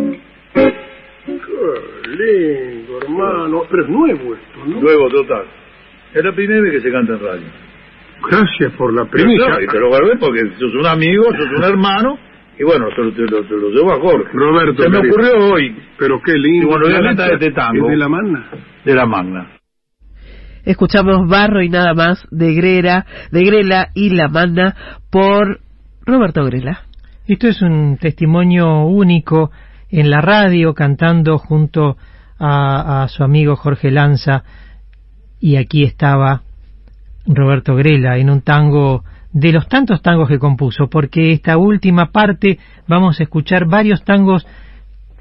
Qué 0.54 2.08
lindo, 2.08 2.98
hermano. 3.02 3.62
Pero 3.70 3.82
es 3.84 3.88
nuevo 3.88 4.34
esto, 4.34 4.66
¿no? 4.66 4.80
Luego, 4.80 5.08
total. 5.08 5.44
Es 6.14 6.24
la 6.24 6.32
primera 6.32 6.60
vez 6.62 6.72
que 6.72 6.80
se 6.80 6.90
canta 6.92 7.12
en 7.14 7.20
radio. 7.20 7.46
Gracias 8.30 8.72
por 8.76 8.92
la 8.92 9.04
Pero 9.10 9.24
primicia. 9.24 9.48
no, 9.48 9.60
y 9.62 9.66
te 9.66 9.78
lo 9.78 9.90
grabé 9.90 10.16
porque 10.18 10.40
sos 10.58 10.74
un 10.74 10.86
amigo, 10.86 11.24
sos 11.24 11.46
un 11.56 11.64
hermano, 11.70 12.18
y 12.58 12.64
bueno, 12.64 12.86
te, 12.94 13.02
lo- 13.02 13.12
te 13.14 13.22
lo- 13.22 13.56
lo 13.58 13.68
llevo 13.70 13.92
a 13.92 14.00
Jorge. 14.00 14.30
Roberto. 14.32 14.82
Se 14.82 14.88
me 14.90 14.96
querido. 14.98 15.14
ocurrió 15.14 15.52
hoy, 15.54 15.76
Pero 15.98 16.20
qué 16.24 16.32
lindo. 16.34 16.62
y 16.66 16.70
bueno, 16.70 16.86
voy 16.86 16.94
a 16.94 17.00
La 17.00 17.08
cantar 17.08 17.30
letra 17.30 17.46
este 17.48 17.54
tango. 17.60 17.84
es 17.86 17.90
de 17.92 17.96
la 17.96 18.08
magna. 18.08 18.50
de 18.84 18.94
la 18.94 19.06
Magna. 19.06 19.50
Escuchamos 20.64 21.28
Barro 21.28 21.62
y 21.62 21.68
nada 21.70 21.94
más 21.94 22.26
de 22.30 22.52
Grera, 22.54 23.06
de 23.30 23.44
Grela 23.44 23.88
y 23.94 24.10
La 24.10 24.28
Magna 24.28 24.74
por 25.10 25.60
Roberto 26.04 26.44
Grela. 26.44 26.82
Esto 27.26 27.48
es 27.48 27.62
un 27.62 27.96
testimonio 27.98 28.80
único 28.84 29.50
en 29.90 30.10
la 30.10 30.20
radio, 30.20 30.74
cantando 30.74 31.38
junto 31.38 31.96
a, 32.38 33.02
a 33.04 33.08
su 33.08 33.22
amigo 33.24 33.56
Jorge 33.56 33.90
Lanza, 33.90 34.44
y 35.40 35.56
aquí 35.56 35.84
estaba 35.84 36.42
Roberto 37.26 37.74
Grela 37.76 38.18
en 38.18 38.28
un 38.30 38.42
tango 38.42 39.04
de 39.32 39.52
los 39.52 39.68
tantos 39.68 40.02
tangos 40.02 40.28
que 40.28 40.38
compuso, 40.38 40.88
porque 40.88 41.32
esta 41.32 41.56
última 41.56 42.10
parte 42.10 42.58
vamos 42.88 43.20
a 43.20 43.22
escuchar 43.22 43.66
varios 43.66 44.04
tangos 44.04 44.46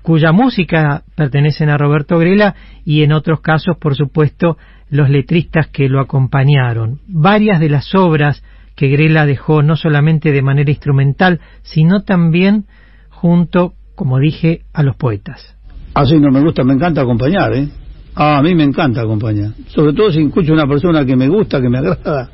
cuya 0.02 0.32
música 0.32 1.04
pertenecen 1.16 1.70
a 1.70 1.78
Roberto 1.78 2.18
Grela 2.18 2.56
y 2.86 3.04
en 3.04 3.12
otros 3.12 3.42
casos, 3.42 3.78
por 3.78 3.96
supuesto, 3.96 4.58
los 4.90 5.10
letristas 5.10 5.68
que 5.68 5.90
lo 5.90 6.00
acompañaron. 6.00 7.00
Varias 7.08 7.60
de 7.60 7.70
las 7.70 7.94
obras 7.94 8.44
que 8.76 8.88
Grela 8.88 9.26
dejó 9.26 9.62
no 9.62 9.76
solamente 9.76 10.32
de 10.32 10.42
manera 10.42 10.72
instrumental, 10.72 11.42
sino 11.62 12.04
también 12.04 12.66
junto, 13.10 13.74
como 13.96 14.18
dije, 14.18 14.62
a 14.74 14.84
los 14.84 14.96
poetas. 14.96 15.56
Así 15.94 16.18
no 16.20 16.32
me 16.32 16.42
gusta, 16.42 16.64
me 16.64 16.74
encanta 16.74 17.02
acompañar, 17.02 17.54
¿eh? 17.54 17.68
Ah, 18.16 18.38
a 18.38 18.42
mí 18.42 18.56
me 18.56 18.64
encanta 18.64 19.02
acompañar. 19.02 19.52
Sobre 19.68 19.94
todo 19.94 20.12
si 20.12 20.24
escucho 20.24 20.54
una 20.54 20.66
persona 20.66 21.06
que 21.06 21.16
me 21.16 21.28
gusta, 21.28 21.62
que 21.62 21.70
me 21.70 21.78
agrada. 21.78 22.30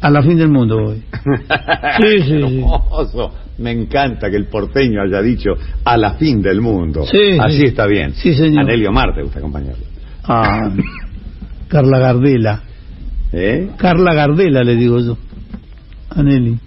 A 0.00 0.10
la 0.10 0.22
fin 0.22 0.36
del 0.36 0.48
mundo 0.50 0.78
voy. 0.82 1.02
Sí, 2.00 2.18
sí, 2.20 2.24
sí. 2.26 2.32
Hermoso. 2.34 3.34
Me 3.58 3.70
encanta 3.72 4.28
que 4.30 4.36
el 4.36 4.46
porteño 4.46 5.00
haya 5.02 5.22
dicho 5.22 5.50
a 5.84 5.96
la 5.96 6.14
fin 6.14 6.42
del 6.42 6.60
mundo. 6.60 7.04
Sí, 7.06 7.38
Así 7.40 7.58
sí. 7.58 7.64
está 7.64 7.86
bien. 7.86 8.12
Sí, 8.12 8.34
señor. 8.34 8.60
A 8.60 8.64
Nelly 8.64 8.86
Omar 8.86 9.14
te 9.14 9.22
gusta 9.22 9.38
acompañarlo. 9.38 9.82
Ah, 10.24 10.70
Carla 11.68 11.98
Gardela. 11.98 12.60
¿Eh? 13.32 13.70
Carla 13.78 14.12
Gardela 14.14 14.62
le 14.62 14.76
digo 14.76 14.98
yo. 15.00 15.16
A 16.10 16.22
Nelly. 16.22 16.58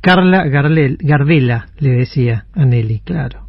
Carla 0.00 0.44
Garlel- 0.46 0.98
Gardela, 1.00 1.68
le 1.78 1.90
decía 1.90 2.46
a 2.54 2.64
Nelly, 2.64 3.00
claro. 3.04 3.46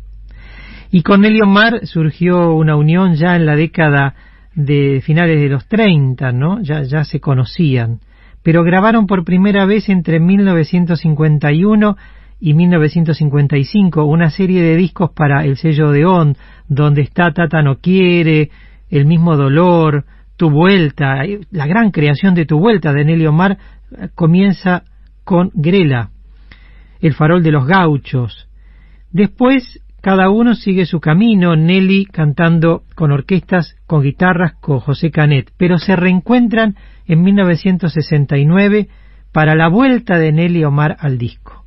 Y 0.91 1.01
con 1.01 1.21
Nelly 1.21 1.41
Omar 1.41 1.87
surgió 1.87 2.53
una 2.53 2.75
unión 2.75 3.15
ya 3.15 3.35
en 3.35 3.47
la 3.47 3.55
década 3.55 4.13
de 4.53 5.01
finales 5.03 5.41
de 5.41 5.49
los 5.49 5.67
30, 5.67 6.31
¿no? 6.31 6.61
Ya, 6.61 6.83
ya 6.83 7.03
se 7.03 7.19
conocían. 7.19 7.99
Pero 8.43 8.63
grabaron 8.63 9.07
por 9.07 9.23
primera 9.23 9.65
vez 9.65 9.89
entre 9.89 10.19
1951 10.19 11.97
y 12.39 12.53
1955 12.53 14.03
una 14.03 14.29
serie 14.29 14.61
de 14.61 14.75
discos 14.75 15.11
para 15.11 15.45
el 15.45 15.55
sello 15.55 15.91
de 15.91 16.05
On, 16.05 16.35
donde 16.67 17.01
está 17.01 17.31
Tata 17.31 17.61
no 17.61 17.77
quiere, 17.77 18.51
El 18.91 19.05
mismo 19.05 19.37
dolor, 19.37 20.03
Tu 20.35 20.49
vuelta, 20.49 21.23
la 21.51 21.67
gran 21.67 21.91
creación 21.91 22.35
de 22.35 22.45
Tu 22.45 22.59
vuelta 22.59 22.91
de 22.91 23.05
Nelly 23.05 23.27
Omar 23.27 23.57
eh, 23.97 24.09
comienza 24.13 24.83
con 25.23 25.51
Grela, 25.53 26.09
El 26.99 27.13
farol 27.13 27.43
de 27.43 27.51
los 27.51 27.65
gauchos. 27.65 28.49
Después 29.09 29.79
cada 30.03 30.29
uno 30.29 30.53
sigue 30.53 30.85
su 30.85 30.99
camino, 30.99 31.55
Nelly 31.55 32.03
cantando 32.05 32.83
con 32.93 33.13
orquestas, 33.13 33.77
con 33.87 34.03
guitarras, 34.03 34.55
con 34.59 34.81
José 34.81 35.11
Canet, 35.11 35.53
pero 35.57 35.77
se 35.77 35.95
reencuentran 35.95 36.75
en 37.05 37.23
1969 37.23 38.89
para 39.31 39.55
la 39.55 39.69
vuelta 39.69 40.17
de 40.17 40.33
Nelly 40.33 40.65
Omar 40.65 40.97
al 40.99 41.17
disco. 41.17 41.63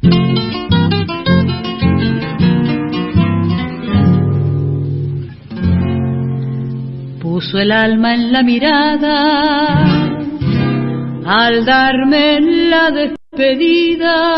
Puso 7.22 7.58
el 7.58 7.72
alma 7.72 8.14
en 8.14 8.32
la 8.32 8.42
mirada 8.42 9.86
al 11.24 11.64
darme 11.64 12.38
la 12.42 12.90
despedida 12.90 14.36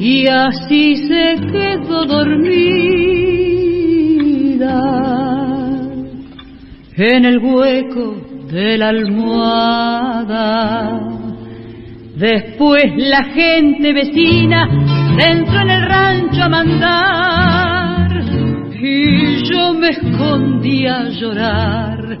y 0.00 0.26
así 0.28 0.96
se 0.96 1.36
quedó 1.52 2.06
dormida 2.06 2.40
en 6.96 7.24
el 7.26 7.38
hueco 7.38 8.16
de 8.50 8.78
la 8.78 8.88
almohada. 8.88 10.30
Después 12.16 12.84
la 12.96 13.24
gente 13.24 13.92
vecina 13.92 14.66
entró 15.18 15.60
en 15.60 15.70
el 15.70 15.82
rancho 15.82 16.44
a 16.44 16.48
mandar 16.48 18.22
y 18.82 19.44
yo 19.52 19.74
me 19.74 19.90
escondí 19.90 20.86
a 20.86 21.10
llorar 21.10 22.18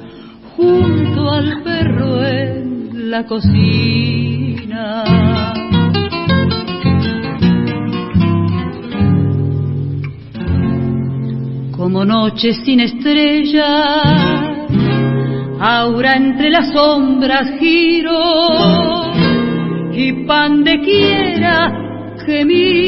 junto 0.54 1.30
al 1.30 1.62
perro 1.62 2.26
en 2.26 3.10
la 3.10 3.24
cocina. 3.24 5.04
Como 11.80 12.04
noche 12.04 12.52
sin 12.62 12.80
estrella, 12.80 14.02
aura 15.58 16.14
entre 16.14 16.50
las 16.50 16.70
sombras 16.74 17.58
giro 17.58 18.20
y 19.90 20.26
pan 20.26 20.62
de 20.62 20.78
quiera 20.82 21.72
que 22.26 22.44
miro, 22.44 22.84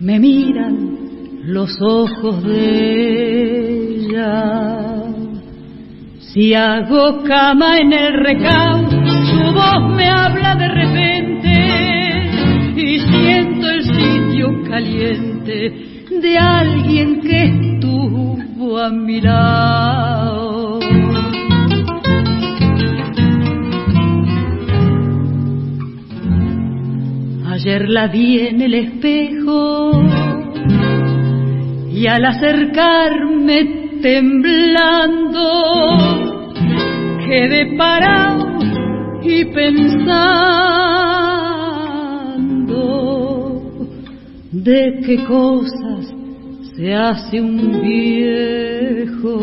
me 0.00 0.18
miran 0.18 0.88
los 1.44 1.70
ojos 1.82 2.42
de 2.44 3.98
ella. 3.98 5.04
Si 6.20 6.54
hago 6.54 7.22
cama 7.24 7.76
en 7.80 7.92
el 7.92 8.14
recao, 8.14 8.88
su 8.88 9.52
voz 9.52 9.94
me 9.94 10.08
habla 10.08 10.54
de 10.54 10.68
caliente 14.72 15.54
de 16.08 16.38
alguien 16.38 17.20
que 17.20 17.44
estuvo 17.44 18.78
a 18.78 18.88
mi 18.88 19.20
lado. 19.20 20.80
Ayer 27.50 27.86
la 27.90 28.06
vi 28.06 28.38
en 28.40 28.62
el 28.62 28.72
espejo 28.72 30.02
y 31.90 32.06
al 32.06 32.24
acercarme 32.24 33.98
temblando 34.00 35.44
quedé 37.26 37.76
parado 37.76 38.58
y 39.22 39.44
pensando 39.44 41.12
de 44.52 45.00
qué 45.04 45.24
cosas 45.24 46.14
se 46.76 46.94
hace 46.94 47.40
un 47.40 47.82
viejo. 47.82 49.40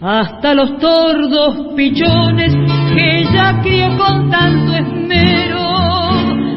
Hasta 0.00 0.54
los 0.54 0.78
tordos 0.78 1.74
pichones 1.74 2.54
que 2.94 3.24
ya 3.32 3.60
crió 3.62 3.96
con 3.96 4.30
tanto 4.30 4.74
esmero 4.74 5.64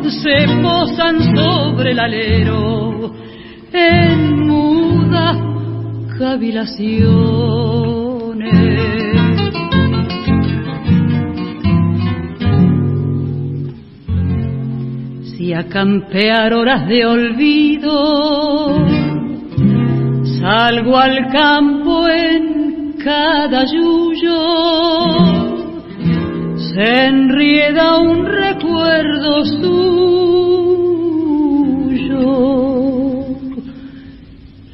se 0.10 0.48
posan 0.62 1.34
sobre 1.36 1.92
el 1.92 2.00
alero 2.00 3.14
en 3.72 4.48
mudas 4.48 5.38
cavilaciones. 6.18 8.97
Si 15.48 15.54
a 15.54 15.64
campear 15.70 16.54
horas 16.54 16.86
de 16.90 17.06
olvido 17.06 18.76
salgo 20.42 20.98
al 20.98 21.32
campo 21.32 22.06
en 22.10 22.96
cada 23.02 23.64
yuyo, 23.64 24.36
se 26.58 27.06
enrieda 27.06 27.98
un 27.98 28.26
recuerdo 28.26 29.46
suyo. 29.46 29.78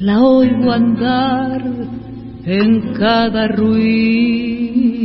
La 0.00 0.24
oigo 0.24 0.72
andar 0.72 1.62
en 2.46 2.94
cada 2.94 3.46
ruido 3.46 5.04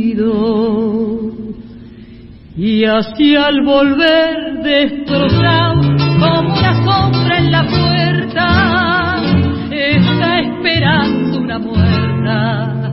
y 2.56 2.84
así 2.84 3.36
al 3.36 3.62
volver 3.64 4.62
destrozado 4.62 5.80
como 6.18 6.52
una 6.52 6.84
sombra 6.84 7.38
en 7.38 7.52
la 7.52 7.66
puerta 7.66 9.22
está 9.70 10.40
esperando 10.40 11.38
una 11.38 11.58
muerta 11.58 12.92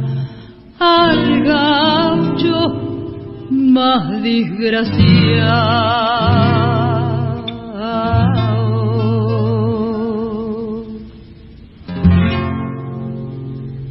al 0.79 1.43
gaucho 1.43 2.87
más 3.49 4.21
desgraciado. 4.21 5.97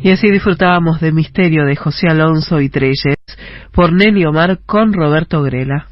Y 0.02 0.10
así 0.10 0.30
disfrutábamos 0.30 1.00
de 1.00 1.10
Misterio 1.10 1.64
de 1.64 1.74
José 1.74 2.06
Alonso 2.08 2.60
y 2.60 2.68
Treyes 2.68 3.15
por 3.76 3.92
Nelly 3.92 4.24
Omar 4.24 4.60
con 4.64 4.94
Roberto 4.94 5.42
Grela. 5.42 5.88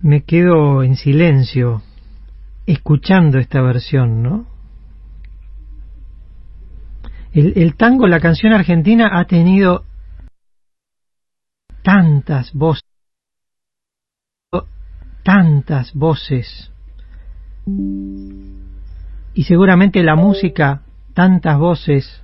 Me 0.00 0.22
quedo 0.22 0.82
en 0.82 0.96
silencio 0.96 1.82
escuchando 2.64 3.38
esta 3.38 3.60
versión, 3.60 4.22
¿no? 4.22 4.46
El, 7.34 7.52
el, 7.56 7.76
tango, 7.76 8.06
la 8.06 8.20
canción 8.20 8.54
argentina 8.54 9.10
ha 9.20 9.26
tenido 9.26 9.84
tantas 11.82 12.54
voces, 12.54 12.88
tantas 15.22 15.92
voces, 15.92 16.72
y 19.34 19.44
seguramente 19.44 20.02
la 20.02 20.16
música, 20.16 20.80
tantas 21.12 21.58
voces, 21.58 22.22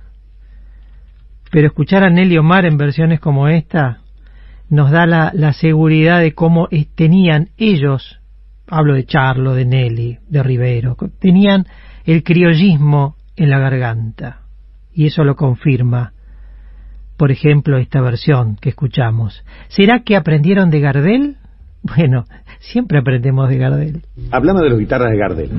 pero 1.55 1.67
escuchar 1.67 2.03
a 2.03 2.09
Nelly 2.09 2.37
Omar 2.37 2.65
en 2.65 2.75
versiones 2.75 3.21
como 3.21 3.47
esta 3.47 3.99
nos 4.69 4.91
da 4.91 5.05
la, 5.05 5.31
la 5.33 5.53
seguridad 5.53 6.19
de 6.19 6.33
cómo 6.33 6.67
tenían 6.95 7.47
ellos, 7.55 8.19
hablo 8.67 8.93
de 8.93 9.05
Charlo, 9.05 9.55
de 9.55 9.63
Nelly, 9.63 10.19
de 10.27 10.43
Rivero, 10.43 10.97
tenían 11.17 11.65
el 12.03 12.23
criollismo 12.23 13.15
en 13.37 13.51
la 13.51 13.59
garganta 13.59 14.41
y 14.93 15.05
eso 15.05 15.23
lo 15.23 15.37
confirma, 15.37 16.11
por 17.15 17.31
ejemplo, 17.31 17.77
esta 17.77 18.01
versión 18.01 18.57
que 18.57 18.67
escuchamos. 18.67 19.45
¿Será 19.69 20.03
que 20.03 20.17
aprendieron 20.17 20.69
de 20.69 20.81
Gardel? 20.81 21.37
Bueno, 21.83 22.25
siempre 22.59 22.97
aprendemos 22.97 23.47
de 23.47 23.57
Gardel. 23.59 24.01
Hablamos 24.29 24.61
de 24.61 24.69
las 24.71 24.79
guitarras 24.79 25.09
de 25.09 25.17
Gardel. 25.17 25.49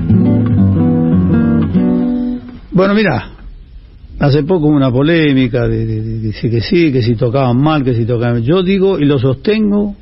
Bueno, 2.71 2.93
mira, 2.93 3.31
hace 4.19 4.43
poco 4.43 4.67
hubo 4.67 4.75
una 4.75 4.91
polémica 4.91 5.67
de, 5.67 5.85
de, 5.85 6.01
de, 6.19 6.31
que 6.31 6.61
sí, 6.61 6.91
que 6.91 7.01
si 7.01 7.15
tocaban 7.15 7.57
mal, 7.61 7.83
que 7.83 7.93
si 7.93 8.05
tocaban... 8.05 8.41
Yo 8.43 8.63
digo 8.63 8.99
y 8.99 9.05
lo 9.05 9.19
sostengo 9.19 9.95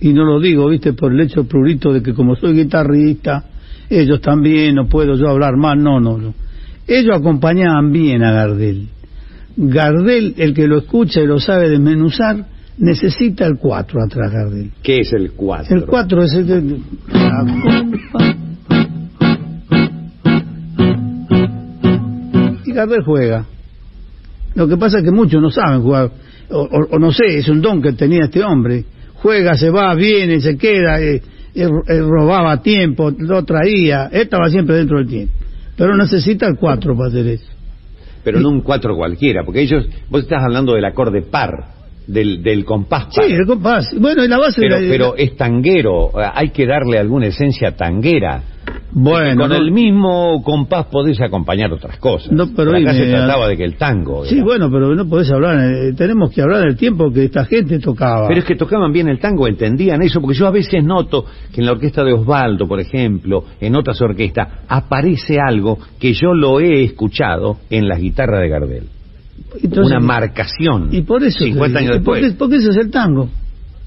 y 0.00 0.12
no 0.12 0.24
lo 0.24 0.40
digo, 0.40 0.68
viste, 0.68 0.92
por 0.94 1.12
el 1.12 1.20
hecho 1.20 1.44
prurito 1.44 1.92
de 1.92 2.02
que 2.02 2.14
como 2.14 2.34
soy 2.34 2.54
guitarrista, 2.54 3.44
ellos 3.88 4.20
también, 4.20 4.74
no 4.74 4.88
puedo 4.88 5.16
yo 5.16 5.28
hablar 5.28 5.56
mal, 5.56 5.82
no, 5.82 6.00
no, 6.00 6.18
no 6.18 6.34
ellos 6.86 7.16
acompañaban 7.16 7.92
bien 7.92 8.22
a 8.22 8.32
Gardel. 8.32 8.88
Gardel, 9.56 10.34
el 10.38 10.54
que 10.54 10.66
lo 10.66 10.78
escucha 10.78 11.20
y 11.20 11.26
lo 11.26 11.38
sabe 11.38 11.68
desmenuzar, 11.68 12.46
necesita 12.78 13.46
el 13.46 13.58
4 13.58 14.00
atrás 14.02 14.32
Gardel. 14.32 14.70
¿Qué 14.82 15.00
es 15.00 15.12
el 15.12 15.32
4? 15.32 15.76
El 15.76 15.84
4 15.84 16.22
es 16.24 16.34
el 16.34 16.46
que... 16.46 16.76
Y 22.74 23.04
juega. 23.04 23.46
Lo 24.54 24.68
que 24.68 24.76
pasa 24.76 24.98
es 24.98 25.04
que 25.04 25.10
muchos 25.10 25.40
no 25.40 25.50
saben 25.50 25.82
jugar, 25.82 26.10
o, 26.50 26.60
o, 26.60 26.96
o 26.96 26.98
no 26.98 27.10
sé, 27.12 27.38
es 27.38 27.48
un 27.48 27.60
don 27.60 27.80
que 27.80 27.92
tenía 27.92 28.24
este 28.24 28.42
hombre. 28.42 28.84
Juega, 29.14 29.54
se 29.54 29.70
va, 29.70 29.94
viene, 29.94 30.40
se 30.40 30.56
queda, 30.56 31.00
eh, 31.00 31.22
eh, 31.54 31.68
eh, 31.88 31.98
robaba 32.00 32.60
tiempo, 32.60 33.10
lo 33.16 33.44
traía, 33.44 34.08
estaba 34.12 34.48
siempre 34.50 34.76
dentro 34.76 34.98
del 34.98 35.06
tiempo 35.06 35.32
pero 35.76 35.96
necesita 35.96 36.46
el 36.46 36.56
4 36.58 36.96
para 36.96 37.08
hacer 37.08 37.26
eso. 37.26 37.50
Pero 38.24 38.40
no 38.40 38.50
un 38.50 38.60
4 38.60 38.94
cualquiera, 38.94 39.42
porque 39.44 39.62
ellos, 39.62 39.84
vos 40.08 40.22
estás 40.22 40.42
hablando 40.42 40.74
del 40.74 40.84
acorde 40.84 41.22
par, 41.22 41.50
del, 42.06 42.42
del 42.42 42.64
compás. 42.64 43.08
Sí, 43.10 43.32
el 43.32 43.46
compás. 43.46 43.94
Bueno, 43.98 44.26
la 44.26 44.38
base 44.38 44.60
pero, 44.60 44.76
de 44.76 44.82
la... 44.82 44.90
pero 44.90 45.16
es 45.16 45.36
tanguero, 45.36 46.10
hay 46.14 46.50
que 46.50 46.66
darle 46.66 46.98
alguna 46.98 47.26
esencia 47.26 47.76
tanguera. 47.76 48.42
Bueno, 48.94 49.42
con 49.42 49.50
no, 49.50 49.56
el 49.56 49.72
mismo 49.72 50.42
compás 50.42 50.86
podés 50.86 51.20
acompañar 51.20 51.72
otras 51.72 51.96
cosas. 51.96 52.30
No, 52.30 52.48
pero 52.54 52.70
acá 52.70 52.78
dime, 52.78 52.94
se 52.94 53.10
trataba 53.10 53.48
de 53.48 53.56
que 53.56 53.64
el 53.64 53.76
tango. 53.76 54.24
Sí, 54.24 54.36
era. 54.36 54.44
bueno, 54.44 54.70
pero 54.70 54.94
no 54.94 55.08
podés 55.08 55.30
hablar. 55.30 55.58
eh, 55.58 55.92
tenemos 55.94 56.30
que 56.30 56.42
hablar 56.42 56.60
del 56.60 56.76
tiempo 56.76 57.10
que 57.10 57.24
esta 57.24 57.44
gente 57.46 57.78
tocaba. 57.78 58.28
Pero 58.28 58.40
es 58.40 58.46
que 58.46 58.54
tocaban 58.54 58.92
bien 58.92 59.08
el 59.08 59.18
tango, 59.18 59.48
entendían 59.48 60.02
eso, 60.02 60.20
porque 60.20 60.36
yo 60.36 60.46
a 60.46 60.50
veces 60.50 60.84
noto 60.84 61.24
que 61.52 61.60
en 61.60 61.66
la 61.66 61.72
orquesta 61.72 62.04
de 62.04 62.12
Osvaldo, 62.12 62.68
por 62.68 62.80
ejemplo, 62.80 63.44
en 63.60 63.76
otras 63.76 64.00
orquestas, 64.02 64.48
aparece 64.68 65.38
algo 65.40 65.78
que 65.98 66.12
yo 66.12 66.34
lo 66.34 66.60
he 66.60 66.84
escuchado 66.84 67.56
en 67.70 67.88
las 67.88 67.98
guitarras 67.98 68.40
de 68.40 68.48
Gardel. 68.48 69.01
Entonces, 69.62 69.96
Una 69.96 70.00
marcación. 70.00 70.88
Y 70.92 71.02
por 71.02 71.22
eso. 71.22 71.38
50 71.44 71.78
te 71.78 71.80
digo, 71.82 71.92
años 71.92 72.02
y 72.02 72.04
porque, 72.04 72.20
después. 72.22 72.38
porque 72.38 72.56
eso 72.56 72.70
es 72.70 72.76
el 72.76 72.90
tango. 72.90 73.28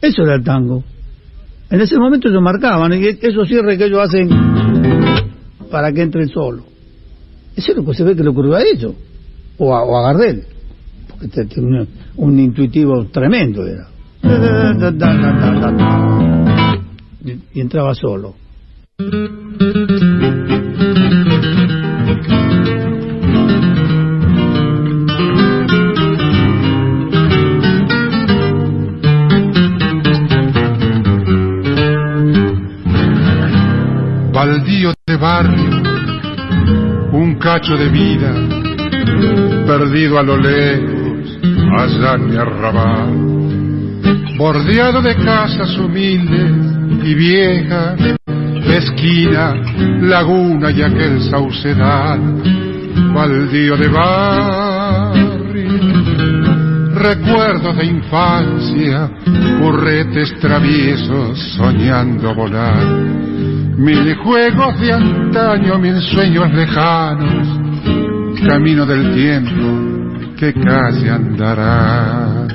Eso 0.02 0.22
era 0.24 0.36
el 0.36 0.44
tango. 0.44 0.84
En 1.70 1.82
ese 1.82 1.98
momento 1.98 2.30
ellos 2.30 2.42
marcaban, 2.42 2.94
y 2.94 3.06
esos 3.08 3.48
cierres 3.48 3.78
que 3.78 3.86
ellos 3.86 4.00
hacen 4.00 4.30
para 5.72 5.92
que 5.92 6.02
entre 6.04 6.28
solo. 6.28 6.64
Eso 7.56 7.72
es 7.72 7.78
lo 7.78 7.86
que 7.86 7.94
se 7.94 8.04
ve 8.04 8.16
que 8.16 8.24
le 8.24 8.30
ocurrió 8.30 8.56
a 8.56 8.62
ellos, 8.62 8.94
o 9.58 9.74
a, 9.76 9.84
o 9.84 9.98
a 9.98 10.04
Gardel, 10.14 10.44
porque 11.10 11.28
te- 11.30 11.46
te- 11.46 11.60
un, 11.62 11.88
un 12.18 12.40
intuitivo 12.40 13.06
tremendo 13.06 13.66
era. 13.66 13.88
Y, 17.24 17.32
y 17.58 17.62
entraba 17.62 17.94
solo. 17.96 18.36
De 34.84 35.16
barrio, 35.16 35.82
un 37.14 37.38
cacho 37.40 37.78
de 37.78 37.88
vida, 37.88 38.34
perdido 39.66 40.20
a 40.20 40.24
lo 40.24 40.36
lejos, 40.36 41.40
allá 41.78 42.16
en 42.16 42.30
mi 42.30 42.36
arrabal, 42.36 44.38
bordeado 44.38 45.02
de 45.02 45.16
casas 45.16 45.78
humildes 45.78 46.52
y 47.06 47.14
viejas, 47.14 48.18
esquina, 48.68 49.54
laguna 50.02 50.72
y 50.72 50.82
aquel 50.82 51.22
saucedal, 51.22 52.20
baldío 53.14 53.78
de 53.78 53.88
barrio, 53.88 54.75
recuerdos 57.08 57.78
de 57.78 57.86
infancia, 57.86 59.10
curretes 59.60 60.40
traviesos 60.40 61.40
soñando 61.56 62.34
volar 62.34 63.26
mil 63.78 64.16
juegos 64.16 64.80
de 64.80 64.94
antaño, 64.94 65.78
mil 65.78 66.02
sueños 66.02 66.52
lejanos, 66.54 67.48
camino 68.48 68.86
del 68.86 69.14
tiempo 69.14 70.36
que 70.38 70.54
casi 70.54 71.08
andará. 71.10 72.48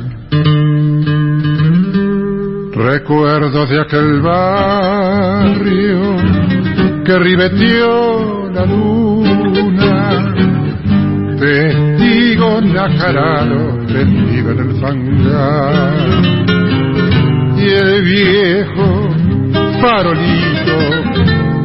Recuerdos 2.72 3.68
de 3.68 3.80
aquel 3.80 4.20
barrio 4.22 6.16
que 7.04 7.18
ribeteó 7.18 8.50
la 8.50 8.64
luna, 8.64 10.34
testigo 11.38 11.99
nacarado 12.60 13.78
tendido 13.86 14.50
en 14.52 14.58
el 14.58 14.80
fangar, 14.80 15.94
y 17.56 17.66
el 17.68 18.02
viejo 18.04 19.10
farolito 19.80 20.78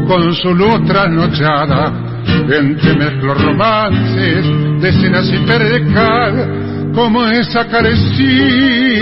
con 0.08 0.34
su 0.34 0.54
luz 0.54 0.86
trasnochada 0.86 1.92
entremezcló 2.50 3.34
romances 3.34 4.46
de 4.82 4.90
escenas 4.90 5.30
y 5.32 5.38
percal 5.40 6.92
como 6.94 7.26
esa 7.26 7.68
carecita 7.68 8.98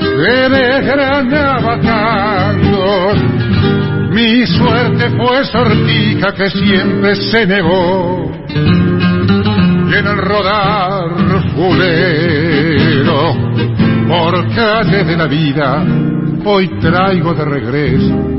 que 0.00 0.48
desgranaba 0.48 1.80
tangos 1.80 3.18
mi 4.10 4.46
suerte 4.46 5.08
fue 5.10 5.44
sortija 5.46 6.32
que 6.34 6.50
siempre 6.50 7.16
se 7.16 7.46
negó 7.46 8.30
en 9.94 10.06
el 10.06 10.16
rodar 10.16 11.10
fulero 11.54 13.34
por 14.08 14.54
calles 14.54 15.06
de 15.06 15.16
la 15.16 15.26
vida 15.26 15.84
hoy 16.44 16.68
traigo 16.80 17.34
de 17.34 17.44
regreso 17.44 18.32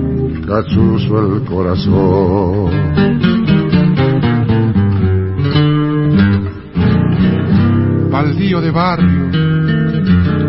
cachuzo 0.46 1.20
el 1.20 1.46
corazón. 1.46 2.72
Baldío 8.12 8.62
de 8.62 8.72
barrio, 8.72 9.30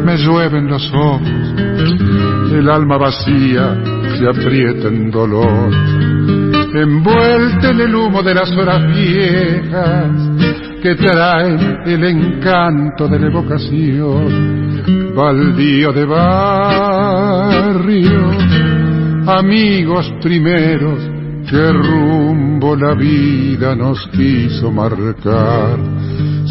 me 0.05 0.17
llueven 0.19 0.69
los 0.69 0.93
ojos, 0.93 1.55
el 2.53 2.69
alma 2.69 2.99
vacía 2.99 3.75
se 4.19 4.29
aprieta 4.29 4.89
en 4.89 5.11
dolor, 5.11 5.73
envuelta 6.75 7.71
en 7.71 7.81
el 7.81 7.95
humo 7.95 8.23
de 8.23 8.35
las 8.35 8.51
horas 8.53 8.87
viejas 8.95 10.34
que 10.85 10.95
trae 10.97 11.57
el 11.87 12.05
encanto 12.05 13.09
de 13.09 13.19
la 13.19 13.29
evocación, 13.29 15.15
baldío 15.17 15.95
de 15.95 16.05
barrio, 16.05 17.01
amigos 19.27 20.13
primeros, 20.21 20.99
que 21.49 21.73
rumbo 21.73 22.77
la 22.77 22.93
vida 22.93 23.75
nos 23.75 24.07
quiso 24.09 24.71
marcar. 24.71 25.79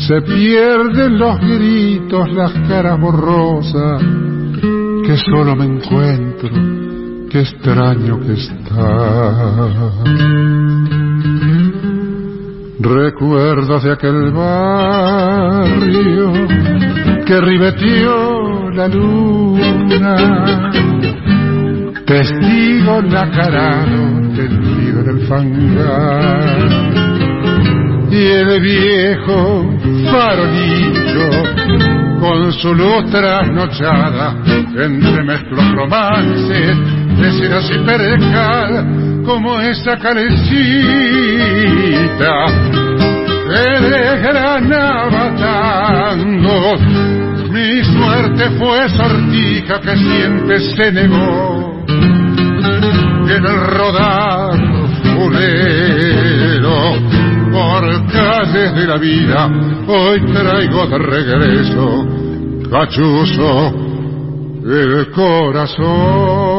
Se 0.08 0.20
pierden 0.24 1.20
los 1.20 1.40
gritos, 1.40 2.34
las 2.34 2.54
caras 2.68 3.00
borrosas, 3.00 4.02
que 5.06 5.16
solo 5.16 5.56
me 5.56 5.66
encuentro, 5.66 6.50
qué 7.30 7.42
extraño 7.42 8.20
que 8.20 8.34
está. 8.34 9.94
Recuerdos 12.84 13.84
de 13.84 13.94
aquel 13.94 14.32
barrio 14.34 15.14
que 17.26 17.40
ribeteó 17.40 18.70
la 18.72 18.90
luna, 18.90 20.16
testigo 22.06 23.02
nacarado 23.04 24.20
tendido 24.36 25.00
en 25.00 25.08
el 25.08 25.28
fangar, 25.28 26.70
y 28.12 28.26
el 28.26 28.62
viejo 28.62 29.66
farolillo 30.12 31.30
con 32.20 32.52
su 32.52 32.76
luz 32.76 33.10
trasnochada 33.10 34.36
entremezcló 34.76 35.74
romances 35.74 36.78
de 37.18 37.32
ceras 37.32 37.72
y 37.72 37.80
percal 37.86 39.13
como 39.26 39.60
esa 39.60 39.98
calecita 39.98 40.46
que 43.48 43.80
desgranaba 43.90 45.36
tango. 45.36 46.78
Mi 47.52 47.84
suerte 47.84 48.50
fue 48.58 48.90
sortija 48.90 49.80
que 49.80 49.96
siempre 49.96 50.60
se 50.60 50.92
negó 50.92 51.84
en 51.88 53.46
el 53.46 53.68
rodar 53.68 54.60
fulero 55.16 56.78
por 57.52 57.84
calles 58.12 58.76
de 58.76 58.88
la 58.88 58.98
vida. 58.98 59.50
Hoy 59.88 60.22
traigo 60.34 60.88
de 60.88 60.98
regreso 60.98 62.08
cachuzo 62.70 63.74
el 64.66 65.12
corazón. 65.12 66.53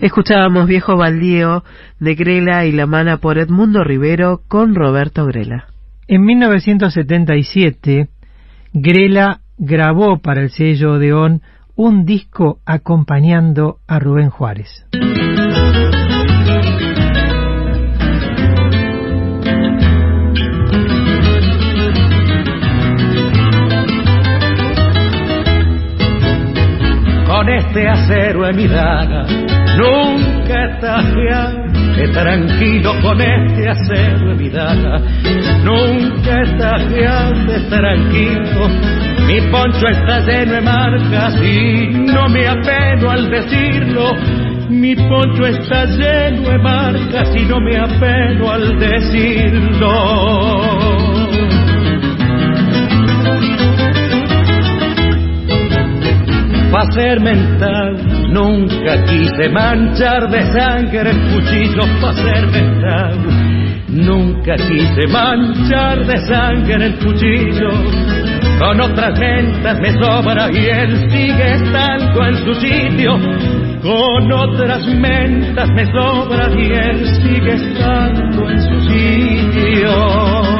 Escuchábamos 0.00 0.68
Viejo 0.68 0.96
Baldío 0.96 1.64
de 1.98 2.14
Grela 2.14 2.64
y 2.66 2.70
La 2.70 2.86
Mana 2.86 3.16
por 3.16 3.36
Edmundo 3.36 3.82
Rivero 3.82 4.42
con 4.46 4.76
Roberto 4.76 5.26
Grela. 5.26 5.66
En 6.06 6.22
1977, 6.22 8.08
Grela 8.72 9.40
grabó 9.56 10.18
para 10.18 10.42
el 10.42 10.50
sello 10.50 10.92
Odeón 10.92 11.42
un 11.74 12.04
disco 12.04 12.60
acompañando 12.64 13.78
a 13.88 13.98
Rubén 13.98 14.30
Juárez. 14.30 14.86
Con 27.26 27.48
este 27.48 27.88
acero 27.88 28.48
en 28.48 28.56
mi 28.56 28.68
daga 28.68 29.47
Nunca 29.78 30.64
estajeaste 30.64 32.08
tranquilo 32.12 32.94
con 33.00 33.20
este 33.20 33.68
acero 33.68 34.32
en 34.32 34.36
mi 34.36 34.48
daga. 34.48 34.98
Nunca 35.62 36.42
estajeaste 36.42 37.60
tranquilo. 37.70 38.68
Mi 39.28 39.40
poncho 39.52 39.86
está 39.86 40.18
lleno 40.26 40.54
de 40.54 40.60
marcas 40.62 41.34
y 41.40 41.90
no 42.12 42.28
me 42.28 42.48
apeno 42.48 43.08
al 43.08 43.30
decirlo. 43.30 44.16
Mi 44.68 44.96
poncho 44.96 45.46
está 45.46 45.84
lleno 45.84 46.48
de 46.48 46.58
marcas 46.58 47.30
y 47.36 47.44
no 47.44 47.60
me 47.60 47.76
apeno 47.76 48.50
al 48.50 48.78
decirlo. 48.80 49.92
Pa' 56.72 56.84
ser 56.92 57.20
mental, 57.20 58.17
nunca 58.32 59.04
quise 59.04 59.48
manchar 59.50 60.28
de 60.30 60.42
sangre 60.52 61.10
el 61.10 61.20
cuchillo 61.30 61.82
pa' 62.00 62.12
ser 62.14 62.46
mental. 62.46 63.18
Nunca 63.88 64.54
quise 64.56 65.06
manchar 65.08 66.06
de 66.06 66.18
sangre 66.26 66.86
el 66.86 66.94
cuchillo. 66.98 67.70
Con 68.58 68.80
otras 68.80 69.18
mentas 69.18 69.80
me 69.80 69.92
sobra 69.92 70.50
y 70.50 70.66
él 70.66 71.10
sigue 71.10 71.54
estando 71.54 72.26
en 72.26 72.36
su 72.44 72.54
sitio. 72.54 73.18
Con 73.82 74.32
otras 74.32 74.86
mentas 74.86 75.68
me 75.70 75.86
sobra 75.86 76.50
y 76.56 76.72
él 76.72 77.06
sigue 77.22 77.54
estando 77.54 78.50
en 78.50 78.60
su 78.60 78.80
sitio. 78.88 80.57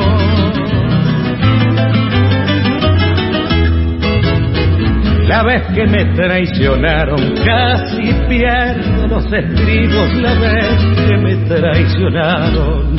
La 5.28 5.42
vez 5.42 5.62
que 5.74 5.86
me 5.86 6.06
traicionaron 6.14 7.34
casi 7.44 8.14
pierdo 8.30 9.06
los 9.08 9.30
estribos. 9.30 10.14
La 10.22 10.32
vez 10.32 10.78
que 11.06 11.16
me 11.18 11.36
traicionaron 11.44 12.96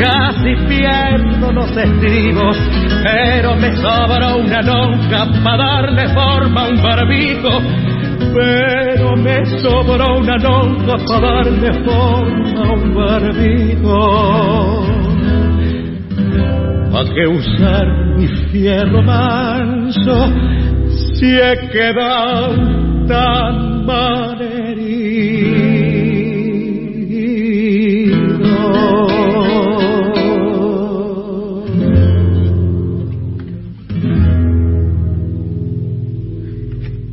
casi 0.00 0.56
pierdo 0.66 1.52
los 1.52 1.70
estribos. 1.76 2.56
Pero 3.04 3.54
me 3.56 3.76
sobra 3.76 4.34
una 4.36 4.62
lonja 4.62 5.26
para 5.44 5.82
darle 5.82 6.08
forma 6.14 6.64
a 6.64 6.68
un 6.70 6.82
barbijo. 6.82 7.60
Pero 8.32 9.14
me 9.16 9.44
sobra 9.60 10.06
una 10.14 10.38
lonja 10.38 10.96
para 11.06 11.34
darle 11.34 11.72
forma 11.84 12.64
a 12.64 12.72
un 12.72 12.94
barbijo. 12.94 13.98
¿Para 16.90 17.10
qué 17.14 17.26
usar 17.28 17.86
mi 18.16 18.26
fierro 18.50 19.02
manso? 19.02 20.32
Si 21.14 21.26
he 21.26 21.68
quedado 21.70 23.06
tan 23.06 23.68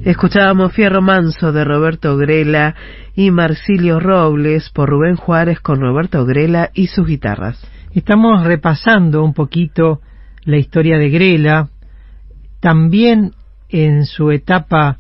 Escuchábamos 0.06 0.72
Fierro 0.74 1.02
Manso 1.02 1.52
de 1.52 1.64
Roberto 1.64 2.16
Grela 2.16 2.76
y 3.16 3.32
Marcilio 3.32 4.00
Robles 4.00 4.70
por 4.70 4.90
Rubén 4.90 5.16
Juárez 5.16 5.60
con 5.60 5.82
Roberto 5.82 6.26
Grela 6.26 6.70
y 6.76 6.88
sus 6.88 7.08
guitarras. 7.08 7.60
Estamos 7.92 8.46
repasando 8.46 9.24
un 9.24 9.34
poquito 9.34 10.02
la 10.44 10.58
historia 10.58 11.00
de 11.00 11.10
Grela, 11.10 11.70
también 12.60 13.32
en 13.76 14.06
su 14.06 14.32
etapa 14.32 15.00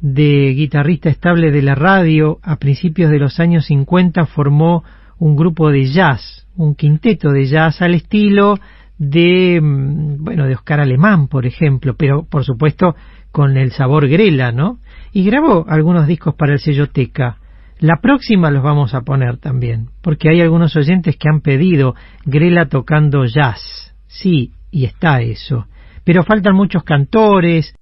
de 0.00 0.52
guitarrista 0.52 1.10
estable 1.10 1.52
de 1.52 1.62
la 1.62 1.76
radio, 1.76 2.40
a 2.42 2.56
principios 2.56 3.08
de 3.08 3.20
los 3.20 3.38
años 3.38 3.66
50 3.66 4.26
formó 4.26 4.82
un 5.20 5.36
grupo 5.36 5.70
de 5.70 5.84
jazz, 5.84 6.48
un 6.56 6.74
quinteto 6.74 7.30
de 7.30 7.46
jazz 7.46 7.80
al 7.82 7.94
estilo 7.94 8.58
de, 8.98 9.60
mm, 9.62 10.24
bueno, 10.24 10.46
de 10.46 10.56
Oscar 10.56 10.80
Alemán, 10.80 11.28
por 11.28 11.46
ejemplo, 11.46 11.94
pero 11.96 12.24
por 12.28 12.44
supuesto 12.44 12.96
con 13.30 13.56
el 13.56 13.70
sabor 13.70 14.08
grela, 14.08 14.50
¿no? 14.50 14.78
Y 15.12 15.24
grabó 15.24 15.64
algunos 15.68 16.08
discos 16.08 16.34
para 16.34 16.54
el 16.54 16.58
sello 16.58 16.88
Teca. 16.88 17.38
La 17.78 18.00
próxima 18.02 18.50
los 18.50 18.64
vamos 18.64 18.92
a 18.94 19.02
poner 19.02 19.36
también, 19.36 19.90
porque 20.02 20.30
hay 20.30 20.40
algunos 20.40 20.74
oyentes 20.74 21.16
que 21.16 21.28
han 21.28 21.42
pedido 21.42 21.94
Grela 22.24 22.66
tocando 22.66 23.24
jazz. 23.24 23.94
Sí, 24.08 24.50
y 24.72 24.84
está 24.84 25.20
eso 25.20 25.66
pero 26.04 26.22
faltan 26.22 26.54
muchos 26.54 26.84
cantores 26.84 27.74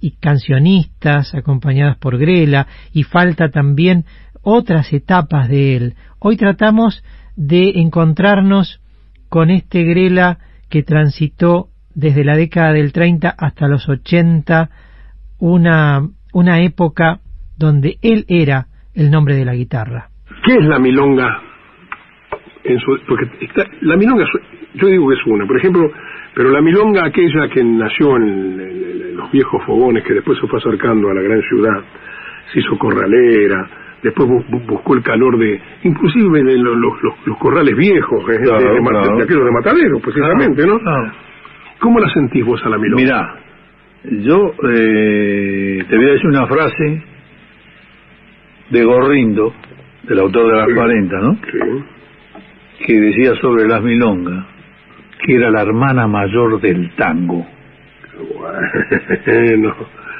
y 0.00 0.12
cancionistas 0.12 1.34
acompañadas 1.34 1.96
por 1.98 2.18
Grela 2.18 2.66
y 2.92 3.02
falta 3.02 3.50
también 3.50 4.04
otras 4.42 4.92
etapas 4.92 5.48
de 5.48 5.76
él. 5.76 5.94
Hoy 6.18 6.36
tratamos 6.36 7.04
de 7.36 7.72
encontrarnos 7.76 8.80
con 9.28 9.50
este 9.50 9.84
Grela 9.84 10.38
que 10.68 10.82
transitó 10.82 11.68
desde 11.94 12.24
la 12.24 12.36
década 12.36 12.72
del 12.72 12.92
30 12.92 13.28
hasta 13.28 13.68
los 13.68 13.88
80, 13.88 14.70
una, 15.38 16.08
una 16.32 16.62
época 16.62 17.20
donde 17.56 17.98
él 18.02 18.24
era 18.28 18.66
el 18.94 19.10
nombre 19.10 19.34
de 19.34 19.44
la 19.44 19.54
guitarra. 19.54 20.08
¿Qué 20.44 20.54
es 20.54 20.64
la 20.64 20.78
milonga? 20.78 21.42
porque 23.08 23.26
la 23.82 23.96
milonga, 23.96 24.24
yo 24.74 24.86
digo 24.86 25.08
que 25.08 25.14
es 25.14 25.26
una. 25.26 25.46
Por 25.46 25.56
ejemplo, 25.56 25.90
pero 26.34 26.50
la 26.50 26.60
milonga 26.60 27.04
aquella 27.06 27.48
que 27.48 27.62
nació 27.64 28.16
en, 28.16 29.16
los 29.16 29.30
viejos 29.32 29.62
fogones, 29.64 30.02
que 30.04 30.14
después 30.14 30.38
se 30.40 30.46
fue 30.46 30.58
acercando 30.58 31.10
a 31.10 31.14
la 31.14 31.20
gran 31.22 31.42
ciudad, 31.42 31.82
se 32.52 32.60
hizo 32.60 32.78
corralera, 32.78 33.68
después 34.02 34.28
bu- 34.28 34.46
bu- 34.46 34.66
buscó 34.66 34.94
el 34.94 35.02
calor 35.02 35.38
de, 35.38 35.60
inclusive 35.82 36.42
de 36.42 36.56
los, 36.56 36.76
los, 36.76 37.02
los- 37.02 37.26
los 37.26 37.36
corrales 37.38 37.76
viejos, 37.76 38.24
eh, 38.30 38.38
de- 38.38 38.44
Claro, 38.44 38.74
de, 38.74 38.80
claro. 38.80 39.16
de 39.16 39.22
aquellos 39.24 39.44
de 39.44 39.50
Matadero, 39.50 39.98
precisamente, 40.00 40.66
¿no? 40.66 40.80
¿Cómo 41.80 41.98
la 42.00 42.08
sentís 42.12 42.44
vos 42.44 42.64
a 42.64 42.68
la 42.70 42.78
milonga? 42.78 43.02
Mirá, 43.02 43.34
yo 44.24 44.54
eh, 44.72 45.84
te 45.88 45.96
voy 45.96 46.06
a 46.08 46.12
decir 46.12 46.26
una 46.28 46.46
frase 46.46 47.02
de 48.70 48.84
Gorrindo, 48.84 49.52
del 50.04 50.18
autor 50.20 50.46
de 50.50 50.56
las 50.56 50.68
40, 50.74 51.16
¿no? 51.20 51.38
Que 52.86 52.94
decía 53.00 53.34
sobre 53.40 53.66
las 53.68 53.82
milongas 53.82 54.46
que 55.24 55.34
era 55.34 55.50
la 55.50 55.62
hermana 55.62 56.06
mayor 56.06 56.60
del 56.60 56.90
tango. 56.96 57.46
Bueno. 58.38 59.74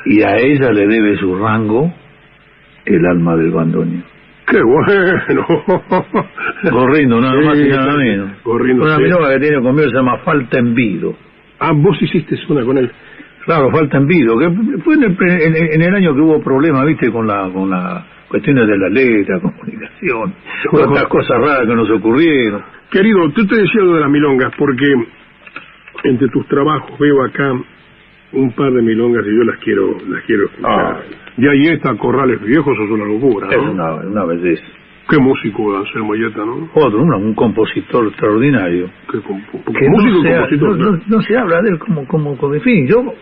Y 0.07 0.23
a 0.23 0.37
ella 0.39 0.73
le 0.73 0.87
debe 0.87 1.19
su 1.19 1.37
rango 1.37 1.93
el 2.87 3.07
alma 3.07 3.37
del 3.37 3.51
bandoneón. 3.51 4.05
¡Qué 4.47 4.61
bueno! 4.63 5.47
Gorrindo, 6.73 7.21
nada 7.21 7.41
más 7.41 7.59
y 7.59 7.69
nada 7.69 7.97
menos. 7.97 8.31
Gorrindo, 8.43 8.85
Una 8.85 8.99
milonga 8.99 9.35
que 9.35 9.41
tiene 9.41 9.63
conmigo 9.63 9.89
se 9.89 9.97
llama 9.97 10.19
Falta 10.19 10.59
en 10.59 10.75
Vido. 10.75 11.15
Ah, 11.61 11.73
vos 11.73 11.97
hiciste 12.01 12.37
una 12.49 12.65
con 12.65 12.79
él. 12.79 12.91
Claro, 13.45 13.71
Falta 13.71 13.99
en 13.99 14.07
Vido, 14.07 14.39
que 14.39 14.51
fue 14.83 14.95
en 14.95 15.05
el, 15.05 15.17
en, 15.21 15.75
en 15.75 15.83
el 15.83 15.95
año 15.95 16.15
que 16.15 16.21
hubo 16.21 16.43
problemas, 16.43 16.85
viste, 16.87 17.13
con 17.13 17.27
la 17.27 17.49
con 17.53 17.71
las 17.71 18.03
cuestiones 18.31 18.67
de 18.67 18.79
la 18.79 18.89
letra, 18.89 19.41
comunicación, 19.41 20.35
Bueno. 20.73 20.89
otras 20.93 21.05
cosas 21.09 21.37
raras 21.41 21.67
que 21.67 21.75
nos 21.75 21.91
ocurrieron. 21.91 22.63
Querido, 22.91 23.29
tú 23.35 23.47
te 23.47 23.57
decía 23.57 23.83
lo 23.83 23.95
de 23.95 24.01
las 24.01 24.11
milongas 24.11 24.53
porque 24.57 24.87
entre 26.05 26.29
tus 26.29 26.47
trabajos 26.49 26.99
veo 26.99 27.23
acá 27.25 27.53
un 28.33 28.53
par 28.53 28.73
de 28.73 28.83
milongas 28.83 29.25
y 29.27 29.37
yo 29.37 29.43
las 29.45 29.59
quiero 29.59 29.97
las 30.09 30.23
quiero 30.25 30.45
escuchar. 30.45 31.03
Y 31.37 31.47
ahí 31.49 31.67
está 31.75 31.95
Corrales 31.97 32.41
Viejos, 32.43 32.73
eso 32.75 32.85
es 32.85 32.91
una 32.91 33.05
locura, 33.05 33.47
¿no? 33.49 33.53
Es 33.53 33.59
una, 33.69 33.95
una 33.95 34.25
belleza. 34.25 34.65
Qué 35.09 35.19
músico 35.19 35.77
Anselmo 35.77 36.15
Yeta, 36.15 36.45
¿no? 36.45 36.69
Otro, 36.73 37.01
un, 37.01 37.13
un 37.13 37.35
compositor 37.35 38.07
extraordinario. 38.07 38.89
Qué 39.11 39.19
compo- 39.19 39.65
Que 39.77 39.89
músico 39.89 40.23
no, 40.23 40.31
compositor. 40.31 40.79
no, 40.79 40.91
no- 40.93 41.01
no 41.09 41.23
se 41.23 41.37
habla 41.37 41.61
de 41.63 41.71
él 41.71 41.79
como, 41.81 42.07
como, 42.07 42.37
como, 42.37 42.55
en 42.55 42.61
fin, 42.61 42.87
yo 42.87 43.13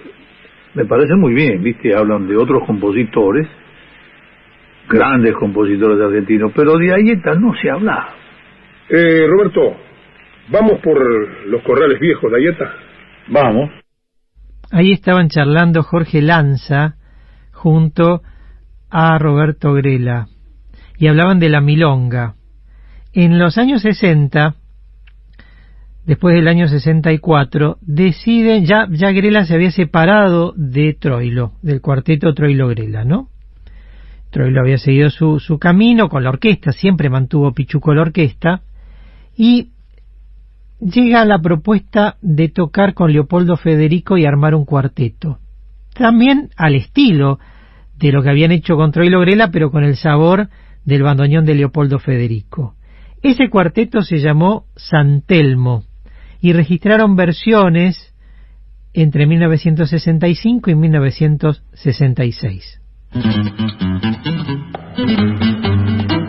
me 0.75 0.85
parece 0.85 1.15
muy 1.17 1.33
bien, 1.33 1.63
viste, 1.63 1.95
hablan 1.97 2.29
de 2.29 2.37
otros 2.37 2.63
compositores, 2.67 3.49
grandes 4.89 5.35
compositores 5.37 6.01
argentinos, 6.01 6.53
pero 6.55 6.77
de 6.79 6.95
Ayeta 6.95 7.35
no 7.35 7.53
se 7.61 7.71
habla. 7.71 8.09
Eh, 8.89 9.27
Roberto, 9.27 9.77
vamos 10.51 10.81
por 10.83 10.99
los 11.47 11.63
Corrales 11.63 12.01
Viejos 12.01 12.31
de 12.33 12.39
Ayeta. 12.39 12.75
Vamos. 13.29 13.71
Ahí 14.71 14.93
estaban 14.93 15.29
charlando 15.29 15.83
Jorge 15.83 16.23
Lanza 16.23 16.97
junto 17.53 18.23
a 18.91 19.19
Roberto 19.19 19.73
Grela 19.75 20.29
y 20.99 21.09
hablaban 21.09 21.39
de 21.39 21.49
la 21.49 21.61
milonga. 21.61 22.35
En 23.13 23.39
los 23.39 23.59
años 23.59 23.83
60, 23.83 24.55
después 26.07 26.35
del 26.35 26.49
año 26.49 26.69
64, 26.69 27.79
deciden, 27.81 28.65
ya, 28.65 28.87
ya 28.91 29.11
Grela 29.13 29.45
se 29.45 29.55
había 29.55 29.71
separado 29.71 30.53
de 30.57 30.95
Troilo, 30.95 31.53
del 31.63 31.81
cuarteto 31.81 32.35
Troilo-Grela, 32.35 33.05
¿no? 33.05 33.29
Troilo 34.31 34.61
había 34.61 34.79
seguido 34.79 35.11
su, 35.11 35.41
su 35.41 35.59
camino 35.59 36.09
con 36.09 36.23
la 36.23 36.31
orquesta, 36.31 36.73
siempre 36.73 37.11
mantuvo 37.11 37.53
Pichuco 37.53 37.95
la 37.95 38.03
orquesta, 38.03 38.63
y 39.37 39.71
llega 40.81 41.25
la 41.25 41.41
propuesta 41.41 42.17
de 42.21 42.49
tocar 42.49 42.95
con 42.95 43.13
Leopoldo 43.13 43.57
Federico 43.57 44.17
y 44.17 44.27
armar 44.27 44.55
un 44.55 44.65
cuarteto. 44.65 45.39
También 45.95 46.51
al 46.57 46.75
estilo 46.75 47.39
de 47.97 48.13
lo 48.13 48.23
que 48.23 48.31
habían 48.31 48.53
hecho 48.53 48.77
con 48.77 48.93
Troilo 48.93 49.21
Grela, 49.21 49.51
pero 49.51 49.71
con 49.71 49.85
el 49.85 49.97
sabor 49.97 50.49
del 50.85 51.03
bandoneón 51.03 51.45
de 51.45 51.55
Leopoldo 51.55 51.99
Federico. 51.99 52.75
Ese 53.23 53.51
cuarteto 53.51 54.03
se 54.03 54.19
llamó 54.19 54.67
San 54.77 55.23
Telmo 55.23 55.85
y 56.41 56.53
registraron 56.53 57.17
versiones 57.17 58.15
entre 58.93 59.27
1965 59.27 60.71
y 60.71 60.75
1966. 60.77 62.81
Thank 63.13 63.27
you. 66.13 66.28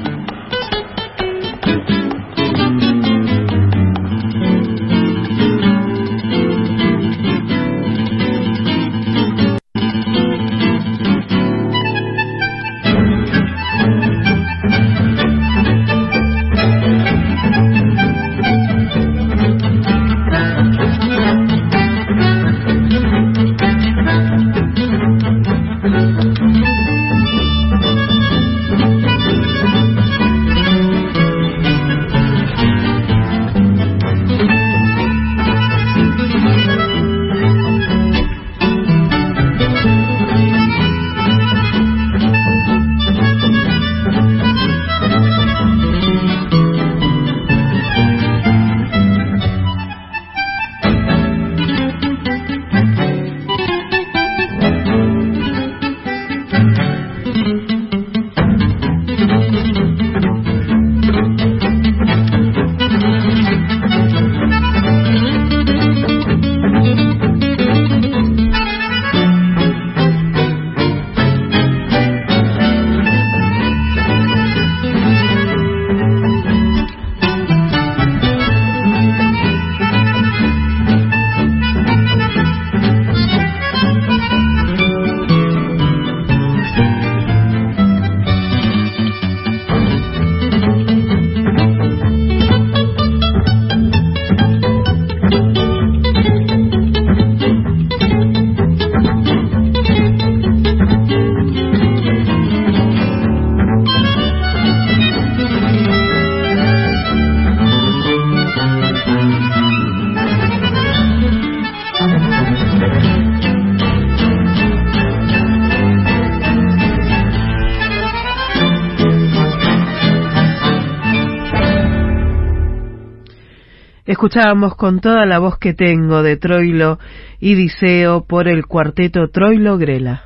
Escuchábamos 124.30 124.76
con 124.76 124.99
toda 124.99 125.26
la 125.26 125.39
voz 125.39 125.57
que 125.57 125.73
tengo 125.73 126.22
de 126.22 126.38
Troilo 126.38 126.99
y 127.39 127.56
Diceo 127.56 128.26
por 128.27 128.47
el 128.47 128.68
cuarteto 128.68 129.30
Troilo 129.30 129.80
Grela. 129.80 130.22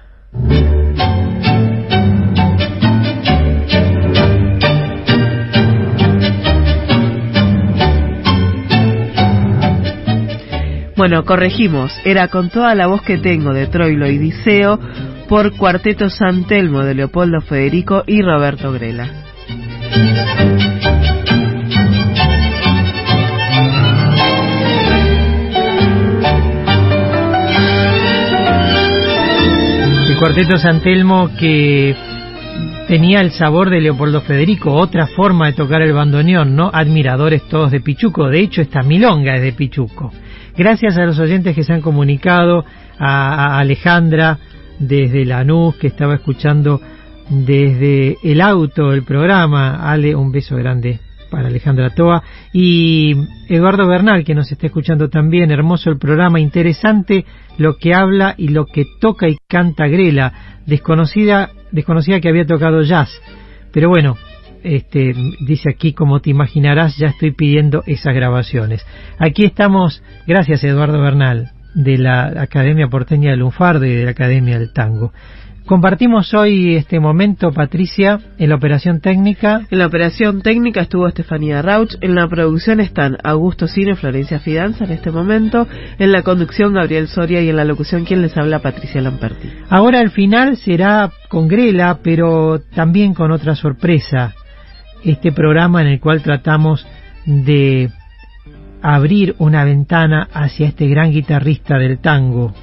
Bueno, 10.97 11.23
corregimos, 11.23 11.93
era 12.03 12.27
con 12.27 12.49
toda 12.49 12.75
la 12.75 12.88
voz 12.88 13.03
que 13.03 13.17
tengo 13.17 13.53
de 13.53 13.67
Troilo 13.67 14.07
y 14.07 14.17
Diceo 14.17 14.81
por 15.30 15.55
Cuarteto 15.55 16.09
San 16.09 16.45
Telmo 16.45 16.84
de 16.84 16.95
Leopoldo 16.95 17.39
Federico 17.39 18.03
y 18.05 18.21
Roberto 18.21 18.73
Grela. 18.73 20.43
Cuarteto 30.23 30.57
San 30.57 30.79
Telmo 30.79 31.31
que 31.37 31.93
tenía 32.87 33.19
el 33.19 33.31
sabor 33.31 33.69
de 33.69 33.81
Leopoldo 33.81 34.21
Federico, 34.21 34.73
otra 34.73 35.05
forma 35.05 35.47
de 35.47 35.51
tocar 35.51 35.81
el 35.81 35.91
bandoneón, 35.91 36.55
¿no? 36.55 36.71
Admiradores 36.73 37.43
todos 37.49 37.71
de 37.71 37.81
Pichuco, 37.81 38.29
de 38.29 38.39
hecho 38.39 38.61
esta 38.61 38.83
milonga 38.83 39.35
es 39.35 39.41
de 39.41 39.51
Pichuco. 39.51 40.13
Gracias 40.55 40.95
a 40.95 41.03
los 41.03 41.19
oyentes 41.19 41.53
que 41.53 41.65
se 41.65 41.73
han 41.73 41.81
comunicado, 41.81 42.63
a, 42.97 43.59
Alejandra 43.59 44.37
desde 44.79 45.25
Lanús 45.25 45.75
que 45.75 45.87
estaba 45.87 46.15
escuchando 46.15 46.79
desde 47.29 48.15
el 48.23 48.39
auto 48.39 48.93
el 48.93 49.03
programa, 49.03 49.91
Ale, 49.91 50.15
un 50.15 50.31
beso 50.31 50.55
grande 50.55 51.01
para 51.34 51.47
Alejandra 51.47 51.89
Toa 51.89 52.22
y 52.53 53.15
Eduardo 53.49 53.88
Bernal 53.88 54.23
que 54.23 54.35
nos 54.35 54.51
está 54.51 54.68
escuchando 54.68 55.10
también, 55.10 55.49
hermoso 55.49 55.89
el 55.89 55.97
programa, 55.97 56.39
interesante 56.39 57.26
lo 57.57 57.77
que 57.77 57.95
habla 57.95 58.35
y 58.38 58.49
lo 58.49 58.65
que 58.68 58.85
toca 59.01 59.27
y 59.27 59.38
canta 59.47 59.88
Grela, 59.88 60.60
desconocida, 60.68 61.49
desconocida 61.72 62.19
que 62.19 62.30
había 62.30 62.45
tocado 62.45 62.84
jazz, 62.84 63.10
pero 63.72 63.89
bueno, 63.89 64.15
este, 64.61 65.15
dice 65.47 65.72
aquí, 65.72 65.93
como 65.93 66.19
te 66.19 66.30
imaginarás, 66.30 66.97
ya 66.97 67.07
estoy 67.07 67.31
pidiendo 67.31 67.84
esas 67.88 68.14
grabaciones. 68.14 68.85
Aquí 69.18 69.43
estamos, 69.43 70.03
gracias 70.27 70.64
Eduardo 70.64 71.01
Bernal, 71.01 71.49
de 71.73 71.97
la 71.97 72.43
Academia 72.43 72.89
Porteña 72.89 73.31
del 73.31 73.39
Lunfardo 73.39 73.85
y 73.85 73.93
de 73.93 74.05
la 74.05 74.11
Academia 74.11 74.60
del 74.60 74.72
Tango. 74.72 75.11
Compartimos 75.65 76.34
hoy 76.34 76.76
este 76.76 76.99
momento, 76.99 77.53
Patricia, 77.53 78.19
en 78.38 78.49
la 78.49 78.56
operación 78.56 78.99
técnica. 78.99 79.61
En 79.72 79.80
la 79.80 79.88
operación 79.88 80.41
técnica 80.41 80.81
estuvo 80.81 81.07
Estefanía 81.07 81.61
Rauch. 81.61 81.95
En 82.02 82.15
la 82.15 82.27
producción 82.27 82.81
están 82.81 83.18
Augusto 83.23 83.68
Cine 83.68 83.95
Florencia 83.95 84.40
Fidanza 84.40 84.84
en 84.84 84.91
este 84.91 85.10
momento. 85.10 85.65
En 85.99 86.11
la 86.11 86.22
conducción 86.22 86.73
Gabriel 86.73 87.07
Soria 87.07 87.41
y 87.41 87.49
en 87.49 87.56
la 87.56 87.64
locución 87.64 88.03
quien 88.03 88.22
les 88.22 88.35
habla 88.35 88.60
Patricia 88.60 89.02
Lamperti. 89.02 89.49
Ahora 89.69 90.02
el 90.02 90.11
final 90.11 90.57
será 90.57 91.11
con 91.30 91.48
Grela, 91.48 91.99
pero 92.03 92.60
también 92.76 93.14
con 93.14 93.31
otra 93.31 93.56
sorpresa. 93.56 94.34
Este 95.06 95.31
programa 95.31 95.81
en 95.81 95.88
el 95.88 96.02
cual 96.02 96.22
tratamos 96.22 96.85
de 97.26 97.90
abrir 98.81 99.35
una 99.38 99.64
ventana 99.64 100.27
hacia 100.34 100.68
este 100.68 100.88
gran 100.88 101.11
guitarrista 101.11 101.77
del 101.77 101.99
tango, 101.99 102.53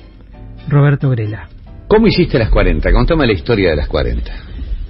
Roberto 0.68 1.09
Grela. 1.09 1.49
¿Cómo 1.90 2.06
hiciste 2.06 2.38
las 2.38 2.50
40? 2.50 2.92
Contame 2.92 3.26
la 3.26 3.32
historia 3.32 3.70
de 3.70 3.76
las 3.76 3.88
40. 3.88 4.30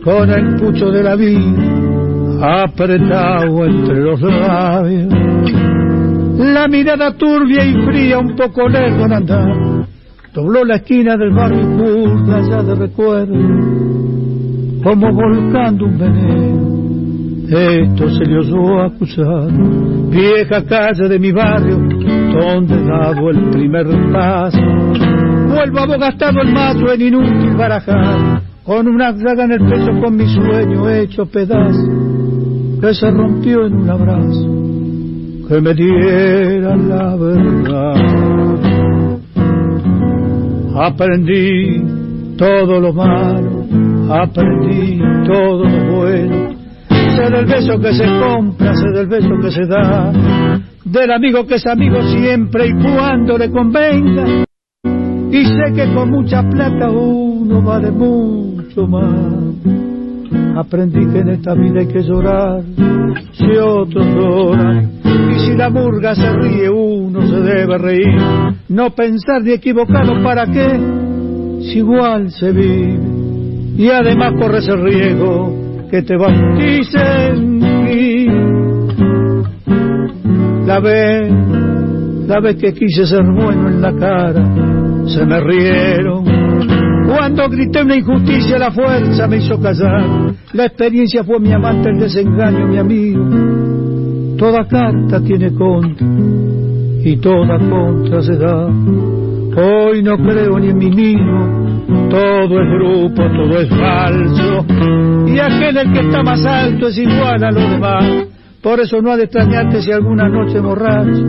Con 0.04 0.30
el 0.30 0.56
pucho 0.56 0.92
de 0.92 1.04
la 1.04 1.16
vida 1.16 1.40
apretado 2.42 3.66
entre 3.66 4.02
los 4.02 4.22
labios 4.22 5.14
la 6.42 6.68
mirada 6.68 7.14
turbia 7.14 7.64
y 7.66 7.74
fría, 7.86 8.18
un 8.18 8.36
poco 8.36 8.68
lejos 8.68 9.12
andar, 9.12 9.86
dobló 10.34 10.64
la 10.66 10.78
esquina 10.78 11.16
del 11.16 11.32
barrio 11.32 11.62
curva 11.78 12.38
allá 12.38 12.64
de 12.64 12.76
recuerdo, 12.76 13.36
como 14.84 15.14
volcando 15.14 15.86
un 15.86 15.98
veneno. 15.98 16.72
Esto 17.48 18.10
se 18.10 18.26
le 18.26 18.40
osó 18.40 18.80
acusar, 18.80 19.52
vieja 20.10 20.64
calle 20.64 21.10
de 21.10 21.20
mi 21.20 21.32
barrio, 21.32 21.78
donde 21.78 22.76
he 22.76 22.86
dado 22.86 23.30
el 23.30 23.50
primer 23.52 23.88
paso. 24.12 24.62
Vuelvo 25.48 25.80
abogastado 25.80 26.42
el 26.42 26.54
mazo 26.54 26.92
en 26.94 27.02
inútil 27.02 27.56
barajar, 27.56 28.42
con 28.64 28.88
una 28.88 29.12
daga 29.12 29.44
en 29.44 29.52
el 29.52 29.70
pecho 29.70 29.92
con 30.02 30.16
mi 30.16 30.26
sueño 30.28 30.90
hecho 30.90 31.26
pedazo, 31.26 32.80
que 32.82 32.94
se 32.94 33.12
rompió 33.12 33.66
en 33.66 33.74
un 33.76 33.90
abrazo 33.90 34.71
que 35.52 35.60
me 35.60 35.74
diera 35.74 36.78
la 36.78 37.14
verdad. 37.18 37.94
Aprendí 40.74 41.84
todo 42.38 42.80
lo 42.80 42.94
malo, 42.94 43.66
aprendí 44.10 44.98
todo 45.28 45.66
lo 45.66 45.96
bueno. 45.98 46.56
Sé 46.90 47.30
del 47.30 47.46
beso 47.48 47.78
que 47.82 47.94
se 47.94 48.06
compra, 48.06 48.74
sé 48.76 48.92
del 48.92 49.08
beso 49.08 49.30
que 49.42 49.52
se 49.52 49.66
da, 49.66 50.14
del 50.86 51.12
amigo 51.12 51.46
que 51.46 51.56
es 51.56 51.68
amigo 51.68 52.02
siempre 52.02 52.68
y 52.68 52.74
cuando 52.74 53.38
le 53.38 53.52
convenga. 53.52 54.46
Y 55.32 55.46
sé 55.46 55.74
que 55.76 55.94
con 55.94 56.12
mucha 56.12 56.50
plata 56.50 56.90
uno 56.90 57.62
vale 57.62 57.92
mucho 57.92 58.88
más. 58.88 59.91
Aprendí 60.56 61.06
que 61.12 61.20
en 61.20 61.30
esta 61.30 61.54
vida 61.54 61.80
hay 61.80 61.88
que 61.88 62.02
llorar 62.02 62.62
si 63.34 63.58
otros 63.58 64.06
lloran 64.06 64.92
y 65.04 65.40
si 65.40 65.56
la 65.56 65.70
murga 65.70 66.14
se 66.16 66.32
ríe, 66.34 66.70
uno 66.70 67.22
se 67.28 67.40
debe 67.42 67.78
reír. 67.78 68.18
No 68.70 68.92
pensar 68.92 69.42
ni 69.42 69.52
equivocado 69.52 70.22
para 70.24 70.46
qué, 70.46 70.80
si 71.62 71.78
igual 71.80 72.32
se 72.32 72.52
vive. 72.52 73.00
Y 73.78 73.90
además 73.90 74.34
corres 74.38 74.68
el 74.68 74.84
riesgo 74.84 75.88
que 75.90 76.02
te 76.02 76.18
bauticen. 76.18 77.62
La 80.66 80.80
vez, 80.80 81.32
la 82.28 82.40
vez 82.40 82.56
que 82.56 82.74
quise 82.74 83.06
ser 83.06 83.24
bueno 83.26 83.70
en 83.70 83.82
la 83.82 83.94
cara, 83.94 84.44
se 85.06 85.26
me 85.26 85.40
rieron. 85.42 86.41
Cuando 87.12 87.50
grité 87.50 87.82
una 87.82 87.98
injusticia, 87.98 88.58
la 88.58 88.72
fuerza 88.72 89.28
me 89.28 89.38
hizo 89.38 89.60
callar. 89.60 90.34
La 90.54 90.66
experiencia 90.66 91.26
fue 91.26 91.42
mi 91.42 91.52
amante, 91.52 91.90
el 91.90 92.00
desengaño, 92.00 92.68
mi 92.68 92.78
amigo 92.78 93.26
Toda 94.38 94.66
carta 94.66 95.22
tiene 95.22 95.54
contra 95.54 96.08
y 97.04 97.18
toda 97.18 97.60
contra 97.60 98.22
se 98.22 98.38
da. 98.38 98.66
Hoy 98.66 100.02
no 100.02 100.18
creo 100.18 100.58
ni 100.58 100.70
en 100.70 100.78
mí 100.78 100.90
mismo, 100.90 102.08
todo 102.10 102.62
es 102.62 102.70
grupo, 102.70 103.24
todo 103.24 103.60
es 103.60 103.70
falso. 103.70 104.66
Y 105.28 105.38
aquel 105.38 105.78
el 105.78 105.92
que 105.92 106.00
está 106.00 106.24
más 106.24 106.46
alto 106.46 106.88
es 106.88 106.98
igual 106.98 107.44
a 107.44 107.52
los 107.52 107.70
demás. 107.72 108.06
Por 108.64 108.80
eso 108.80 109.02
no 109.02 109.12
ha 109.12 109.18
de 109.18 109.26
extrañarte 109.26 109.82
si 109.82 109.92
alguna 109.92 110.30
noche 110.30 110.62
borracho 110.62 111.26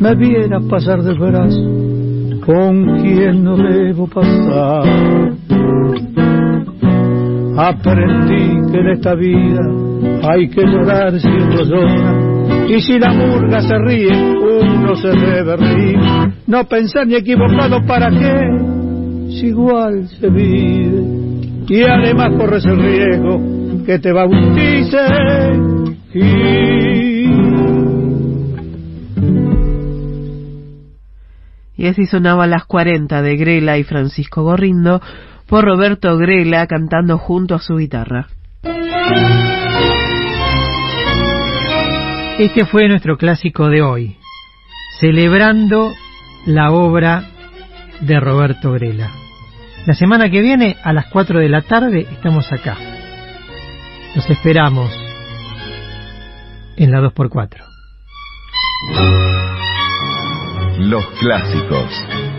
me 0.00 0.14
viene 0.16 0.56
a 0.56 0.60
pasar 0.68 1.02
del 1.02 1.18
brazo 1.18 1.83
con 2.44 3.00
quien 3.00 3.42
no 3.42 3.56
debo 3.56 4.06
pasar. 4.06 4.84
Aprendí 7.56 8.70
que 8.70 8.78
en 8.78 8.88
esta 8.88 9.14
vida 9.14 9.60
hay 10.22 10.48
que 10.48 10.62
llorar 10.62 11.18
si 11.18 11.28
uno 11.28 11.62
llora. 11.62 12.68
Y 12.68 12.80
si 12.80 12.98
la 12.98 13.12
murga 13.12 13.60
se 13.60 13.78
ríe, 13.78 14.12
uno 14.40 14.96
se 14.96 15.08
debe 15.08 15.56
reír. 15.56 15.98
No 16.46 16.64
pensar 16.64 17.06
ni 17.06 17.14
equivocado 17.14 17.80
para 17.86 18.10
qué, 18.10 19.30
si 19.30 19.46
igual 19.46 20.08
se 20.08 20.28
vive. 20.28 21.02
Y 21.68 21.82
además 21.82 22.32
corres 22.36 22.64
el 22.66 22.78
riesgo 22.78 23.40
que 23.86 23.98
te 23.98 24.12
bautice. 24.12 24.98
Y 31.84 31.88
así 31.88 32.06
sonaba 32.06 32.46
Las 32.46 32.64
40 32.64 33.20
de 33.20 33.36
Grela 33.36 33.76
y 33.76 33.84
Francisco 33.84 34.42
Gorrindo 34.42 35.02
por 35.46 35.66
Roberto 35.66 36.16
Grela 36.16 36.66
cantando 36.66 37.18
junto 37.18 37.54
a 37.54 37.58
su 37.58 37.76
guitarra. 37.76 38.28
Este 42.38 42.64
fue 42.64 42.88
nuestro 42.88 43.18
clásico 43.18 43.68
de 43.68 43.82
hoy, 43.82 44.16
celebrando 44.98 45.92
la 46.46 46.72
obra 46.72 47.24
de 48.00 48.18
Roberto 48.18 48.72
Grela. 48.72 49.10
La 49.86 49.92
semana 49.92 50.30
que 50.30 50.40
viene, 50.40 50.76
a 50.82 50.94
las 50.94 51.08
4 51.08 51.38
de 51.38 51.50
la 51.50 51.60
tarde, 51.60 52.06
estamos 52.10 52.50
acá. 52.50 52.78
Los 54.16 54.30
esperamos 54.30 54.90
en 56.78 56.90
la 56.90 57.02
2x4. 57.02 59.53
Los 60.78 61.06
clásicos, 61.20 61.88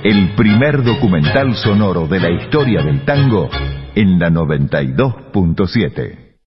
el 0.04 0.36
primer 0.36 0.84
documental 0.84 1.56
sonoro 1.56 2.06
de 2.06 2.20
la 2.20 2.30
historia 2.30 2.82
del 2.82 3.06
tango 3.06 3.50
en 3.96 4.20
la 4.20 4.30
92.7. 4.30 6.25